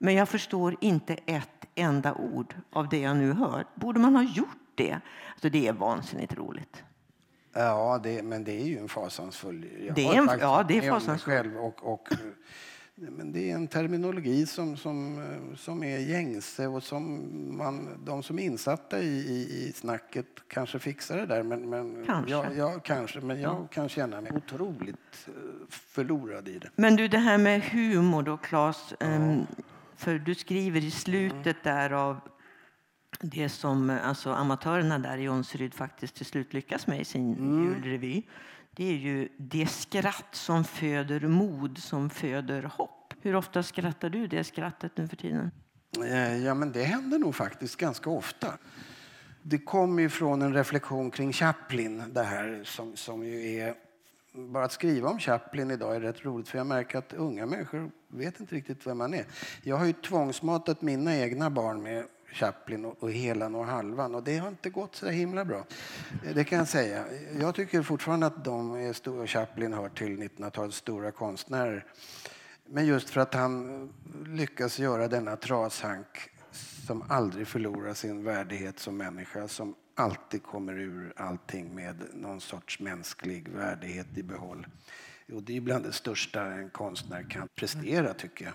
men 0.00 0.14
jag 0.14 0.28
förstår 0.28 0.76
inte 0.80 1.14
ett 1.26 1.64
enda 1.74 2.14
ord 2.14 2.54
av 2.72 2.88
det 2.88 2.98
jag 2.98 3.16
nu 3.16 3.32
hör. 3.32 3.66
Borde 3.74 4.00
man 4.00 4.16
ha 4.16 4.22
gjort 4.22 4.58
det? 4.74 5.00
Alltså 5.30 5.48
det 5.48 5.68
är 5.68 5.72
vansinnigt 5.72 6.34
roligt. 6.34 6.84
Ja, 7.52 8.00
det, 8.02 8.22
men 8.22 8.44
det 8.44 8.60
är 8.60 8.64
ju 8.64 8.78
en 8.78 8.88
fasansfull... 8.88 9.66
Jag 9.86 9.94
det 9.94 10.06
är 10.06 10.14
en, 10.14 10.28
ja, 10.40 10.64
det 10.68 10.78
är 10.78 10.90
fasansfull. 10.90 11.34
Själv 11.34 11.56
och, 11.56 11.92
och 11.92 12.08
men 13.00 13.32
det 13.32 13.50
är 13.50 13.54
en 13.54 13.68
terminologi 13.68 14.46
som, 14.46 14.76
som, 14.76 15.24
som 15.56 15.82
är 15.82 15.98
gängse 15.98 16.66
och 16.66 16.82
som 16.82 17.26
man, 17.56 17.88
de 18.04 18.22
som 18.22 18.38
är 18.38 18.42
insatta 18.42 18.98
i, 18.98 19.06
i, 19.06 19.68
i 19.68 19.72
snacket 19.72 20.26
kanske 20.48 20.78
fixar 20.78 21.16
det 21.16 21.26
där. 21.26 21.42
Men, 21.42 21.70
men 21.70 22.04
kanske. 22.06 22.32
Jag, 22.32 22.56
jag, 22.56 22.84
kanske, 22.84 23.20
men 23.20 23.40
jag 23.40 23.54
ja. 23.54 23.66
kan 23.66 23.88
känna 23.88 24.20
mig 24.20 24.32
otroligt 24.36 25.26
eh, 25.26 25.32
förlorad 25.68 26.48
i 26.48 26.58
det. 26.58 26.70
Men 26.76 26.96
du, 26.96 27.08
det 27.08 27.18
här 27.18 27.38
med 27.38 27.62
humor 27.62 28.22
då, 28.22 28.36
Claes. 28.36 28.94
Ja. 28.98 29.06
Um, 29.06 29.46
för 29.96 30.18
du 30.18 30.34
skriver 30.34 30.84
i 30.84 30.90
slutet 30.90 31.66
mm. 31.66 31.76
där 31.76 31.90
av 31.90 32.20
det 33.20 33.48
som 33.48 33.90
alltså, 33.90 34.30
amatörerna 34.30 34.98
där 34.98 35.18
i 35.18 35.22
Jonseryd 35.22 35.74
faktiskt 35.74 36.14
till 36.14 36.26
slut 36.26 36.52
lyckas 36.52 36.86
med 36.86 37.00
i 37.00 37.04
sin 37.04 37.34
mm. 37.34 37.64
julrevy 37.64 38.22
det 38.76 38.84
är 38.84 38.96
ju 38.96 39.28
det 39.36 39.66
skratt 39.66 40.28
som 40.34 40.64
föder 40.64 41.20
mod, 41.20 41.78
som 41.78 42.10
föder 42.10 42.62
hopp. 42.62 43.14
Hur 43.22 43.36
ofta 43.36 43.62
skrattar 43.62 44.10
du 44.10 44.26
det 44.26 44.44
skrattet 44.44 44.96
nu 44.96 45.08
för 45.08 45.16
tiden? 45.16 45.50
Eh, 45.98 46.44
ja, 46.44 46.54
men 46.54 46.72
det 46.72 46.82
händer 46.82 47.18
nog 47.18 47.34
faktiskt 47.34 47.76
ganska 47.76 48.10
ofta. 48.10 48.58
Det 49.42 49.58
kommer 49.58 50.02
ju 50.02 50.08
från 50.08 50.42
en 50.42 50.54
reflektion 50.54 51.10
kring 51.10 51.32
Chaplin, 51.32 52.02
det 52.12 52.22
här 52.22 52.60
som, 52.64 52.96
som 52.96 53.24
ju 53.24 53.54
är... 53.58 53.74
Bara 54.32 54.64
att 54.64 54.72
skriva 54.72 55.08
om 55.08 55.18
Chaplin 55.18 55.70
idag 55.70 55.96
är 55.96 56.00
rätt 56.00 56.24
roligt 56.24 56.48
för 56.48 56.58
jag 56.58 56.66
märker 56.66 56.98
att 56.98 57.12
unga 57.12 57.46
människor 57.46 57.90
vet 58.08 58.40
inte 58.40 58.54
riktigt 58.54 58.86
vem 58.86 58.98
man 58.98 59.14
är. 59.14 59.24
Jag 59.62 59.76
har 59.76 59.84
ju 59.84 59.92
tvångsmatat 59.92 60.82
mina 60.82 61.16
egna 61.16 61.50
barn 61.50 61.82
med 61.82 62.04
Chaplin 62.32 62.84
och, 62.84 63.12
Helan 63.12 63.54
och 63.54 63.66
Halvan 63.66 64.14
och 64.14 64.22
det 64.22 64.36
har 64.36 64.48
inte 64.48 64.70
gått 64.70 64.94
så 64.94 65.08
himla 65.08 65.44
bra. 65.44 65.64
Det 66.34 66.44
kan 66.44 66.58
jag 66.58 66.68
säga. 66.68 67.04
Jag 67.40 67.54
tycker 67.54 67.82
fortfarande 67.82 68.26
att 68.26 68.44
de 68.44 68.74
är 68.74 68.92
stora, 68.92 69.26
Chaplin 69.26 69.72
hör 69.72 69.88
till 69.88 70.22
1900-talets 70.22 70.76
stora 70.76 71.10
konstnärer. 71.10 71.86
Men 72.66 72.86
just 72.86 73.10
för 73.10 73.20
att 73.20 73.34
han 73.34 73.88
lyckas 74.26 74.78
göra 74.78 75.08
denna 75.08 75.36
trashank 75.36 76.30
som 76.86 77.04
aldrig 77.08 77.46
förlorar 77.46 77.94
sin 77.94 78.24
värdighet 78.24 78.78
som 78.78 78.96
människa, 78.96 79.48
som 79.48 79.74
alltid 79.94 80.42
kommer 80.42 80.78
ur 80.78 81.12
allting 81.16 81.74
med 81.74 82.04
någon 82.12 82.40
sorts 82.40 82.80
mänsklig 82.80 83.48
värdighet 83.48 84.18
i 84.18 84.22
behåll. 84.22 84.66
Och 85.32 85.42
det 85.42 85.56
är 85.56 85.60
bland 85.60 85.84
det 85.84 85.92
största 85.92 86.42
en 86.42 86.70
konstnär 86.70 87.22
kan 87.30 87.48
prestera, 87.54 88.14
tycker 88.14 88.44
jag. 88.44 88.54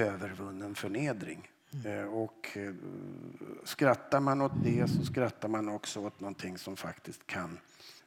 Övervunnen 0.00 0.74
förnedring. 0.74 1.51
Mm. 1.84 2.08
Och 2.08 2.48
eh, 2.56 2.74
skrattar 3.64 4.20
man 4.20 4.40
åt 4.40 4.52
det 4.64 4.90
så 4.90 5.04
skrattar 5.04 5.48
man 5.48 5.68
också 5.68 6.00
åt 6.00 6.20
någonting 6.20 6.58
som 6.58 6.76
faktiskt 6.76 7.26
kan... 7.26 7.58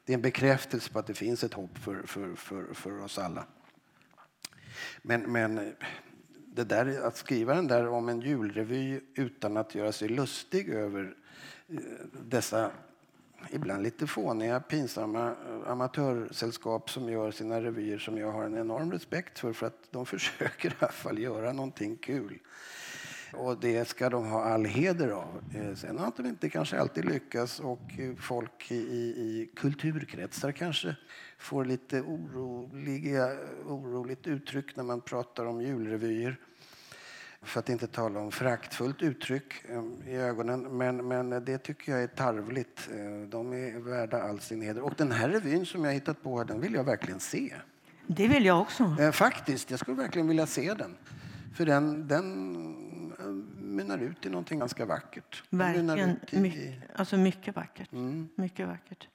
Det 0.04 0.12
är 0.12 0.14
en 0.14 0.22
bekräftelse 0.22 0.92
på 0.92 0.98
att 0.98 1.06
det 1.06 1.14
finns 1.14 1.44
ett 1.44 1.54
hopp 1.54 1.78
för, 1.78 2.02
för, 2.02 2.34
för, 2.34 2.74
för 2.74 3.00
oss 3.02 3.18
alla. 3.18 3.44
Men, 5.02 5.32
men 5.32 5.74
det 6.34 6.64
där, 6.64 7.00
att 7.06 7.16
skriva 7.16 7.54
den 7.54 7.66
där 7.66 7.88
om 7.88 8.08
en 8.08 8.20
julrevy 8.20 9.00
utan 9.14 9.56
att 9.56 9.74
göra 9.74 9.92
sig 9.92 10.08
lustig 10.08 10.68
över 10.68 11.16
eh, 11.68 11.78
dessa 12.22 12.70
ibland 13.50 13.82
lite 13.82 14.06
fåniga, 14.06 14.60
pinsamma 14.60 15.34
amatörsällskap 15.66 16.90
som 16.90 17.08
gör 17.08 17.30
sina 17.30 17.60
revyer 17.60 17.98
som 17.98 18.18
jag 18.18 18.32
har 18.32 18.44
en 18.44 18.58
enorm 18.58 18.92
respekt 18.92 19.38
för 19.38 19.52
för 19.52 19.66
att 19.66 19.88
de 19.90 20.06
försöker 20.16 20.70
i 20.70 20.74
alla 20.78 20.92
fall 20.92 21.18
göra 21.18 21.52
någonting 21.52 21.96
kul. 21.96 22.38
Och 23.36 23.60
det 23.60 23.88
ska 23.88 24.10
de 24.10 24.26
ha 24.26 24.44
all 24.44 24.64
heder 24.64 25.08
av. 25.08 25.42
Eh, 25.54 25.74
sen 25.74 25.98
har 25.98 26.12
de 26.16 26.26
inte 26.26 26.48
kanske 26.48 26.80
alltid 26.80 27.04
lyckats 27.04 27.60
och 27.60 27.98
eh, 27.98 28.14
folk 28.16 28.70
i, 28.70 28.74
i 28.74 29.50
kulturkretsar 29.56 30.52
kanske 30.52 30.96
får 31.38 31.64
lite 31.64 32.00
oroliga, 32.00 33.30
oroligt 33.66 34.26
uttryck 34.26 34.76
när 34.76 34.84
man 34.84 35.00
pratar 35.00 35.44
om 35.44 35.62
julrevyer. 35.62 36.36
För 37.42 37.60
att 37.60 37.68
inte 37.68 37.86
tala 37.86 38.20
om 38.20 38.32
fraktfullt 38.32 39.02
uttryck 39.02 39.64
eh, 39.68 40.12
i 40.12 40.16
ögonen. 40.16 40.60
Men, 40.60 41.08
men 41.08 41.44
det 41.44 41.58
tycker 41.58 41.92
jag 41.92 42.02
är 42.02 42.06
tarvligt. 42.06 42.88
De 43.28 43.52
är 43.52 43.78
värda 43.78 44.22
all 44.22 44.40
sin 44.40 44.62
heder. 44.62 44.82
Och 44.82 44.94
den 44.96 45.12
här 45.12 45.28
revyn 45.28 45.66
som 45.66 45.84
jag 45.84 45.92
hittat 45.92 46.22
på 46.22 46.44
den 46.44 46.60
vill 46.60 46.74
jag 46.74 46.84
verkligen 46.84 47.20
se. 47.20 47.54
Det 48.06 48.28
vill 48.28 48.44
jag 48.44 48.60
också. 48.60 48.96
Faktiskt, 49.12 49.70
jag 49.70 49.80
skulle 49.80 49.96
verkligen 49.96 50.28
vilja 50.28 50.46
se 50.46 50.74
den. 50.74 50.96
För 51.56 51.66
den, 51.66 52.08
den 52.08 52.85
mynnar 53.66 53.98
ut 53.98 54.26
i 54.26 54.28
någonting 54.28 54.58
ganska 54.58 54.86
vackert. 54.86 55.42
Verkligen. 55.50 56.20
I... 56.30 56.40
My, 56.40 56.80
alltså 56.96 57.16
mycket 57.16 57.56
vackert. 57.56 57.92
Mm. 57.92 58.28
mycket 58.34 58.68
vackert. 58.68 59.08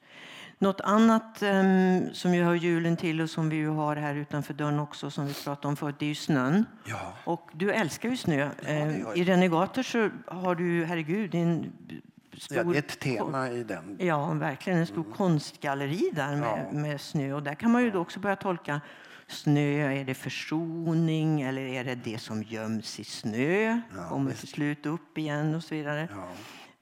Något 0.58 0.82
annat 0.82 1.44
um, 1.44 2.14
som 2.14 2.34
ju 2.34 2.44
hör 2.44 2.56
julen 2.56 2.98
till 2.98 3.22
och 3.22 3.30
som 3.30 3.50
vi 3.50 3.64
har 3.64 3.96
här 3.96 4.16
utanför 4.16 4.54
dörren 4.54 4.80
också 4.80 5.12
som 5.12 5.28
vi 5.28 5.34
pratade 5.34 5.68
om 5.68 5.76
förut, 5.76 5.96
det 6.00 6.06
är 6.06 6.10
ju 6.10 6.16
snön. 6.16 6.66
Ja. 6.86 7.14
Och 7.24 7.50
du 7.54 7.72
älskar 7.72 8.10
ju 8.10 8.18
snö. 8.18 8.50
Ja, 8.62 8.68
ehm, 8.68 9.06
I 9.16 9.24
Renegater 9.24 9.84
så 9.84 10.10
har 10.28 10.56
du, 10.56 10.86
herregud, 10.86 11.32
din 11.32 11.72
Stor, 12.38 12.58
ja, 12.58 12.76
ett 12.76 13.00
tema 13.00 13.50
i 13.50 13.64
den. 13.64 13.98
Ja, 14.00 14.34
verkligen. 14.34 14.80
En 14.80 14.88
stor 14.88 15.04
mm. 15.04 15.14
konstgalleri 15.14 16.12
där 16.14 16.36
med, 16.36 16.68
ja. 16.72 16.80
med 16.80 17.02
snö. 17.02 17.34
Och 17.34 17.44
där 17.44 17.54
kan 17.54 17.72
man 17.72 17.84
ju 17.84 17.98
också 17.98 18.20
börja 18.20 18.36
tolka 18.36 18.82
snö, 19.32 19.92
är 19.92 20.06
det 20.06 20.14
försoning 20.14 21.42
eller 21.42 21.62
är 21.62 21.84
det 21.84 21.96
det 21.96 22.18
som 22.18 22.44
göms 22.44 23.00
i 23.00 23.04
snö? 23.04 23.82
Ja, 23.96 24.10
kommer 24.10 24.32
till 24.32 24.48
slut 24.48 24.86
upp 24.86 25.18
igen 25.18 25.56
och 25.56 25.64
så 25.64 25.76
vidare. 25.76 26.08
Ja. 26.12 26.28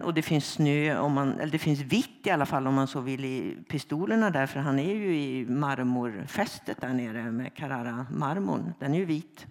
Och 0.05 0.13
det 0.13 0.21
finns 0.21 0.51
snö, 0.51 0.97
om 0.97 1.13
man, 1.13 1.39
eller 1.39 1.51
det 1.51 1.59
finns 1.59 1.79
vitt 1.79 2.27
i 2.27 2.29
alla 2.29 2.45
fall 2.45 2.67
om 2.67 2.73
man 2.73 2.87
så 2.87 3.01
vill 3.01 3.25
i 3.25 3.57
pistolerna 3.69 4.29
där 4.29 4.45
för 4.45 4.59
han 4.59 4.79
är 4.79 4.95
ju 4.95 5.21
i 5.21 5.45
marmorfästet 5.45 6.81
där 6.81 6.93
nere 6.93 7.31
med 7.31 7.53
Carrara-marmorn. 7.53 8.73
Den 8.79 8.93
är 8.93 8.97
ju 8.97 9.05
vit. 9.05 9.47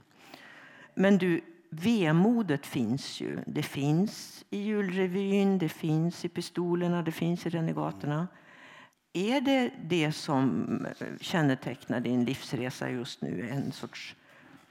Men 0.95 1.19
du, 1.19 1.41
vemodet 1.71 2.67
finns 2.67 3.21
ju. 3.21 3.39
Det 3.47 3.63
finns 3.63 4.45
i 4.51 4.59
julrevyn, 4.59 5.59
det 5.59 5.69
finns 5.69 6.25
i 6.25 6.29
pistolerna, 6.29 7.03
det 7.03 7.13
finns 7.13 7.47
i 7.47 7.51
renegaterna. 7.51 8.29
Är 9.13 9.41
det 9.41 9.71
det 9.83 10.13
som 10.13 10.87
kännetecknar 11.21 12.01
din 12.01 12.25
livsresa 12.25 12.91
just 12.91 13.23
nu? 13.23 13.49
En 13.51 13.73
sorts 13.73 14.17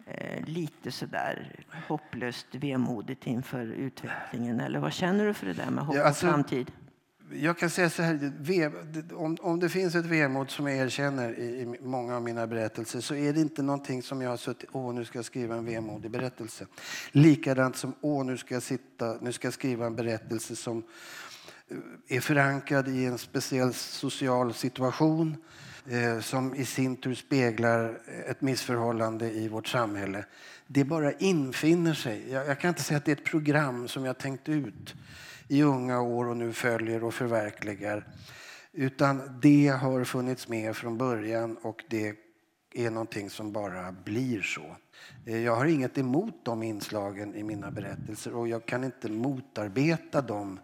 eh, 0.06 0.46
lite 0.46 0.92
sådär 0.92 1.66
hopplöst 1.88 2.48
vemodigt 2.52 3.28
inför 3.28 3.66
utvecklingen? 3.66 4.60
Eller 4.60 4.80
vad 4.80 4.94
känner 4.94 5.26
du 5.26 5.34
för 5.34 5.46
det 5.46 5.54
där 5.54 5.70
med 5.72 5.86
hopp 5.86 5.96
och 5.96 6.06
alltså, 6.06 6.26
framtid? 6.28 6.72
Jag 7.32 7.58
kan 7.58 7.70
säga 7.70 7.90
så 7.90 8.02
här, 8.02 8.32
om, 9.14 9.38
om 9.42 9.60
det 9.60 9.70
finns 9.70 9.96
ett 9.96 10.06
vemod 10.06 10.50
som 10.50 10.68
jag 10.68 10.78
erkänner 10.78 11.40
i, 11.40 11.62
i, 11.62 11.66
många 11.82 12.16
av 12.16 12.22
mina 12.22 12.48
berättelser 12.48 13.02
så 13.02 13.16
är 13.16 13.34
det 13.34 13.42
inte 13.42 13.62
någonting 13.62 14.04
som 14.04 14.22
jag 14.22 14.30
har 14.30 14.38
suttit, 14.38 14.70
åh 14.72 14.94
nu 14.94 15.06
ska 15.06 15.18
jag 15.18 15.26
skriva 15.26 15.56
en 15.56 15.66
vemodig 15.66 16.12
berättelse. 16.12 16.66
Likadant 17.12 17.76
som, 17.76 17.94
åh 18.02 18.26
nu 18.26 18.38
ska 18.38 18.54
jag 18.54 18.64
sitta, 18.64 19.18
nu 19.22 19.32
ska 19.32 19.48
jag 19.48 19.54
skriva 19.54 19.86
en 19.86 19.96
berättelse 19.96 20.56
som 20.56 20.84
är 22.07 22.20
förankrad 22.20 22.88
i 22.88 23.05
en 23.05 23.18
speciell 23.18 23.74
social 23.74 24.53
situation 24.53 25.38
eh, 25.89 26.20
som 26.20 26.55
i 26.55 26.65
sin 26.65 26.95
tur 26.95 27.15
speglar 27.15 28.01
ett 28.28 28.41
missförhållande 28.41 29.32
i 29.32 29.47
vårt 29.47 29.68
samhälle. 29.68 30.26
Det 30.68 30.84
bara 30.84 31.11
infinner 31.11 31.93
sig. 31.93 32.32
Jag, 32.32 32.59
kan 32.59 32.70
inte 32.70 32.84
säga 32.84 32.97
att 32.97 33.05
det 33.05 33.11
är 33.11 33.15
ett 33.15 33.26
program 33.26 33.88
som 33.88 34.05
jag 34.05 34.18
tänkt 34.18 34.49
ut 34.49 34.95
i 35.47 35.63
unga 35.63 36.01
år 36.01 36.26
och 36.26 36.38
nu 36.38 36.53
följer 36.53 37.03
och 37.03 37.13
förverkligar. 37.13 38.07
Utan 38.72 39.39
det 39.41 39.68
har 39.68 40.03
funnits 40.03 40.47
med 40.47 40.76
från 40.76 40.97
början 40.97 41.57
och 41.57 41.84
det 41.89 42.15
är 42.74 42.91
någonting 42.91 43.30
som 43.30 43.51
bara 43.51 43.91
blir 43.91 44.41
så. 44.41 44.76
Eh, 45.26 45.38
jag 45.38 45.55
har 45.55 45.65
inget 45.65 45.97
emot 45.97 46.45
de 46.45 46.63
inslagen 46.63 47.36
i 47.36 47.43
mina 47.43 47.72
berättelser 47.72 48.36
och 48.36 48.47
jag 48.47 48.65
kan 48.65 48.84
inte 48.84 49.09
motarbeta 49.09 50.22
dem 50.22 50.59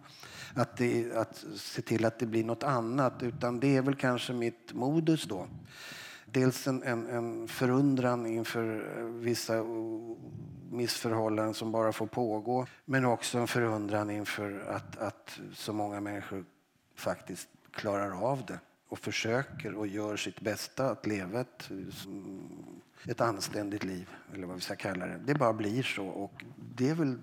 att, 0.54 0.76
det, 0.76 1.16
att 1.16 1.44
se 1.56 1.82
till 1.82 2.04
att 2.04 2.18
det 2.18 2.26
blir 2.26 2.44
något 2.44 2.62
annat. 2.62 3.22
Utan 3.22 3.60
det 3.60 3.76
är 3.76 3.82
väl 3.82 3.94
kanske 3.94 4.32
mitt 4.32 4.72
modus 4.72 5.24
då. 5.24 5.46
dels 6.26 6.66
en, 6.66 6.82
en, 6.82 7.06
en 7.06 7.48
förundran 7.48 8.26
inför 8.26 8.84
vissa 9.08 9.64
missförhållanden 10.70 11.54
som 11.54 11.72
bara 11.72 11.92
får 11.92 12.06
pågå 12.06 12.66
men 12.84 13.04
också 13.04 13.38
en 13.38 13.46
förundran 13.46 14.10
inför 14.10 14.60
att, 14.68 14.98
att 14.98 15.40
så 15.54 15.72
många 15.72 16.00
människor 16.00 16.44
faktiskt 16.94 17.48
klarar 17.70 18.10
av 18.10 18.44
det 18.46 18.58
och 18.88 18.98
försöker 18.98 19.74
och 19.74 19.86
gör 19.86 20.16
sitt 20.16 20.40
bästa 20.40 20.90
att 20.90 21.06
leva 21.06 21.40
ett, 21.40 21.70
ett 23.06 23.20
anständigt 23.20 23.84
liv, 23.84 24.08
eller 24.34 24.46
vad 24.46 24.56
vi 24.56 24.62
ska 24.62 24.76
kalla 24.76 25.06
det. 25.06 25.20
Det 25.24 25.34
bara 25.34 25.52
blir 25.52 25.82
så. 25.82 26.06
Och 26.06 26.44
det 26.74 26.88
är 26.88 26.94
väl, 26.94 27.18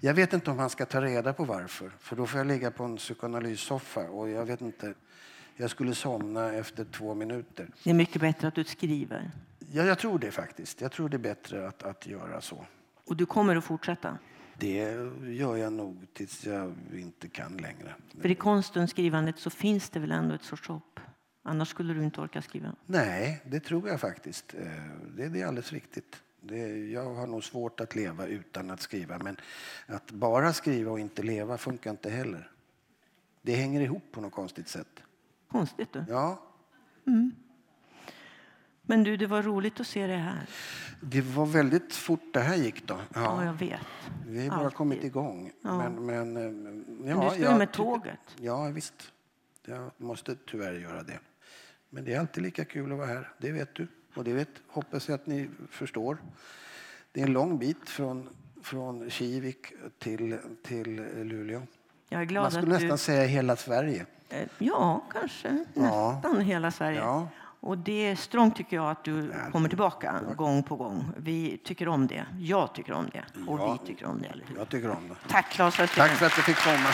jag 0.00 0.14
vet 0.14 0.32
inte 0.32 0.50
om 0.50 0.56
man 0.56 0.70
ska 0.70 0.86
ta 0.86 1.00
reda 1.00 1.32
på 1.32 1.44
varför, 1.44 1.90
för 1.98 2.16
då 2.16 2.26
får 2.26 2.38
jag 2.38 2.46
ligga 2.46 2.70
på 2.70 2.84
en 2.84 2.96
psykoanalyssoffa 2.96 4.00
och 4.00 4.28
jag 4.28 4.44
vet 4.44 4.60
inte. 4.60 4.94
Jag 5.56 5.70
skulle 5.70 5.94
somna 5.94 6.52
efter 6.52 6.84
två 6.84 7.14
minuter. 7.14 7.68
Det 7.84 7.90
är 7.90 7.94
mycket 7.94 8.20
bättre 8.20 8.48
att 8.48 8.54
du 8.54 8.64
skriver. 8.64 9.30
Ja, 9.72 9.84
jag 9.84 9.98
tror 9.98 10.18
det 10.18 10.30
faktiskt. 10.30 10.80
Jag 10.80 10.92
tror 10.92 11.08
det 11.08 11.16
är 11.16 11.18
bättre 11.18 11.68
att, 11.68 11.82
att 11.82 12.06
göra 12.06 12.40
så. 12.40 12.64
Och 13.04 13.16
du 13.16 13.26
kommer 13.26 13.56
att 13.56 13.64
fortsätta? 13.64 14.18
Det 14.58 14.96
gör 15.22 15.56
jag 15.56 15.72
nog 15.72 16.06
tills 16.12 16.46
jag 16.46 16.74
inte 16.94 17.28
kan 17.28 17.56
längre. 17.56 17.94
För 18.20 18.30
i 18.30 18.34
konsten, 18.34 18.88
skrivandet, 18.88 19.38
så 19.38 19.50
finns 19.50 19.90
det 19.90 20.00
väl 20.00 20.10
ändå 20.10 20.34
ett 20.34 20.42
sorts 20.42 20.68
hopp? 20.68 21.00
Annars 21.42 21.68
skulle 21.68 21.94
du 21.94 22.04
inte 22.04 22.20
orka 22.20 22.42
skriva? 22.42 22.74
Nej, 22.86 23.42
det 23.44 23.60
tror 23.60 23.88
jag 23.88 24.00
faktiskt. 24.00 24.54
Eh, 24.54 24.66
det 25.16 25.40
är 25.40 25.46
alldeles 25.46 25.72
riktigt. 25.72 26.22
Det, 26.40 26.90
jag 26.90 27.14
har 27.14 27.26
nog 27.26 27.44
svårt 27.44 27.80
att 27.80 27.94
leva 27.94 28.26
utan 28.26 28.70
att 28.70 28.80
skriva. 28.80 29.18
Men 29.18 29.36
att 29.86 30.10
bara 30.10 30.52
skriva 30.52 30.90
och 30.90 31.00
inte 31.00 31.22
leva 31.22 31.58
funkar 31.58 31.90
inte 31.90 32.10
heller. 32.10 32.50
Det 33.42 33.54
hänger 33.54 33.80
ihop 33.80 34.02
på 34.12 34.20
något 34.20 34.32
konstigt 34.32 34.68
sätt. 34.68 35.02
Konstigt 35.48 35.92
du? 35.92 36.04
Ja. 36.08 36.42
Mm. 37.06 37.32
Men 38.82 39.04
du, 39.04 39.16
det 39.16 39.26
var 39.26 39.42
roligt 39.42 39.80
att 39.80 39.86
se 39.86 40.06
dig 40.06 40.16
här. 40.16 40.46
Det 41.00 41.20
var 41.20 41.46
väldigt 41.46 41.94
fort 41.94 42.32
det 42.32 42.40
här 42.40 42.56
gick 42.56 42.86
då. 42.86 42.94
Ja, 42.94 43.20
ja 43.20 43.44
jag 43.44 43.52
vet. 43.52 43.80
Vi 44.26 44.42
har 44.42 44.56
bara 44.56 44.64
Alltid. 44.64 44.76
kommit 44.76 45.04
igång. 45.04 45.52
Ja. 45.62 45.78
Men, 45.78 46.06
men, 46.06 46.34
ja, 47.06 47.16
men 47.16 47.20
du 47.20 47.30
ska 47.30 47.52
ju 47.52 47.58
med 47.58 47.72
tåget. 47.72 48.20
Ja, 48.36 48.68
visst. 48.68 49.12
Jag 49.66 49.90
måste 49.96 50.36
tyvärr 50.46 50.72
göra 50.72 51.02
det. 51.02 51.18
Men 51.90 52.04
det 52.04 52.14
är 52.14 52.20
alltid 52.20 52.42
lika 52.42 52.64
kul 52.64 52.92
att 52.92 52.98
vara 52.98 53.08
här. 53.08 53.32
Det 53.38 53.52
vet 53.52 53.74
du. 53.74 53.88
Och 54.14 54.24
det 54.24 54.32
vet, 54.32 54.48
hoppas 54.68 55.08
jag 55.08 55.14
att 55.14 55.26
ni 55.26 55.48
förstår. 55.70 56.18
Det 57.12 57.20
är 57.20 57.26
en 57.26 57.32
lång 57.32 57.58
bit 57.58 57.88
från, 57.88 58.28
från 58.62 59.10
Kivik 59.10 59.72
till, 59.98 60.38
till 60.62 60.96
Luleå. 61.16 61.62
Jag 62.08 62.20
är 62.20 62.24
glad 62.24 62.42
Man 62.42 62.50
skulle 62.50 62.64
att 62.74 62.82
nästan 62.82 62.90
du... 62.90 62.98
säga 62.98 63.26
hela 63.26 63.56
Sverige. 63.56 64.06
Eh, 64.28 64.48
ja, 64.58 65.04
kanske. 65.12 65.64
Ja. 65.74 66.12
Nästan 66.14 66.40
hela 66.40 66.70
Sverige. 66.70 66.98
Ja. 66.98 67.28
Och 67.60 67.78
det 67.78 68.06
är 68.06 68.16
strångt 68.16 68.56
tycker 68.56 68.76
jag 68.76 68.90
att 68.90 69.04
du 69.04 69.32
kommer 69.52 69.68
tillbaka 69.68 70.20
gång 70.36 70.62
på 70.62 70.76
gång. 70.76 71.12
Vi 71.16 71.60
tycker 71.64 71.88
om 71.88 72.06
det. 72.06 72.26
Jag 72.38 72.74
tycker 72.74 72.92
om 72.92 73.10
det. 73.12 73.24
Och 73.46 73.60
ja, 73.60 73.78
vi 73.80 73.86
tycker 73.86 74.06
om 74.06 74.22
det. 74.22 74.28
Eller 74.28 74.44
hur? 74.48 74.56
Jag 74.56 74.68
tycker 74.68 74.90
om 74.90 75.08
det. 75.08 75.28
Tack 75.28 75.50
Claes 75.50 75.76
Tack 75.76 76.10
för 76.10 76.26
att 76.26 76.36
du 76.36 76.42
fick 76.42 76.56
komma. 76.56 76.88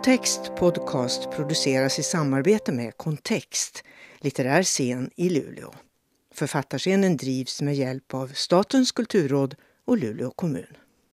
Kontext 0.00 0.52
Podcast 0.56 1.30
produceras 1.30 1.98
i 1.98 2.02
samarbete 2.02 2.72
med 2.72 2.96
Kontext, 2.96 3.84
litterär 4.20 4.62
scen 4.62 5.10
i 5.16 5.30
Luleå. 5.30 5.74
Författarscenen 6.34 7.16
drivs 7.16 7.62
med 7.62 7.74
hjälp 7.74 8.14
av 8.14 8.26
Statens 8.26 8.92
kulturråd 8.92 9.54
och 9.86 9.98
Luleå 9.98 10.30
kommun. 10.30 10.76